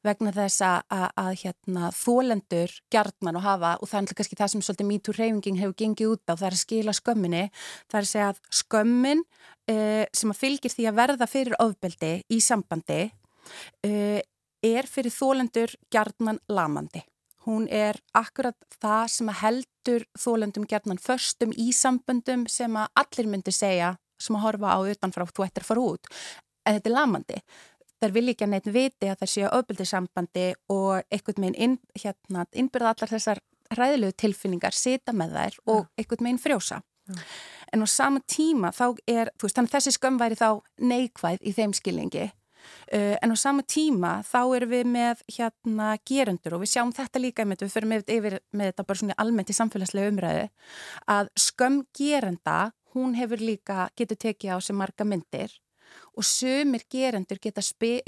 vegna 0.07 0.33
þess 0.37 0.65
að, 0.65 1.31
hérna, 1.43 1.91
þólendur 1.97 2.75
gjarnan 2.93 3.39
og 3.41 3.47
hafa 3.47 3.73
og 3.81 3.91
það 3.91 4.11
er 4.13 4.19
kannski 4.21 4.39
það 4.41 4.53
sem 4.55 4.65
svolítið 4.67 4.91
MeToo 4.91 5.17
reyfingin 5.19 5.61
hefur 5.61 5.79
gengið 5.83 6.13
út 6.15 6.33
á, 6.33 6.35
það 6.35 6.49
er 6.49 6.57
að 6.57 6.63
skila 6.65 6.97
skömminni 6.97 7.45
það 7.53 7.99
er 7.99 8.03
að 8.03 8.11
segja 8.13 8.29
að 8.33 8.43
skömmin 8.63 9.25
uh, 9.25 10.05
sem 10.13 10.35
að 10.35 10.43
fylgir 10.43 10.75
því 10.75 10.89
að 10.91 11.01
verða 11.01 11.31
fyrir 11.31 11.59
ofbeldi 11.63 12.13
í 12.33 12.43
sambandi 12.43 13.01
uh, 13.87 14.21
er 14.63 14.87
fyrir 14.87 15.13
þólendur 15.13 15.75
gjarnan 15.93 16.39
lamandi. 16.49 17.03
Hún 17.43 17.67
er 17.67 17.99
akkurat 18.15 18.55
það 18.79 19.09
sem 19.17 19.31
að 19.33 19.41
heldur 19.41 20.05
þólendum 20.15 20.67
gjarnan 20.71 21.01
förstum 21.03 21.51
í 21.59 21.73
samböndum 21.75 22.47
sem 22.47 22.77
að 22.79 23.03
allir 23.03 23.31
myndir 23.33 23.57
segja 23.57 23.97
sem 24.23 24.39
að 24.39 24.45
horfa 24.47 24.77
á 24.79 24.81
utanfrá 24.93 25.27
þú 25.27 25.47
ættir 25.49 25.65
að 25.65 25.71
fara 25.73 25.87
út. 25.91 26.13
En 26.63 26.77
þetta 26.77 26.91
er 26.91 26.95
lamandi 26.95 27.41
þær 28.03 28.15
vil 28.17 28.27
ekki 28.33 28.47
að 28.47 28.53
neitt 28.53 28.69
viti 28.75 29.09
að 29.11 29.23
það 29.23 29.33
séu 29.35 29.49
ofbildisambandi 29.49 30.47
og 30.75 31.01
einhvern 31.09 31.47
veginn 31.47 31.59
inn, 31.67 31.79
hérna, 32.03 32.47
innbyrða 32.53 32.95
allar 32.97 33.15
þessar 33.15 33.43
ræðilegu 33.73 34.17
tilfinningar, 34.21 34.77
sita 34.77 35.15
með 35.17 35.39
þær 35.39 35.59
og 35.73 35.89
einhvern 35.97 36.29
veginn 36.29 36.43
frjósa. 36.43 36.83
Já. 37.09 37.19
En 37.73 37.83
á 37.83 37.89
sama 37.89 38.21
tíma 38.29 38.71
þá 38.75 38.85
er, 39.09 39.33
þú 39.39 39.49
veist, 39.49 39.57
þannig 39.57 39.73
að 39.73 39.77
þessi 39.79 39.97
skömm 39.97 40.21
væri 40.21 40.39
þá 40.39 40.49
neikvæð 40.93 41.43
í 41.43 41.55
þeim 41.57 41.75
skilningi 41.75 42.31
Uh, 42.93 43.17
en 43.23 43.33
á 43.33 43.37
sama 43.39 43.63
tíma 43.65 44.21
þá 44.27 44.41
erum 44.57 44.73
við 44.73 44.89
með 44.93 45.23
hérna 45.35 45.95
gerendur 46.09 46.57
og 46.57 46.63
við 46.63 46.75
sjáum 46.75 46.93
þetta 46.95 47.23
líka 47.23 47.47
með, 47.49 47.65
við 47.65 47.73
fyrir 47.73 47.89
með, 47.89 48.05
yfir 48.13 48.37
með 48.53 48.71
þetta 48.71 48.85
bara 48.89 49.01
svona 49.01 49.17
almennt 49.23 49.53
í 49.53 49.57
samfélagslega 49.57 50.13
umræðu 50.13 50.45
að 51.15 51.31
skömm 51.41 51.79
gerenda 51.97 52.59
hún 52.93 53.17
hefur 53.17 53.41
líka, 53.41 53.89
getur 53.97 54.21
tekið 54.21 54.55
á 54.55 54.57
sem 54.61 54.77
marga 54.77 55.07
myndir 55.09 55.57
og 56.17 56.27
sömur 56.27 56.85
gerendur 56.93 57.41
geta, 57.43 57.63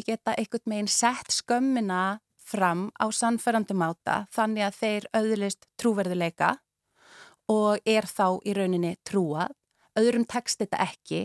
geta 0.04 0.34
einhvern 0.36 0.68
meginn 0.70 0.90
sett 0.90 1.32
skömmina 1.32 2.20
fram 2.44 2.90
á 3.00 3.08
sannferðandi 3.08 3.76
máta 3.76 4.24
þannig 4.34 4.66
að 4.66 4.80
þeir 4.80 5.06
auðlist 5.16 5.68
trúverðuleika 5.80 6.50
og 7.52 7.80
er 7.88 8.08
þá 8.08 8.40
í 8.44 8.54
rauninni 8.56 8.94
trúað, 9.04 9.52
öðrum 9.96 10.24
tekst 10.28 10.60
þetta 10.60 10.80
ekki 10.84 11.22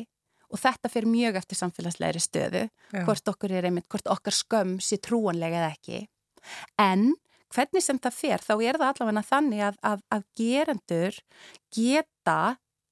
og 0.49 0.59
þetta 0.59 0.91
fyrir 0.91 1.11
mjög 1.11 1.39
eftir 1.39 1.59
samfélagslegri 1.59 2.21
stöðu 2.23 2.63
Já. 2.67 3.03
hvort 3.05 3.31
okkur 3.31 3.53
er 3.53 3.67
einmitt, 3.69 3.89
hvort 3.91 4.07
okkar 4.09 4.35
skömm 4.35 4.77
sé 4.83 4.99
trúanlega 5.03 5.61
eða 5.61 5.73
ekki 5.75 6.05
en 6.81 7.11
hvernig 7.53 7.83
sem 7.83 7.99
það 8.01 8.17
fer 8.17 8.45
þá 8.45 8.53
er 8.55 8.79
það 8.79 8.87
allavega 8.93 9.25
þannig 9.27 9.65
að, 9.67 9.79
að, 9.91 10.01
að 10.15 10.25
gerendur 10.39 11.19
geta 11.75 12.39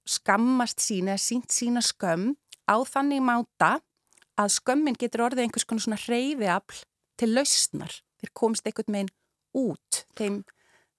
skammast 0.08 0.84
sína 0.84 1.18
sínt 1.20 1.52
sína 1.54 1.84
skömm 1.84 2.36
á 2.68 2.78
þannig 2.88 3.24
máta 3.26 3.72
að 4.38 4.53
skömmin 4.59 4.99
getur 4.99 5.26
orðið 5.28 5.47
einhvers 5.47 5.65
konar 5.65 5.86
svona 5.86 6.01
hreyfiafl 6.03 6.84
til 7.18 7.32
lausnar 7.34 7.95
þeir 8.22 8.34
komst 8.38 8.68
einhvern 8.68 8.93
meginn 8.93 9.13
út 9.57 10.03
þeim, 10.20 10.41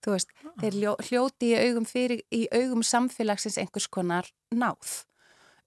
þú 0.03 0.15
veist, 0.15 0.33
þeir 0.59 0.79
hljóti 1.07 1.53
í 1.53 1.59
augum, 1.69 1.85
fyrir, 1.87 2.25
í 2.35 2.47
augum 2.51 2.83
samfélagsins 2.83 3.59
einhvers 3.61 3.87
konar 3.91 4.27
náð 4.51 5.05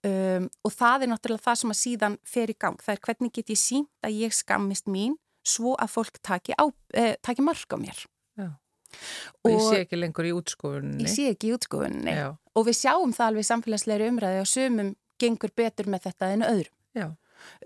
Um, 0.03 0.49
og 0.67 0.73
það 0.75 1.05
er 1.05 1.11
náttúrulega 1.13 1.45
það 1.45 1.59
sem 1.61 1.73
að 1.73 1.79
síðan 1.79 2.15
fer 2.27 2.51
í 2.51 2.55
gang. 2.59 2.81
Það 2.83 2.97
er 2.97 3.01
hvernig 3.07 3.33
get 3.37 3.53
ég 3.53 3.59
sínt 3.61 3.91
að 4.03 4.17
ég 4.19 4.35
skammist 4.35 4.89
mín 4.91 5.15
svo 5.47 5.77
að 5.79 5.93
fólk 5.95 6.19
taki, 6.27 6.57
eh, 6.99 7.15
taki 7.23 7.45
mark 7.47 7.71
á 7.71 7.79
mér. 7.79 8.01
Já. 8.35 8.49
Og, 8.51 9.47
og 9.47 9.53
ég 9.53 9.63
sé 9.63 9.79
ekki 9.85 10.01
lengur 10.01 10.27
í 10.27 10.33
útskofunni. 10.35 11.07
Ég 11.07 11.13
sé 11.13 11.29
ekki 11.31 11.53
í 11.53 11.55
útskofunni. 11.55 12.17
Já. 12.19 12.35
Og 12.59 12.67
við 12.67 12.79
sjáum 12.81 13.15
það 13.15 13.29
alveg 13.29 13.47
samfélagslegri 13.47 14.11
umræði 14.11 14.43
og 14.43 14.51
sumum 14.51 14.91
gengur 15.23 15.55
betur 15.57 15.91
með 15.91 16.09
þetta 16.09 16.33
en 16.35 16.47
öðrum. 16.49 16.79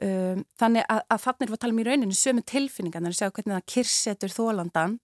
Um, 0.01 0.45
þannig 0.57 0.87
að, 0.89 1.03
að 1.13 1.25
þannig 1.25 1.43
er 1.43 1.51
við 1.51 1.57
að 1.57 1.63
tala 1.65 1.75
um 1.75 1.81
í 1.81 1.87
rauninu 1.87 2.17
sumum 2.17 2.45
tilfinningan, 2.49 3.05
þannig 3.05 3.17
að 3.17 3.19
sjá 3.19 3.35
hvernig 3.37 3.57
það 3.57 3.67
kirsetur 3.75 4.33
þólandan 4.33 4.99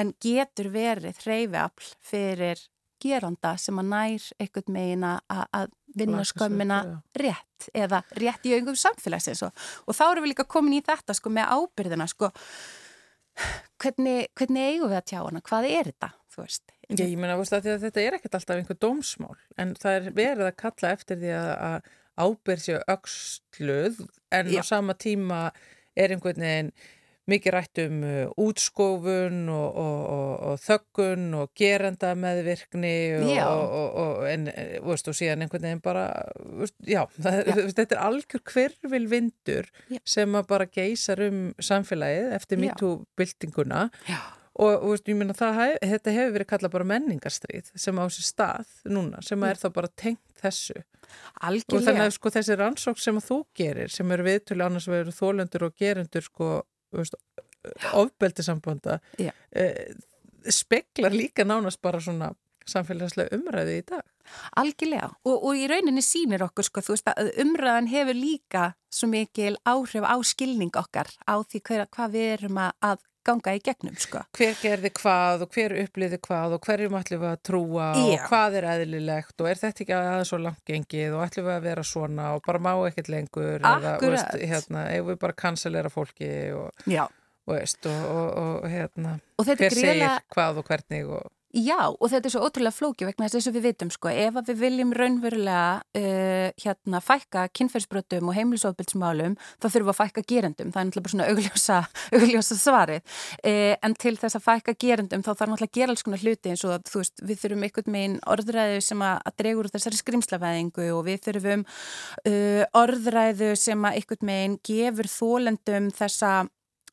en 0.00 0.12
getur 0.22 0.70
verið 0.72 1.18
hreyfiafl 1.24 1.90
fyrir 2.10 2.62
geranda 3.00 3.54
sem 3.60 3.78
að 3.80 3.90
nær 3.90 4.26
einhvern 4.40 4.74
megin 4.74 5.06
að 5.08 5.72
vinna 5.96 6.24
skömmina 6.28 6.80
rétt 7.16 7.70
eða 7.76 8.02
rétt 8.18 8.46
í 8.46 8.54
augum 8.58 8.76
samfélagsins. 8.78 9.42
Og, 9.46 9.64
og 9.86 9.96
þá 9.96 10.04
eru 10.10 10.24
við 10.24 10.34
líka 10.34 10.48
komin 10.48 10.78
í 10.78 10.84
þetta 10.84 11.16
sko 11.16 11.32
með 11.32 11.54
ábyrðina 11.56 12.06
sko 12.10 12.30
hvernig, 13.80 14.28
hvernig 14.38 14.66
eigum 14.74 14.90
við 14.90 14.98
að 15.00 15.08
tjá 15.12 15.18
hana, 15.22 15.42
hvað 15.46 15.68
er 15.70 15.90
þetta 15.90 16.12
þú 16.30 16.44
veist? 16.44 16.74
Já, 16.90 17.04
ég 17.04 17.18
meina 17.20 17.36
að 17.38 17.68
þetta 17.84 18.02
er 18.02 18.16
ekkert 18.18 18.36
alltaf 18.38 18.56
einhver 18.58 18.78
dómsmál 18.82 19.36
en 19.60 19.74
það 19.78 19.98
er 19.98 20.14
verið 20.16 20.46
að 20.48 20.56
kalla 20.64 20.94
eftir 20.96 21.20
því 21.20 21.34
að, 21.38 21.50
að 21.68 21.90
ábyrð 22.20 22.64
séu 22.64 22.80
auksluð 22.90 24.00
en 24.34 24.50
Já. 24.50 24.60
á 24.60 24.62
sama 24.66 24.96
tíma 24.98 25.42
er 25.98 26.14
einhvern 26.14 26.42
veginn 26.44 26.72
mikið 27.30 27.54
rætt 27.54 27.80
um 27.84 28.00
uh, 28.06 28.32
útskófun 28.44 29.44
og, 29.52 29.78
og, 29.84 30.32
og 30.50 30.62
þöggun 30.64 31.28
og 31.40 31.52
gerenda 31.58 32.12
meðvirkni 32.18 32.94
og, 33.44 34.24
en, 34.30 34.48
eh, 34.52 34.74
veist, 34.84 35.08
og 35.10 35.16
síðan 35.16 35.46
einhvern 35.46 35.68
veginn 35.68 35.84
bara 35.84 36.08
veist, 36.60 36.76
já, 36.86 37.04
það, 37.24 37.40
já. 37.46 37.54
þetta 37.78 37.96
er 37.96 38.02
algjör 38.08 38.44
hverfil 38.54 39.06
vindur 39.10 39.70
já. 39.88 40.02
sem 40.16 40.36
að 40.38 40.50
bara 40.50 40.68
geysar 40.70 41.24
um 41.28 41.48
samfélagið 41.62 42.36
eftir 42.36 42.62
MeToo-byltinguna 42.64 43.86
og 44.60 44.88
veist, 44.90 45.08
minna 45.14 45.36
það 45.36 45.78
þetta 45.78 46.14
hefur 46.16 46.34
verið 46.36 46.50
kallað 46.52 46.74
bara 46.74 46.88
menningarstríð 46.92 47.70
sem 47.78 48.00
á 48.02 48.04
sér 48.10 48.26
stað 48.26 48.74
núna 48.90 49.22
sem 49.24 49.46
er 49.46 49.60
þá 49.60 49.68
bara 49.76 49.92
tengt 49.94 50.24
þessu 50.40 50.76
Algjörlega. 51.40 51.76
og 51.78 51.86
þannig 51.86 52.04
að 52.06 52.12
sko, 52.16 52.32
þessi 52.34 52.56
rannsók 52.58 53.00
sem 53.00 53.18
að 53.18 53.28
þú 53.28 53.38
gerir 53.56 53.92
sem 53.92 54.12
eru 54.14 54.26
viðtölu 54.26 54.66
annars 54.66 54.88
vegar 54.90 55.14
þólendur 55.16 55.66
og 55.68 55.78
gerendur 55.80 56.26
sko 56.26 56.50
ofbeldisambanda 57.92 59.00
eh, 59.20 59.92
speklar 60.48 61.12
líka 61.12 61.44
nánast 61.44 61.82
bara 61.82 62.00
svona 62.00 62.32
samfélagslega 62.70 63.36
umræði 63.36 63.78
í 63.80 63.84
dag. 63.88 64.04
Algjörlega. 64.60 65.08
Og, 65.26 65.36
og 65.48 65.58
í 65.58 65.66
rauninni 65.70 66.02
sínir 66.04 66.44
okkur 66.44 66.66
sko 66.66 66.84
þú 66.84 66.94
veist 66.94 67.10
að 67.10 67.30
umræðan 67.42 67.90
hefur 67.90 68.18
líka 68.18 68.64
svo 68.92 69.10
mikil 69.10 69.56
áhrif 69.68 70.06
á 70.06 70.16
skilning 70.26 70.76
okkar 70.78 71.10
á 71.26 71.34
því 71.40 71.62
hver, 71.66 71.86
hvað 71.90 72.14
við 72.16 72.28
erum 72.36 72.60
að 72.62 73.06
ganga 73.26 73.54
í 73.56 73.60
gegnum 73.64 73.96
sko. 74.00 74.22
Hver 74.36 74.56
gerði 74.60 74.90
hvað 74.96 75.44
og 75.46 75.56
hver 75.56 75.74
uppliði 75.82 76.18
hvað 76.24 76.56
og 76.56 76.66
hverjum 76.66 76.96
ætlum 77.00 77.22
við 77.24 77.30
að 77.30 77.42
trúa 77.46 77.88
Já. 77.94 78.04
og 78.04 78.26
hvað 78.30 78.58
er 78.60 78.68
eðlilegt 78.74 79.44
og 79.44 79.50
er 79.50 79.62
þetta 79.62 79.84
ekki 79.84 79.96
aðeins 79.96 80.32
svo 80.32 80.40
langt 80.40 80.62
gengið 80.68 81.16
og 81.16 81.24
ætlum 81.26 81.48
við 81.48 81.56
að 81.56 81.66
vera 81.68 81.86
svona 81.86 82.28
og 82.36 82.44
bara 82.46 82.62
má 82.66 82.72
ekkert 82.88 83.10
lengur 83.12 83.58
Akkurat. 83.60 84.00
eða 84.00 84.14
veist, 84.16 84.46
hérna, 84.52 84.86
ef 84.94 85.10
við 85.10 85.20
bara 85.26 85.38
kansalera 85.44 85.92
fólki 85.92 86.30
og, 86.56 86.70
og, 86.86 87.52
veist, 87.52 87.90
og, 87.90 88.24
og 88.44 88.70
hérna, 88.70 89.18
hver 89.44 89.76
segir 89.76 90.16
hvað 90.32 90.62
og 90.62 90.72
hvernig 90.72 91.04
og 91.10 91.28
Já 91.50 91.90
og 91.90 92.04
þetta 92.12 92.28
er 92.28 92.32
svo 92.32 92.44
ótrúlega 92.46 92.70
flóki 92.76 93.06
vegna 93.08 93.26
þess 93.26 93.48
að 93.50 93.56
við 93.56 93.64
vitum 93.64 93.88
sko 93.90 94.10
ef 94.12 94.36
við 94.46 94.60
viljum 94.60 94.92
raunverulega 94.94 95.80
uh, 95.98 96.52
hérna 96.62 97.00
fækka 97.02 97.48
kynferðsbrötum 97.58 98.30
og 98.30 98.36
heimilisofbildsmálum 98.36 99.34
þá 99.34 99.66
þurfum 99.66 99.88
við 99.88 99.90
að 99.90 99.98
fækka 99.98 100.24
gerendum, 100.30 100.70
það 100.70 100.80
er 100.80 100.88
náttúrulega 100.90 101.12
svona 101.14 101.26
augljósa, 101.32 101.78
augljósa 102.20 102.58
svarið. 102.60 103.16
Uh, 103.42 103.74
en 103.82 103.96
til 103.98 104.14
þess 104.20 104.38
að 104.38 104.46
fækka 104.46 104.76
gerendum 104.78 105.26
þá 105.26 105.32
þarf 105.32 105.50
náttúrulega 105.50 105.72
að 105.72 105.80
gera 105.80 105.96
alls 105.96 106.06
konar 106.06 106.22
hluti 106.22 106.54
eins 106.54 106.64
og 106.68 106.76
að 106.76 106.86
þú 106.92 107.02
veist 107.02 107.26
við 107.32 107.42
þurfum 107.42 107.66
einhvern 107.66 107.94
megin 107.96 108.16
orðræðu 108.36 108.78
sem 108.86 109.04
að, 109.08 109.18
að 109.26 109.38
dregur 109.42 109.66
úr 109.66 109.74
þessari 109.74 110.00
skrimslaveðingu 110.04 110.88
og 110.94 111.02
við 111.10 111.20
þurfum 111.26 111.66
uh, 111.66 112.62
orðræðu 112.84 113.52
sem 113.58 113.90
að 113.90 113.98
einhvern 113.98 114.30
megin 114.30 114.58
gefur 114.70 115.10
þólendum 115.18 115.90
þessa 115.98 116.32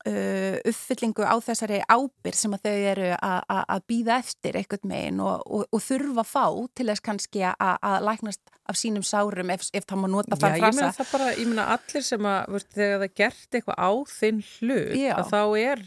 uh, 0.08 0.58
uppfyllingu 0.68 1.26
á 1.28 1.36
þessari 1.43 1.80
ábyrg 1.86 2.38
sem 2.38 2.55
að 2.55 2.68
þau 2.68 2.76
eru 2.93 3.10
að 3.22 3.84
býða 3.91 4.20
eftir 4.24 4.60
einhvern 4.60 4.91
megin 4.91 5.24
og, 5.24 5.43
og, 5.45 5.66
og 5.72 5.84
þurfa 5.84 6.24
að 6.24 6.32
fá 6.32 6.45
til 6.78 6.88
þess 6.91 7.05
kannski 7.08 7.43
að 7.51 7.97
læknast 8.08 8.53
af 8.68 8.80
sínum 8.80 9.05
sárum 9.05 9.51
ef, 9.53 9.68
ef 9.72 9.88
það 9.88 10.01
má 10.01 10.10
nota 10.12 10.36
það 10.36 10.41
frasa. 10.41 10.58
Já, 10.58 10.68
ég 10.68 10.78
meina 10.80 10.91
það 10.97 11.12
bara, 11.14 11.30
ég 11.38 11.49
meina 11.51 11.68
allir 11.78 12.05
sem 12.08 12.30
að, 12.32 12.60
þegar 12.76 13.01
það 13.03 13.16
gert 13.22 13.60
eitthvað 13.60 13.80
á 13.80 13.91
þinn 14.12 14.43
hlut, 14.58 14.97
Já. 14.97 15.14
að 15.16 15.32
þá 15.32 15.41
er 15.62 15.84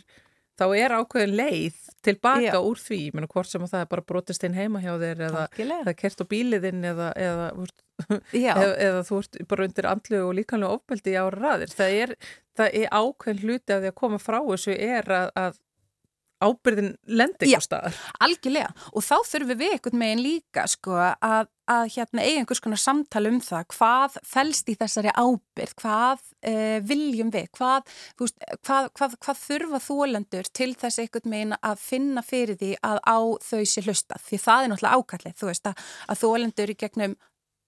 þá 0.61 0.67
er 0.77 0.95
ákveðin 0.99 1.37
leið 1.39 1.79
tilbaka 2.05 2.53
Já. 2.53 2.59
úr 2.61 2.81
því, 2.81 2.99
ég 3.07 3.17
menna 3.17 3.31
hvort 3.31 3.51
sem 3.51 3.65
að 3.65 3.73
það 3.75 3.85
er 3.85 3.91
bara 3.95 4.07
brotist 4.13 4.45
inn 4.47 4.59
heima 4.59 4.83
hjá 4.85 4.93
þér 5.01 5.25
eða, 5.29 5.47
eða 5.57 5.97
kert 5.97 6.21
á 6.21 6.25
bíliðinn 6.31 6.85
eða, 6.91 7.09
eða, 7.25 8.69
eða, 8.75 9.03
þú 9.09 9.23
ert 9.23 9.41
bara 9.51 9.67
undir 9.69 9.91
andlu 9.91 10.23
og 10.27 10.37
líkanlega 10.39 10.77
ofbeldi 10.79 11.17
ára 11.17 11.41
raðir. 11.41 11.75
Það 11.77 11.97
er, 12.05 12.15
það 12.61 12.79
er 12.83 12.95
ákveðin 13.01 13.43
hluti 13.45 13.77
af 13.77 13.83
því 13.83 13.93
að 13.93 13.99
koma 14.03 14.21
frá 14.21 14.39
þessu 14.41 14.77
er 14.77 15.13
að, 15.17 15.35
að 15.45 15.61
ábyrðin 16.41 16.93
lendi 17.09 17.49
ykkur 17.49 17.65
staðar. 17.65 17.97
Algjörlega 18.25 18.71
og 18.93 19.05
þá 19.05 19.17
þurfum 19.29 19.61
við 19.61 19.75
einhvern 19.77 20.01
megin 20.01 20.23
líka 20.25 20.67
sko 20.71 20.97
að, 20.99 21.51
að 21.71 21.83
hérna 21.95 22.25
eiga 22.27 22.43
einhvers 22.43 22.63
konar 22.65 22.83
samtala 22.83 23.33
um 23.33 23.41
það 23.45 23.67
hvað 23.75 24.19
fælst 24.33 24.71
í 24.73 24.77
þessari 24.81 25.15
ábyrð, 25.15 25.75
hvað 25.83 26.23
uh, 26.25 26.79
viljum 26.91 27.33
við, 27.35 27.51
hvað, 27.59 27.97
veist, 28.21 28.39
hvað, 28.67 28.91
hvað, 28.99 29.19
hvað 29.27 29.43
þurfa 29.47 29.83
þólendur 29.89 30.53
til 30.57 30.71
þess 30.81 31.03
einhvern 31.05 31.35
megin 31.35 31.59
að 31.61 31.83
finna 31.83 32.25
fyrir 32.27 32.61
því 32.61 32.73
að 32.87 33.03
á 33.05 33.19
þau 33.51 33.65
sé 33.65 33.85
hlusta 33.85 34.21
því 34.29 34.45
það 34.47 34.63
er 34.63 34.73
náttúrulega 34.75 35.03
ákallið, 35.05 35.37
þú 35.41 35.53
veist 35.53 35.71
að, 35.73 35.85
að 36.09 36.25
þólendur 36.25 36.73
í 36.73 36.81
gegnum, 36.85 37.21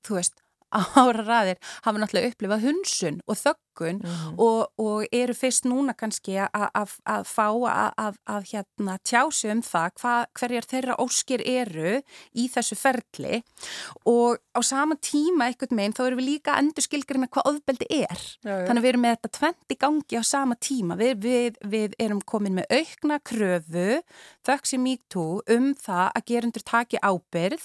þú 0.06 0.18
veist 0.20 0.42
ára 1.02 1.24
ræðir 1.26 1.60
hafa 1.84 2.00
náttúrulega 2.00 2.32
upplifað 2.32 2.66
hunsun 2.66 3.20
og 3.28 3.38
þöggun 3.72 4.00
mm 4.00 4.08
-hmm. 4.08 4.38
og, 4.38 4.72
og 4.78 5.06
eru 5.12 5.34
fyrst 5.34 5.64
núna 5.64 5.94
kannski 5.94 6.36
að 6.38 7.24
fá 7.24 7.48
að 8.28 8.44
hérna, 8.52 8.98
tjási 9.04 9.50
um 9.50 9.62
það 9.62 9.90
hva, 10.00 10.26
hverjar 10.38 10.66
þeirra 10.68 10.96
óskir 10.98 11.42
eru 11.44 12.02
í 12.34 12.48
þessu 12.48 12.76
ferli 12.76 13.42
og 14.06 14.38
á 14.54 14.60
sama 14.62 14.94
tíma 14.96 15.48
einhvern 15.48 15.76
meginn 15.76 15.92
þá 15.92 16.06
erum 16.06 16.18
við 16.18 16.28
líka 16.28 16.58
endur 16.58 16.82
skilgarinn 16.82 17.24
að 17.24 17.32
hvað 17.32 17.48
ofbeldi 17.52 17.86
er. 17.88 18.20
Já, 18.42 18.52
já. 18.60 18.66
Þannig 18.66 18.80
að 18.80 18.82
við 18.82 18.92
erum 18.92 19.02
með 19.02 19.16
þetta 19.16 19.38
tventi 19.38 19.74
gangi 19.80 20.16
á 20.18 20.22
sama 20.22 20.54
tíma. 20.54 20.96
Við, 20.96 21.14
við, 21.22 21.56
við 21.64 21.94
erum 21.98 22.20
komin 22.20 22.54
með 22.54 22.66
aukna 22.70 23.18
kröfu 23.18 24.02
þöggs 24.46 24.74
í 24.76 24.78
MeToo 24.78 25.42
um 25.48 25.72
það 25.74 26.08
að 26.12 26.26
gerundur 26.26 26.64
taki 26.64 26.98
ábyrð 27.02 27.64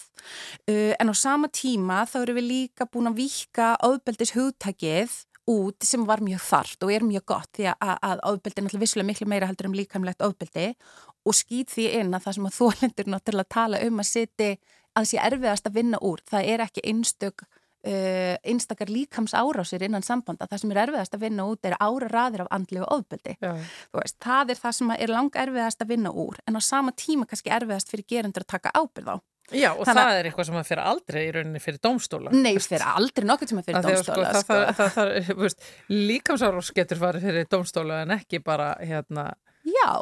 uh, 0.69 0.93
en 0.99 1.11
á 1.11 1.15
sama 1.17 1.47
tíma 1.47 2.05
þá 2.05 2.21
erum 2.21 2.39
við 2.39 2.47
líka 2.51 2.85
búin 2.85 3.11
að 3.11 3.19
vika 3.21 3.75
ofbeldis 3.83 4.33
hugtakið 4.37 5.26
út 5.47 5.85
sem 5.87 6.03
var 6.07 6.23
mjög 6.23 6.41
þart 6.43 6.83
og 6.83 6.93
er 6.93 7.05
mjög 7.07 7.27
gott 7.31 7.51
því 7.55 7.69
að, 7.71 7.93
að 8.03 8.23
ofbeldi 8.31 8.59
er 8.59 8.65
náttúrulega 8.65 8.83
vissulega 8.83 9.09
miklu 9.11 9.27
meira 9.31 9.49
heldur 9.49 9.69
um 9.69 9.77
líkamlegt 9.77 10.25
ofbeldi 10.25 10.71
og 11.27 11.37
skýt 11.37 11.71
því 11.75 11.85
inn 12.01 12.15
að 12.15 12.25
það 12.25 12.37
sem 12.37 12.49
að 12.49 12.57
þólendur 12.61 13.13
náttúrulega 13.13 13.55
tala 13.55 13.83
um 13.87 14.03
að 14.03 14.09
siti 14.11 14.49
að 14.97 15.07
sé 15.11 15.21
erfiðast 15.21 15.69
að 15.69 15.77
vinna 15.77 16.01
úr, 16.01 16.23
það 16.25 16.51
er 16.51 16.63
ekki 16.65 16.83
einstök 16.89 17.45
uh, 17.45 18.35
einstakar 18.43 18.89
líkams 18.91 19.35
árásir 19.37 19.85
innan 19.85 20.05
sambanda, 20.05 20.47
það 20.49 20.63
sem 20.63 20.73
er 20.73 20.81
erfiðast 20.85 21.15
að 21.15 21.25
vinna 21.27 21.47
út 21.47 21.67
er 21.67 21.77
ára 21.77 22.09
raðir 22.11 22.43
af 22.45 22.51
andlegu 22.57 22.87
ofbeldi. 22.95 23.37
Veist, 23.95 24.17
það 24.23 24.53
er 24.53 24.61
það 24.63 24.77
sem 24.79 24.93
er 24.97 25.13
lang 25.13 25.41
erfiðast 25.45 25.85
að 25.85 25.93
vinna 25.93 26.13
úr 26.25 26.39
en 26.47 26.57
á 26.57 26.61
sama 26.63 26.95
tíma 26.97 27.29
kannski 27.29 27.53
erfiðast 27.53 27.93
fyrir 27.93 28.09
gerendur 28.09 28.47
að 28.47 28.53
taka 28.57 28.73
ábyrð 28.73 29.13
á 29.13 29.17
Já 29.55 29.69
og 29.71 29.85
Þannig, 29.87 30.01
það 30.01 30.17
er 30.17 30.27
eitthvað 30.27 30.47
sem 30.49 30.57
að 30.59 30.65
fyrir 30.67 30.87
aldrei 30.91 31.19
í 31.23 31.29
rauninni 31.31 31.61
fyrir 31.63 31.83
dómstóla. 31.87 32.33
Nei, 32.35 32.57
fyrir 32.59 32.83
aldrei 32.83 33.27
nokkur 33.29 33.47
sem 33.47 33.61
að 33.61 33.69
fyrir 33.69 33.85
dómstóla. 33.85 34.31
Sko, 34.33 34.41
sko. 34.43 34.57
Það, 34.57 34.89
það, 34.97 35.13
það, 35.39 35.69
líkamsárós 35.93 36.73
getur 36.75 36.99
farið 36.99 37.29
fyrir 37.29 37.47
dómstóla 37.53 38.01
en 38.03 38.17
ekki 38.17 38.41
bara 38.43 38.73
hérna. 38.81 39.29
Já, 39.67 39.93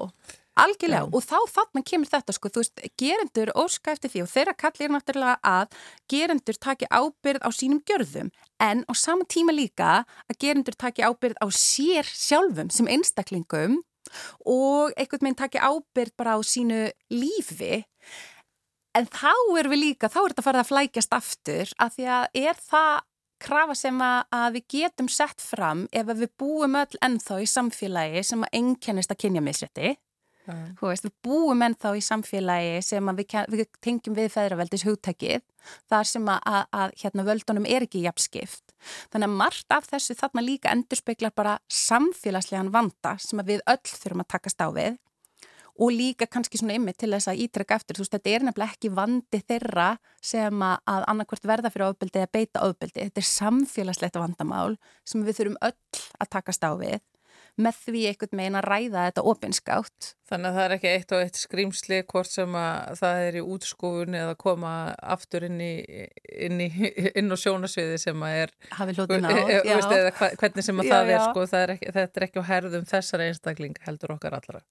algjörlega 0.55 1.03
Já. 1.03 1.09
og 1.11 1.25
þá 1.25 1.37
þarna 1.59 1.85
kemur 1.91 2.09
þetta 2.09 2.35
sko, 2.35 2.51
þú 2.55 2.63
veist, 2.63 2.83
gerendur 3.01 3.53
óska 3.61 3.93
eftir 3.93 4.13
því 4.13 4.25
og 4.25 4.31
þeirra 4.33 4.57
kallir 4.65 4.93
náttúrulega 4.93 5.37
að 5.51 5.79
gerendur 6.11 6.59
taki 6.65 6.89
ábyrð 6.89 7.45
á 7.45 7.49
sínum 7.53 7.81
gjörðum 7.85 8.31
en 8.63 8.85
á 8.89 8.93
sama 8.97 9.27
tíma 9.29 9.55
líka 9.55 10.05
að 10.29 10.39
gerendur 10.41 10.77
taki 10.79 11.05
ábyrð 11.05 11.37
á 11.37 11.47
sér 11.53 12.07
sjálfum 12.07 12.71
sem 12.73 12.89
einstaklingum 12.89 13.81
og 14.45 14.93
einhvern 14.95 15.27
veginn 15.27 15.39
taki 15.39 15.59
ábyrð 15.59 16.15
bara 16.17 16.37
á 16.37 16.39
sínu 16.45 16.87
lífi 17.11 17.83
En 18.95 19.09
þá 19.11 19.33
er 19.59 19.67
við 19.71 19.81
líka, 19.81 20.07
þá 20.07 20.21
er 20.21 20.31
þetta 20.31 20.45
farið 20.45 20.61
að 20.61 20.71
flækjast 20.71 21.15
aftur 21.17 21.75
að 21.83 21.97
því 21.97 22.07
að 22.15 22.39
er 22.45 22.61
það 22.63 22.93
krafa 23.45 23.75
sem 23.75 24.01
að 24.05 24.55
við 24.55 24.65
getum 24.71 25.09
sett 25.11 25.43
fram 25.43 25.85
ef 25.91 26.07
við 26.13 26.31
búum 26.39 26.77
öll 26.79 27.01
ennþá 27.03 27.41
í 27.43 27.49
samfélagi 27.51 28.23
sem 28.23 28.45
að 28.45 28.57
ennkennist 28.61 29.11
að 29.11 29.21
kynja 29.25 29.43
misrætti. 29.43 29.95
Mm. 30.45 30.75
Veist, 30.77 31.07
við 31.07 31.13
búum 31.25 31.63
ennþá 31.65 31.95
í 31.97 32.03
samfélagi 32.05 32.81
sem 32.85 33.11
við, 33.17 33.35
við 33.51 33.65
tengjum 33.83 34.15
við 34.15 34.29
feðraveldis 34.31 34.85
hugtækið 34.85 35.41
þar 35.89 36.07
sem 36.07 36.27
að, 36.29 36.39
að, 36.45 36.67
að 36.79 36.93
hérna, 37.01 37.25
völdunum 37.25 37.65
er 37.67 37.85
ekki 37.87 38.03
jafnskipt. 38.05 38.75
Þannig 39.11 39.31
að 39.31 39.39
margt 39.41 39.75
af 39.75 39.89
þessu 39.89 40.15
þarna 40.19 40.45
líka 40.45 40.71
endurspeglar 40.71 41.33
bara 41.35 41.57
samfélagslegan 41.67 42.71
vanda 42.71 43.15
sem 43.19 43.41
við 43.47 43.65
öll 43.65 43.81
þurfum 43.89 44.23
að 44.23 44.31
takast 44.37 44.61
á 44.61 44.69
við 44.69 45.01
og 45.76 45.91
líka 45.91 46.28
kannski 46.32 46.59
svona 46.59 46.78
ymmið 46.78 46.99
til 47.01 47.11
þess 47.11 47.32
að 47.32 47.41
ítrekka 47.45 47.80
eftir, 47.80 47.97
þú 47.97 48.05
veist, 48.05 48.13
þetta 48.15 48.32
er 48.32 48.45
nefnilega 48.47 48.76
ekki 48.78 48.91
vandi 48.95 49.41
þeirra 49.43 49.89
sem 50.23 50.63
að 50.63 51.07
annarkvört 51.11 51.49
verða 51.49 51.71
fyrir 51.73 51.89
ofbeldi 51.89 52.21
eða 52.21 52.32
beita 52.38 52.63
ofbeldi, 52.67 53.09
þetta 53.09 53.21
er 53.21 53.28
samfélagslegt 53.32 54.21
vandamál 54.21 54.78
sem 55.07 55.26
við 55.26 55.41
þurfum 55.41 55.59
öll 55.67 56.05
að 56.23 56.32
takast 56.38 56.63
á 56.63 56.71
við 56.80 57.03
með 57.55 57.78
því 57.86 58.01
einhvern 58.09 58.39
megin 58.39 58.59
að 58.59 58.67
ræða 58.67 59.03
þetta 59.07 59.26
opinskátt. 59.32 60.09
Þannig 60.26 60.49
að 60.49 60.55
það 60.57 60.65
er 60.65 60.73
ekki 60.76 60.89
eitt 60.89 61.11
og 61.13 61.23
eitt 61.23 61.38
skrýmsli 61.38 61.99
hvort 62.09 62.32
sem 62.32 62.55
að 62.57 62.99
það 63.01 63.23
er 63.28 63.38
í 63.38 63.43
útskófun 63.45 64.17
eða 64.17 64.36
koma 64.41 64.73
aftur 65.15 65.45
inn, 65.45 65.59
í, 65.61 65.73
inn, 66.47 66.63
í, 66.65 66.69
inn 67.13 67.30
á 67.30 67.38
sjónasviði 67.38 67.99
sem 68.01 68.26
að 68.26 68.38
er 68.41 68.53
hafi 68.80 68.95
hlutun 68.97 69.28
á, 69.28 69.30
e, 69.30 69.43
e, 69.45 69.59
já. 69.69 69.76
Eða 69.99 70.32
hvernig 70.41 70.65
sem 70.65 70.82
að 70.82 70.89
já, 70.89 70.95
það 70.95 71.11
er, 71.13 71.26
sko, 71.30 71.47
það 71.51 71.65
er 71.65 71.76
ekki, 71.76 71.91
þetta 71.99 72.21
er 72.21 72.28
ekki 72.30 72.41
á 72.41 72.49
herðum 72.49 72.88
þessara 72.89 73.28
einstakling 73.30 73.84
heldur 73.86 74.15
okkar 74.17 74.39
allara. 74.39 74.63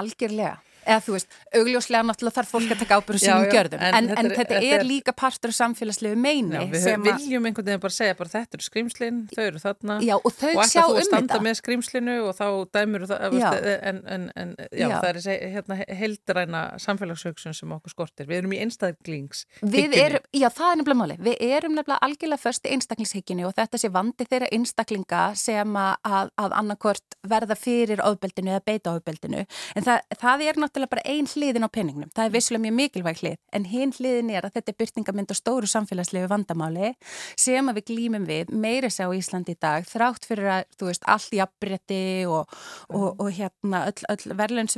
Algjörlega. 0.00 0.56
Eða 0.84 1.00
þú 1.00 1.14
veist, 1.14 1.36
augljóslega 1.56 2.04
náttúrulega 2.04 2.36
þarf 2.36 2.50
fólk 2.52 2.72
að 2.74 2.80
taka 2.82 2.96
ábyrðu 3.00 3.20
sínum 3.22 3.46
gjörðum, 3.48 3.80
en, 3.80 3.94
en, 3.96 4.08
en 4.20 4.26
þetta 4.36 4.58
er, 4.58 4.66
er 4.76 4.82
líka 4.84 5.14
partur 5.16 5.48
af 5.48 5.56
samfélagslegu 5.56 6.18
meini 6.20 6.58
já, 6.58 6.66
Við 6.74 7.06
viljum 7.06 7.48
einhvern 7.48 7.70
veginn 7.70 7.80
bara 7.80 7.96
segja 7.96 8.16
bara 8.18 8.32
þetta 8.34 8.58
eru 8.58 8.66
skrimslinn, 8.66 9.22
þau 9.32 9.42
eru 9.46 9.62
þarna 9.62 9.96
já, 10.04 10.12
og 10.18 10.26
og 10.28 10.32
um 10.32 10.36
þetta 10.42 10.66
ætla 10.66 10.84
þú 10.84 10.98
að 10.98 11.08
standa 11.08 11.40
með 11.46 11.58
skrimslinu 11.60 12.16
og 12.28 12.36
þá 12.36 12.46
dæmur 12.76 13.06
það 13.08 13.38
en, 13.74 14.02
en 14.36 14.54
það 15.02 15.28
er 15.34 15.52
hérna, 15.54 15.78
heildræna 16.00 16.62
samfélagshugsun 16.82 17.56
sem 17.56 17.74
okkur 17.76 17.94
skortir. 17.94 18.28
Við 18.28 18.42
erum 18.42 18.54
í 18.54 18.60
einstaklings 18.64 19.44
er, 19.62 20.18
Já, 20.34 20.48
það 20.52 20.70
er 20.70 20.80
nefnilega 20.80 21.00
máli, 21.00 21.16
við 21.24 21.44
erum 21.48 21.76
nefnilega 21.78 22.02
algjörlega 22.06 22.42
först 22.42 22.68
í 22.68 22.74
einstaklingshyggjunni 22.74 23.46
og 23.48 23.54
þetta 23.58 23.80
sé 23.80 23.90
vandi 23.94 24.26
þeirra 24.30 24.50
einstaklinga 24.54 25.22
sem 25.38 25.78
að, 25.80 26.32
að 26.40 26.56
annarkvört 26.60 27.18
verða 27.24 27.56
fyrir 27.58 28.02
ofbeldinu 28.04 28.54
eða 28.54 28.64
beita 28.66 28.94
ofbeldinu. 28.94 29.44
En 29.74 29.86
það, 29.86 30.02
það 30.20 30.46
er 30.48 30.60
náttúrulega 30.60 30.94
bara 30.94 31.06
ein 31.14 31.28
hliðin 31.30 31.66
á 31.66 31.70
penningnum. 31.72 32.12
Það 32.14 32.28
er 32.28 32.34
vissulega 32.34 32.64
mjög 32.66 32.76
mikilvæg 32.80 33.22
hlið. 33.22 33.38
En 33.56 33.68
hinn 33.68 33.94
hliðin 33.96 34.32
er 34.34 34.48
að 34.48 34.58
þetta 34.58 34.72
er 34.72 34.78
byrtingamind 34.82 35.34
og 35.34 35.40
stóru 35.40 35.70
samfélagslegu 35.70 36.28
vandamáli 36.30 36.92
sem 37.40 37.72
við 37.74 37.86
glýmum 37.90 38.28
við 38.28 38.52
meiri 38.52 38.90
sá 38.92 39.06
í 39.08 39.18
Íslandi 39.18 39.54
í 39.54 39.60
dag 39.60 39.86
þrátt 39.88 40.26
fyrir 40.28 40.50
að, 40.58 40.66
þú 40.78 40.90
veist, 40.90 41.08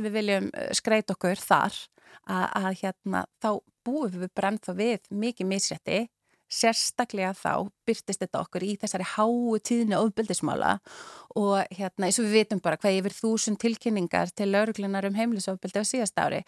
við 0.07 0.17
viljum 0.19 0.51
eh, 0.53 0.69
skreit 0.77 1.13
okkur 1.13 1.41
þar 1.41 1.79
að, 2.27 2.45
að 2.45 2.69
hérna 2.81 3.25
þá 3.43 3.49
búum 3.87 4.21
við 4.21 4.31
brent 4.35 4.67
þá 4.67 4.73
við 4.77 5.11
mikið 5.11 5.51
misrætti 5.51 6.05
sérstaklega 6.47 7.33
þá 7.35 7.67
byrtist 7.87 8.21
þetta 8.23 8.41
okkur 8.45 8.63
í 8.63 8.73
þessari 8.79 9.07
háu 9.17 9.57
tíðni 9.59 9.97
ofbildismála 9.99 10.77
og 11.35 11.75
hérna 11.75 12.07
eins 12.07 12.19
og 12.21 12.27
við 12.27 12.37
vitum 12.39 12.61
bara 12.63 12.79
hvað 12.79 13.01
yfir 13.01 13.15
þúsund 13.17 13.59
tilkynningar 13.59 14.31
til 14.31 14.47
lauruglunar 14.53 15.09
um 15.09 15.17
heimlisofbildi 15.17 15.83
á 15.83 15.85
síðast 15.87 16.23
ári 16.23 16.43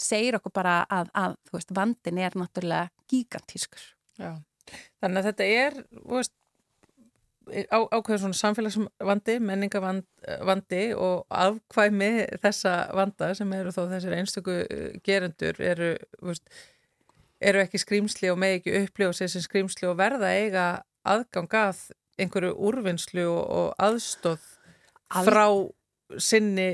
segir 0.00 0.38
okkur 0.38 0.54
bara 0.54 0.78
að, 0.90 1.12
að 1.14 1.36
veist, 1.52 1.74
vandin 1.76 2.18
er 2.18 2.34
náttúrulega 2.38 2.88
gigantískur. 3.10 3.84
Já, 4.18 4.32
þannig 5.02 5.20
að 5.20 5.28
þetta 5.28 5.50
er 5.60 5.78
veist, 6.08 6.34
á, 7.50 7.78
ákveður 7.92 8.20
svona 8.22 8.38
samfélagsvandi, 8.38 9.38
menningavandi 9.44 10.84
og 10.96 11.26
afkvæmi 11.28 12.12
þessa 12.42 12.74
vanda 12.96 13.32
sem 13.36 13.52
eru 13.56 13.74
þó 13.74 13.82
þessir 13.92 14.16
einstöku 14.18 14.56
gerendur 15.06 15.60
eru 15.62 15.90
veist, 16.24 16.48
eru 17.44 17.60
ekki 17.64 17.80
skrýmsli 17.82 18.32
og 18.32 18.40
með 18.40 18.58
ekki 18.58 18.76
upplifa 18.84 19.16
sér 19.18 19.32
sem 19.34 19.44
skrýmsli 19.44 19.88
og 19.90 19.98
verða 20.00 20.32
eiga 20.32 20.66
aðgang 21.04 21.52
að 21.60 21.84
einhverju 22.20 22.54
úrvinnslu 22.68 23.26
og 23.28 23.72
aðstóð 23.82 24.44
frá 25.26 25.46
sinni 26.22 26.68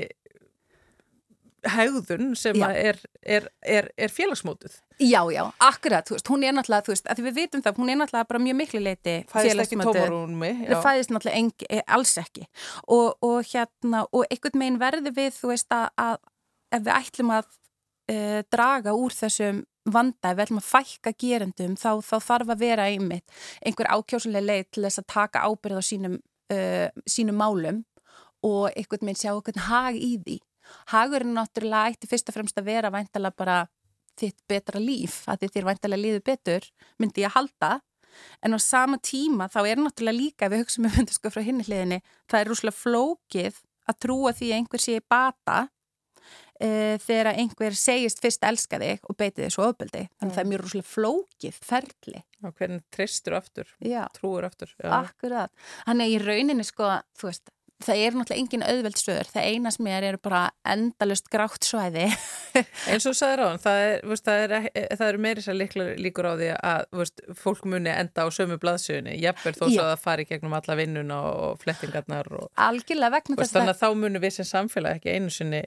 hegðun 1.69 2.31
sem 2.39 2.57
er, 2.65 2.97
er, 3.21 3.47
er, 3.61 3.89
er 3.97 4.13
félagsmótuð. 4.13 4.79
Já, 5.01 5.21
já, 5.33 5.43
akkurat, 5.61 6.05
þú 6.07 6.17
veist, 6.17 6.31
hún 6.33 6.45
er 6.45 6.55
náttúrulega, 6.57 6.85
þú 6.87 6.93
veist, 6.93 7.07
að 7.09 7.23
við 7.25 7.37
vitum 7.37 7.63
það, 7.65 7.79
hún 7.81 7.93
er 7.93 7.99
náttúrulega 8.01 8.29
bara 8.31 8.41
mjög 8.41 8.57
miklu 8.59 8.81
leiti 8.81 9.15
félagsmótuð. 9.29 9.51
Fæðist 9.51 9.63
ekki 9.65 9.87
tómarúnmi. 9.87 10.51
Fæðist 10.85 11.13
náttúrulega 11.13 11.41
engi, 11.41 11.69
eh, 11.69 11.83
alls 11.87 12.13
ekki 12.21 12.45
og, 12.87 13.15
og 13.25 13.39
hérna, 13.51 14.05
og 14.09 14.25
einhvern 14.27 14.61
megin 14.61 14.81
verði 14.81 15.13
við, 15.17 15.33
þú 15.37 15.53
veist, 15.53 15.69
að, 15.75 15.87
að 16.01 16.17
ef 16.71 16.85
við 16.85 16.93
ætlum 16.95 17.35
að 17.35 17.51
uh, 18.11 18.39
draga 18.53 18.95
úr 18.97 19.15
þessum 19.15 19.63
vanda, 19.91 20.31
ef 20.31 20.37
við 20.37 20.45
ætlum 20.45 20.61
að 20.61 20.69
fækka 20.69 21.15
gerendum 21.23 21.77
þá, 21.79 21.91
þá 22.05 22.15
þarf 22.27 22.53
að 22.53 22.61
vera 22.61 22.89
einmitt 22.91 23.41
einhver 23.65 23.89
ákjósuleg 23.89 24.45
leið 24.45 24.67
til 24.69 24.85
þess 24.85 25.01
að 25.01 25.09
taka 25.15 25.45
ábyrð 25.47 25.81
á 25.81 25.83
sínum, 25.85 26.19
uh, 26.53 26.87
sínum 27.09 27.41
málum 27.41 27.81
og 28.45 28.71
einhvern 28.73 29.09
veginn 29.09 29.21
sjá 29.21 29.33
einhvern 29.33 29.67
hag 29.67 29.97
í 29.97 30.15
því. 30.21 30.39
Hagurinn 30.93 31.35
náttúrulega 31.37 31.93
ætti 31.93 32.09
fyrst 32.11 32.31
og 32.31 32.37
fremst 32.37 32.59
að 32.59 32.69
vera 32.71 32.91
væntalega 32.93 33.37
bara 33.37 33.59
þitt 34.19 34.37
betra 34.49 34.81
líf, 34.81 35.23
að 35.29 35.43
þið 35.43 35.55
þér 35.55 35.67
væntalega 35.69 36.03
líður 36.05 36.23
betur, 36.27 36.67
myndi 36.99 37.23
ég 37.23 37.31
að 37.31 37.37
halda. 37.39 37.71
En 38.43 38.55
á 38.55 38.59
sama 38.59 38.99
tíma 38.99 39.47
þá 39.51 39.61
er 39.65 39.79
náttúrulega 39.79 40.17
líka 40.17 40.47
ef 40.47 40.53
við 40.53 40.65
hugsaum 40.65 40.87
um 40.89 40.95
þetta 40.97 41.15
sko 41.15 41.31
frá 41.31 41.45
hinni 41.45 41.63
hliðinni 41.63 42.01
það 42.27 42.39
er 42.41 42.49
rúslega 42.51 42.75
flókið 42.75 43.61
að 43.87 44.01
trúa 44.03 44.33
því 44.35 44.49
að 44.51 44.57
einhver 44.57 44.83
sé 44.83 44.97
bata 45.13 45.59
uh, 46.61 46.97
þegar 47.01 47.31
einhver 47.31 47.77
segist 47.77 48.21
fyrst 48.23 48.43
elska 48.47 48.81
þig 48.81 49.07
og 49.07 49.17
beiti 49.19 49.45
þig 49.45 49.55
svo 49.55 49.69
öfbeldi 49.71 50.03
þannig 50.09 50.27
að 50.27 50.35
það 50.35 50.43
er 50.43 50.51
mjög 50.51 50.63
rúslega 50.65 50.89
flókið 50.91 51.61
ferli. 51.71 52.23
Og 52.41 52.55
hvernig 52.57 52.83
tristur 52.93 53.37
aftur 53.37 53.73
já. 53.79 54.03
trúur 54.17 54.47
aftur 54.47 54.75
já. 54.75 54.91
akkurat, 55.01 55.55
þannig 55.85 56.15
í 56.15 56.21
rauninni 56.25 56.67
sko 56.67 56.91
þú 57.19 57.31
veist 57.31 57.55
Það 57.81 58.01
er 58.05 58.15
náttúrulega 58.17 58.41
engin 58.41 58.65
auðveld 58.65 58.99
stöður, 58.99 59.29
það 59.33 59.47
eina 59.51 59.71
sem 59.73 59.89
er 59.91 60.07
eru 60.11 60.19
bara 60.21 60.41
endalust 60.73 61.29
grátt 61.33 61.65
svæði. 61.65 62.07
Eins 62.91 63.07
og 63.09 63.17
sæður 63.17 63.43
á 63.43 63.45
hann, 63.49 63.61
það 63.63 63.81
eru 63.87 64.17
er, 64.35 64.55
er, 64.75 65.03
er 65.07 65.19
meiri 65.21 65.45
sér 65.45 65.57
líkur 65.57 66.29
á 66.29 66.33
því 66.39 66.49
að 66.57 66.85
veist, 67.01 67.25
fólk 67.41 67.67
muni 67.71 67.93
enda 67.93 68.25
á 68.25 68.27
sömu 68.33 68.59
blaðsjöunni, 68.61 69.17
jafnverð 69.23 69.61
þó 69.61 69.65
svo 69.65 69.83
að 69.85 69.91
það 69.91 70.05
fari 70.05 70.27
gegnum 70.29 70.57
alla 70.57 70.79
vinnuna 70.79 71.21
og 71.31 71.61
flettingarnar. 71.63 72.31
Og, 72.37 72.49
Algjörlega 72.69 73.15
vegna 73.17 73.39
þess 73.39 73.53
að... 73.53 73.59
Þannig 73.59 73.75
að 73.75 73.83
þá 73.83 74.01
muni 74.03 74.23
við 74.25 74.37
sem 74.37 74.51
samfélag 74.51 74.99
ekki 74.99 75.15
einu 75.17 75.33
sinni 75.33 75.63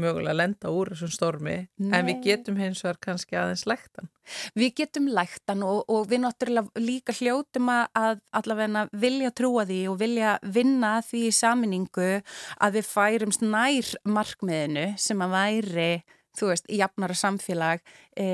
mögulega 0.00 0.34
lenda 0.36 0.70
úr 0.74 0.90
þessum 0.92 1.12
stormi 1.12 1.54
Nei. 1.78 1.90
en 1.94 2.08
við 2.08 2.20
getum 2.24 2.58
hins 2.58 2.82
vegar 2.84 2.98
kannski 3.06 3.38
aðeins 3.38 3.64
læktan. 3.68 4.10
Við 4.56 4.74
getum 4.80 5.06
læktan 5.14 5.62
og, 5.66 5.84
og 5.92 6.08
við 6.10 6.24
náttúrulega 6.24 6.82
líka 6.82 7.14
hljótum 7.14 7.70
að 7.74 8.20
allavega 8.34 8.86
vilja 9.04 9.32
trúa 9.36 9.66
því 9.68 9.80
og 9.92 9.98
vilja 10.00 10.34
vinna 10.42 10.96
því 11.04 11.22
í 11.28 11.32
saminningu 11.38 12.10
að 12.58 12.78
við 12.78 12.90
færumst 12.90 13.46
nær 13.46 13.94
markmiðinu 14.08 14.86
sem 15.00 15.24
að 15.24 15.34
væri, 15.38 15.90
þú 16.38 16.50
veist, 16.50 16.70
í 16.70 16.80
jafnara 16.82 17.18
samfélag 17.18 17.84
e, 18.18 18.28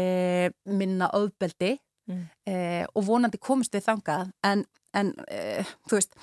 minna 0.70 1.10
auðbeldi 1.16 1.74
mm. 2.08 2.22
e, 2.48 2.60
og 2.94 3.08
vonandi 3.08 3.40
komist 3.42 3.74
við 3.76 3.88
þangað 3.90 4.30
en, 4.46 4.64
en 4.96 5.12
e, 5.28 5.66
þú 5.90 6.00
veist 6.00 6.16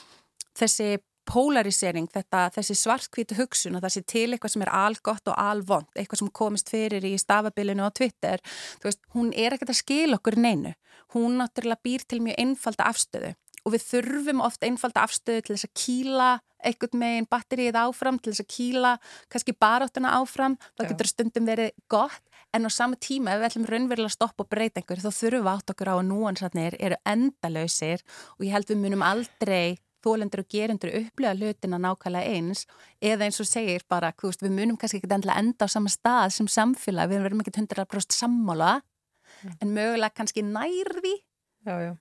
þessi 0.57 0.95
polarisering, 1.27 2.07
þetta, 2.13 2.47
þessi 2.55 2.75
svartkvítu 2.79 3.37
hugsun 3.37 3.77
og 3.77 3.83
það 3.85 3.95
sé 3.95 4.03
til 4.07 4.27
eitthvað 4.31 4.53
sem 4.55 4.65
er 4.65 4.73
algott 4.79 5.31
og 5.31 5.41
alvond, 5.41 5.89
eitthvað 5.95 6.23
sem 6.23 6.33
komist 6.41 6.71
fyrir 6.73 7.05
í 7.07 7.15
stafabilinu 7.21 7.87
á 7.87 7.91
Twitter, 7.91 8.43
þú 8.81 8.89
veist, 8.89 9.03
hún 9.15 9.33
er 9.35 9.57
ekkert 9.57 9.73
að 9.73 9.81
skila 9.81 10.21
okkur 10.21 10.39
neinu. 10.39 10.73
Hún 11.15 11.37
náttúrulega 11.39 11.83
býr 11.83 12.03
til 12.07 12.23
mjög 12.23 12.39
einfalda 12.43 12.89
afstöðu 12.91 13.35
og 13.67 13.73
við 13.73 13.83
þurfum 13.83 14.39
oft 14.45 14.63
einfalda 14.63 15.03
afstöðu 15.03 15.43
til 15.43 15.55
þess 15.55 15.67
að 15.67 15.73
kýla 15.81 16.27
einhvern 16.67 17.01
meginn 17.01 17.27
batterið 17.29 17.77
áfram, 17.81 18.17
til 18.19 18.31
þess 18.31 18.45
að 18.45 18.53
kýla 18.53 18.91
kannski 19.27 19.53
baráttuna 19.59 20.13
áfram, 20.21 20.55
það 20.77 20.93
getur 20.93 21.09
stundum 21.11 21.49
verið 21.49 21.73
gott, 21.91 22.23
en 22.55 22.65
á 22.65 22.69
sama 22.71 22.95
tíma 22.95 23.33
ef 23.33 23.41
við 23.41 23.49
ætlum 23.49 23.67
raunverulega 23.67 24.09
að 24.09 24.15
stoppa 24.15 24.45
og 24.45 24.49
breyta 24.51 24.81
einhverju 24.81 25.03
þá 25.03 25.19
þurfum 25.19 25.43
við 25.43 25.51
átt 25.53 25.73
okkur 25.73 25.91
á 25.91 25.95
að 25.97 26.07
núansatnir 26.07 26.77
eru 26.79 26.99
endalöysir 27.05 28.03
og 28.37 28.47
ég 28.47 28.55
held 28.55 28.71
við 28.71 28.81
munum 28.83 29.03
aldrei 29.05 29.77
þólendur 30.05 30.43
og 30.43 30.49
gerundur 30.51 30.93
upplega 31.01 31.35
hlutina 31.37 31.79
nákvæmlega 31.81 32.35
eins 32.37 32.65
eða 33.01 33.27
eins 33.27 33.39
og 33.43 33.49
segir 33.49 33.85
bara, 33.89 34.13
veist, 34.23 34.43
við 34.43 34.53
munum 34.55 34.77
kannski 34.79 35.01
ekki 35.01 35.11
enda 35.13 35.65
á 35.65 35.67
sama 35.69 35.89
stað 35.89 36.35
sem 36.37 36.47
samfélag, 36.47 37.09
við 37.09 37.25
verðum 37.25 37.43
ekki 37.43 37.55
100% 37.57 38.17
sammála 38.17 38.77
mm. 38.81 39.57
en 39.61 39.73
mögulega 39.73 40.15
kannski 40.15 40.45
nærði 40.45 41.17
Já, 41.67 41.81
já. 41.83 41.95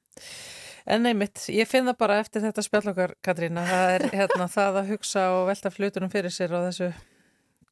En 0.87 1.03
neymitt, 1.03 1.49
ég 1.51 1.67
finn 1.67 1.89
það 1.89 1.97
bara 1.99 2.21
eftir 2.23 2.45
þetta 2.45 2.63
spjallokkar 2.63 3.17
Katrín 3.25 3.59
að 3.59 3.71
það 3.73 3.93
er 3.97 4.05
hérna, 4.13 4.47
það 4.53 4.77
að 4.81 4.91
hugsa 4.93 5.25
og 5.35 5.49
velta 5.49 5.73
flutunum 5.75 6.13
fyrir 6.13 6.31
sér 6.31 6.55
og 6.55 6.69
þessu 6.69 6.93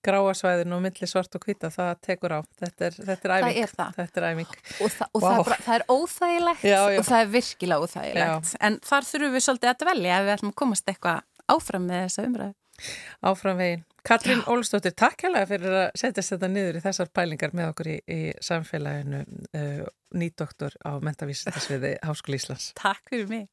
gráasvæðinu 0.05 0.77
og 0.77 0.83
milli 0.85 1.09
svart 1.11 1.39
og 1.39 1.47
hvita, 1.47 1.71
það 1.75 1.93
tekur 2.05 2.37
á 2.37 2.41
þetta 2.63 2.89
er, 2.89 2.99
þetta 3.11 3.29
er 3.31 3.37
æfing, 3.37 3.71
það 3.75 3.87
er 3.87 3.97
þetta 4.01 4.21
er 4.21 4.29
æfing. 4.31 4.59
og, 4.75 4.97
þa 4.97 5.09
og 5.11 5.21
wow. 5.21 5.29
það, 5.29 5.39
er 5.39 5.49
bara, 5.51 5.61
það 5.69 5.79
er 5.79 5.87
óþægilegt 5.95 6.67
já, 6.67 6.81
já. 6.81 6.99
og 6.99 7.09
það 7.09 7.23
er 7.23 7.33
virkilega 7.39 7.87
óþægilegt 7.87 8.53
já. 8.53 8.59
en 8.69 8.83
þar 8.91 9.09
þurfum 9.13 9.39
við 9.39 9.47
svolítið 9.49 9.73
að 9.73 9.81
dvelja 9.85 10.19
ef 10.19 10.29
við 10.29 10.37
ætlum 10.37 10.53
að 10.55 10.61
komast 10.65 10.93
eitthvað 10.93 11.51
áfram 11.55 11.89
með 11.89 12.07
þessa 12.07 12.29
umræðu 12.29 12.55
Áfram 13.25 13.59
veginn. 13.59 13.85
Katrín 14.05 14.43
Ólustóttir, 14.51 14.93
takk 14.99 15.23
hérlega 15.25 15.49
fyrir 15.49 15.75
að 15.79 15.87
setjast 15.97 16.35
þetta 16.35 16.49
niður 16.53 16.77
í 16.77 16.81
þessar 16.85 17.11
pælingar 17.17 17.55
með 17.57 17.71
okkur 17.71 17.89
í, 17.89 17.95
í 18.05 18.19
samfélaginu 18.45 19.21
uh, 19.57 19.87
nýdoktor 20.21 20.77
á 20.85 20.93
mentavísindasviði 21.01 21.95
Háskóli 22.05 22.41
Íslands. 22.41 22.73
Takk 22.77 23.09
fyrir 23.09 23.31
mig. 23.31 23.47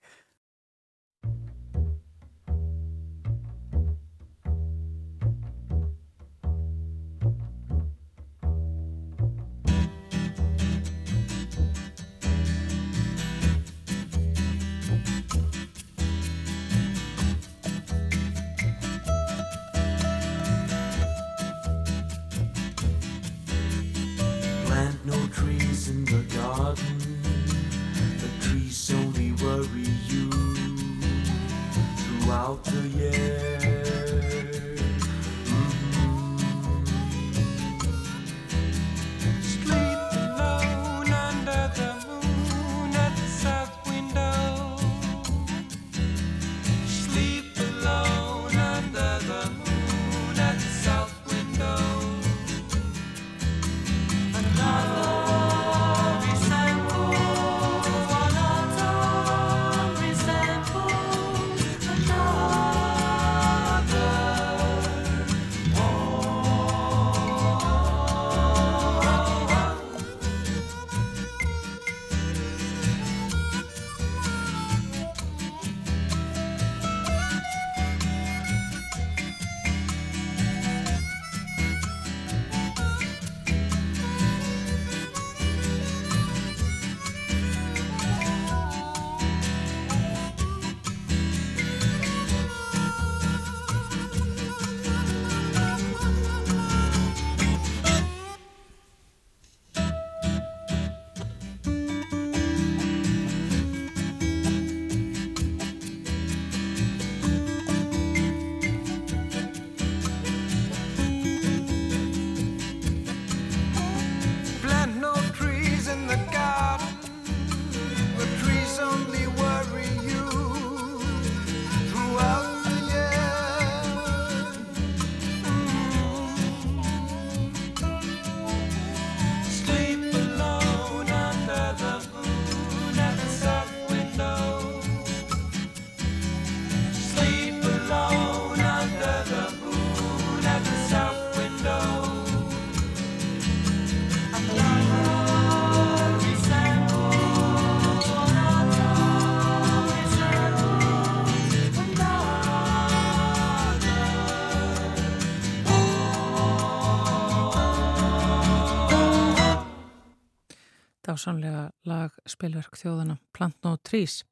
Dásanlega 161.22 161.70
lagspilverk 161.86 162.78
þjóðana 162.80 163.20
Plantn 163.36 163.70
og 163.70 163.82
Trís. 163.86 164.24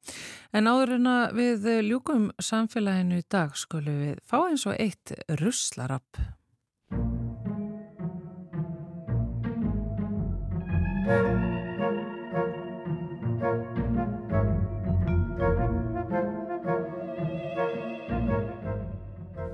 En 0.52 0.66
áður 0.66 0.96
en 0.98 1.06
að 1.06 1.38
við 1.38 1.68
ljúkum 1.86 2.30
samfélaginu 2.42 3.20
í 3.22 3.26
dag 3.30 3.54
skulum 3.54 4.02
við 4.02 4.18
fá 4.26 4.40
eins 4.48 4.66
og 4.66 4.74
eitt 4.74 5.14
ruslarapp. 5.38 6.18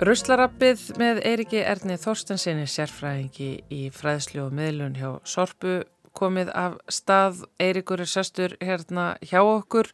Ruslarappið 0.06 0.82
með 1.00 1.22
Eiriki 1.24 1.60
Erni 1.64 1.96
Þorstensinni 1.98 2.66
sérfræðingi 2.68 3.48
í 3.72 3.86
fræðslu 3.90 4.44
og 4.44 4.52
miðlun 4.54 4.96
hjá 4.96 5.08
Sorpu 5.26 5.80
komið 6.16 6.52
af 6.56 6.78
stað 6.92 7.44
Eirikur 7.62 8.02
er 8.02 8.10
sestur 8.10 8.56
hérna 8.62 9.14
hjá 9.24 9.42
okkur 9.44 9.92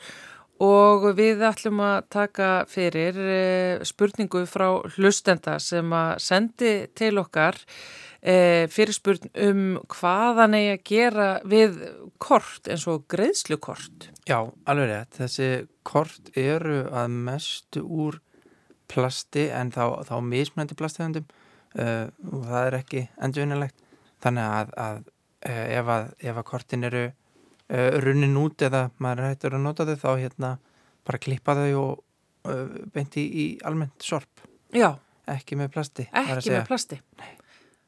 og 0.63 1.09
við 1.19 1.43
ætlum 1.47 1.81
að 1.83 2.07
taka 2.13 2.49
fyrir 2.71 3.19
eh, 3.19 3.83
spurningu 3.87 4.45
frá 4.51 4.69
hlustenda 4.95 5.59
sem 5.63 5.93
að 5.97 6.13
sendi 6.23 6.73
til 6.99 7.17
okkar 7.23 7.59
eh, 8.21 8.69
fyrir 8.71 8.95
spurn 8.95 9.31
um 9.33 9.63
hvaðan 9.91 10.59
eigi 10.59 10.73
að 10.75 10.85
gera 10.93 11.29
við 11.49 11.79
kort 12.23 12.71
eins 12.71 12.87
og 12.91 13.09
greiðslukort. 13.11 14.11
Já, 14.29 14.39
alveg 14.69 14.93
rétt. 14.93 15.17
Þessi 15.19 15.49
kort 15.83 16.31
eru 16.39 16.85
að 16.93 17.17
mestu 17.31 17.83
úr 17.83 18.21
plasti 18.93 19.49
en 19.51 19.73
þá, 19.75 20.05
þá 20.07 20.17
mismöndi 20.21 20.77
plastegundum 20.77 21.25
uh, 21.81 22.05
og 22.29 22.43
það 22.45 22.67
er 22.67 22.75
ekki 22.77 23.03
endurvinnilegt. 23.25 23.79
Þannig 24.23 24.51
að, 24.61 24.75
að 24.79 24.99
Eh, 25.01 25.12
ef 25.43 25.91
að, 25.91 26.09
ef 26.23 26.39
að 26.39 26.49
kortin 26.49 26.87
eru 26.89 27.05
uh, 27.09 27.99
runnin 28.05 28.39
út 28.41 28.63
eða 28.63 28.87
maður 29.03 29.29
hættur 29.31 29.59
að 29.59 29.65
nota 29.67 29.87
þau 29.89 29.97
þá 30.05 30.11
hérna 30.21 30.57
bara 31.07 31.23
klippa 31.23 31.57
þau 31.59 31.71
og, 31.81 32.03
uh, 32.49 32.67
beint 32.95 33.19
í, 33.19 33.27
í 33.27 33.47
almennt 33.67 34.05
sorp. 34.05 34.45
Já, 34.73 34.95
ekki 35.31 35.59
með 35.61 35.73
plasti 35.77 36.09
ekki 36.09 36.55
með 36.55 36.69
plasti. 36.71 37.01
Nei. 37.21 37.33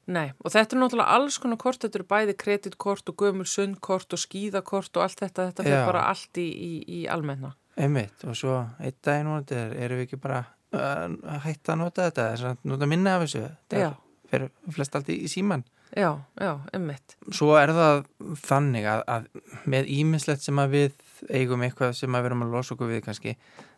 Nei, 0.04 0.26
og 0.44 0.52
þetta 0.52 0.76
er 0.76 0.80
náttúrulega 0.82 1.14
alls 1.16 1.38
konar 1.40 1.56
kort, 1.56 1.80
þetta 1.80 1.96
eru 1.96 2.04
bæði 2.10 2.34
kreditkort 2.36 3.08
og 3.08 3.22
gömul 3.22 3.46
sundkort 3.48 4.12
og 4.12 4.20
skíðakort 4.20 4.98
og 4.98 5.06
allt 5.06 5.22
þetta, 5.22 5.46
þetta 5.48 5.64
fyrir 5.64 5.86
bara 5.88 6.02
allt 6.10 6.40
í, 6.42 6.44
í, 6.44 6.72
í 6.84 6.98
almenna. 7.08 7.54
Einmitt, 7.80 8.20
og 8.28 8.36
svo 8.36 8.58
einn 8.84 9.30
vonandi 9.30 9.56
er, 9.56 9.72
erum 9.86 10.02
við 10.02 10.04
ekki 10.04 10.18
bara 10.20 10.42
að 10.76 11.16
hætta 11.46 11.72
að 11.72 11.80
nota 11.80 12.10
þetta, 12.10 12.52
nota 12.68 12.90
minna 12.90 13.16
af 13.16 13.24
þessu. 13.24 13.46
Þetta 13.72 13.94
fyrir 14.28 14.52
flest 14.76 14.98
allt 14.98 15.08
í, 15.14 15.16
í 15.24 15.30
síman 15.32 15.64
Já, 15.94 16.10
já, 16.40 16.58
einmitt. 16.74 17.14
Svo 17.30 17.52
er 17.54 17.70
það 17.74 18.00
þannig 18.42 18.86
að, 18.90 19.02
að 19.06 19.26
með 19.70 19.90
ímislegt 19.94 20.42
sem 20.42 20.58
að 20.58 20.72
við 20.74 20.96
eigum 21.30 21.62
eitthvað 21.62 21.92
sem 21.94 22.16
að 22.16 22.24
við 22.24 22.30
erum 22.30 22.42
að 22.46 22.56
losa 22.56 22.74
okkur 22.74 22.90
við 22.90 23.04
kannski, 23.04 23.34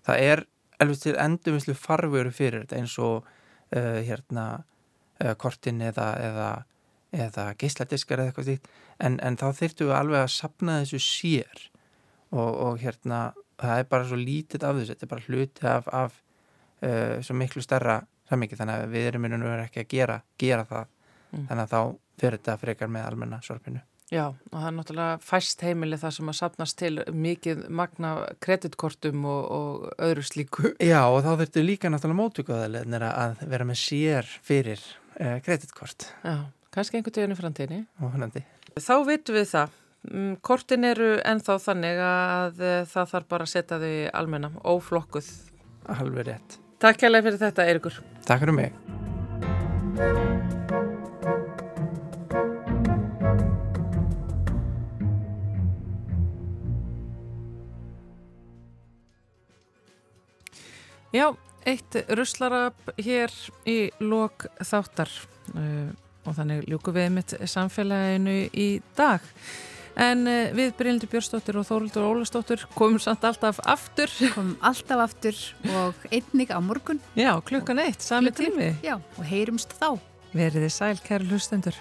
það 0.07 0.23
er 0.31 0.43
alveg 0.81 1.03
til 1.03 1.15
endurvinnslu 1.21 1.77
farveru 1.77 2.33
fyrir 2.33 2.65
þetta 2.65 2.81
eins 2.81 2.97
og 3.05 3.29
uh, 3.29 4.01
hérna 4.07 4.47
uh, 4.57 5.35
kortin 5.41 5.85
eða, 5.85 6.09
eða, 6.25 6.49
eða 7.13 7.47
geisladiskar 7.61 8.25
eða 8.25 8.33
eitthvað 8.33 8.49
stíkt 8.49 8.73
en, 8.97 9.21
en 9.21 9.37
þá 9.37 9.47
þyrftum 9.61 9.93
við 9.93 9.99
alveg 10.01 10.25
að 10.25 10.35
sapna 10.39 10.81
þessu 10.83 11.03
sér 11.05 11.69
og, 12.33 12.51
og 12.51 12.81
hérna 12.81 13.23
það 13.61 13.83
er 13.83 13.89
bara 13.93 14.09
svo 14.09 14.21
lítið 14.21 14.65
af 14.69 14.81
þessu, 14.81 14.95
þetta 14.95 15.09
er 15.09 15.13
bara 15.15 15.29
hluti 15.29 15.69
af, 15.69 15.93
af 15.93 16.21
uh, 16.81 17.17
svo 17.21 17.37
miklu 17.37 17.65
stærra 17.65 18.01
samingi 18.27 18.57
þannig 18.57 18.87
að 18.87 18.93
við 18.97 19.09
erum 19.13 19.29
minnum 19.29 19.49
ekki 19.61 19.85
að 19.85 19.91
gera, 19.93 20.23
gera 20.41 20.65
það 20.69 20.93
Mm. 21.37 21.47
þannig 21.49 21.65
að 21.65 21.73
þá 21.73 22.06
fyrir 22.21 22.39
þetta 22.41 22.57
frekar 22.61 22.91
með 22.93 23.07
almenna 23.11 23.39
sorpinu. 23.45 23.81
Já, 24.07 24.29
og 24.31 24.53
það 24.55 24.67
er 24.69 24.75
náttúrulega 24.77 25.15
fæst 25.27 25.63
heimili 25.67 25.97
það 25.99 26.13
sem 26.15 26.29
að 26.31 26.37
sapnast 26.39 26.77
til 26.79 26.93
mikið 27.11 27.65
magna 27.75 28.11
kreditkortum 28.45 29.25
og, 29.27 29.49
og 29.57 29.89
öðru 30.07 30.23
slíku. 30.23 30.71
Já 30.79 31.01
og 31.11 31.25
þá 31.25 31.33
þurftu 31.41 31.65
líka 31.67 31.91
náttúrulega 31.91 32.21
mótugöðalegnir 32.21 33.07
að 33.09 33.43
vera 33.51 33.67
með 33.67 33.81
sér 33.83 34.29
fyrir 34.47 34.79
uh, 35.19 35.41
kreditkort 35.43 36.07
Já, 36.23 36.37
kannski 36.71 37.01
einhvern 37.01 37.17
deginn 37.19 37.35
í 37.35 37.41
framtíðinni. 37.41 37.81
og 37.99 38.15
hannandi. 38.15 38.45
Þá 38.79 38.95
vitum 39.11 39.41
við 39.41 39.51
það. 39.57 39.75
Mm, 40.07 40.37
Kortin 40.47 40.87
eru 40.87 41.11
ennþá 41.27 41.57
þannig 41.65 41.99
að 42.07 42.61
eh, 42.63 42.85
það 42.87 43.11
þarf 43.11 43.27
bara 43.33 43.47
að 43.49 43.53
setja 43.57 43.79
þau 43.83 43.95
almenna, 44.21 44.53
óflokkuð. 44.63 45.33
Alveg 45.97 46.29
rétt. 46.31 46.61
Takk 46.79 47.01
kærlega 47.03 47.27
fyrir 47.27 47.43
þetta, 47.43 47.67
Eirikur. 47.73 47.99
Takk 48.29 48.45
fyrir 48.45 48.55
mig. 48.61 48.71
Já, 61.17 61.31
eitt 61.65 61.97
ruslarab 62.13 62.91
hér 63.01 63.33
í 63.65 63.87
lok 64.05 64.45
þáttar 64.61 65.09
uh, 65.55 65.89
og 66.27 66.37
þannig 66.37 66.67
ljúku 66.69 66.93
við 66.93 67.09
mitt 67.15 67.33
samfélaginu 67.49 68.35
í 68.53 68.67
dag. 68.99 69.25
En 69.97 70.27
uh, 70.29 70.53
við 70.53 70.75
Brynildur 70.77 71.11
Björnsdóttir 71.15 71.57
og 71.57 71.65
Þórildur 71.71 72.05
Ólastóttir 72.11 72.67
komum 72.77 73.01
samt 73.01 73.25
alltaf 73.25 73.63
aftur. 73.65 74.13
Komum 74.37 74.59
alltaf 74.61 75.07
aftur 75.07 75.41
og 75.73 76.07
einnig 76.11 76.53
á 76.53 76.61
morgun. 76.61 77.01
Já, 77.17 77.33
klukkan 77.49 77.81
eitt, 77.87 78.05
sami 78.05 78.35
Klukkan 78.35 78.53
tími. 78.53 78.71
Já, 78.85 78.99
og 79.01 79.25
heyrumst 79.25 79.73
þá. 79.81 79.95
Veriði 80.37 80.69
sæl, 80.69 80.99
kæru 81.01 81.33
hlustendur. 81.33 81.81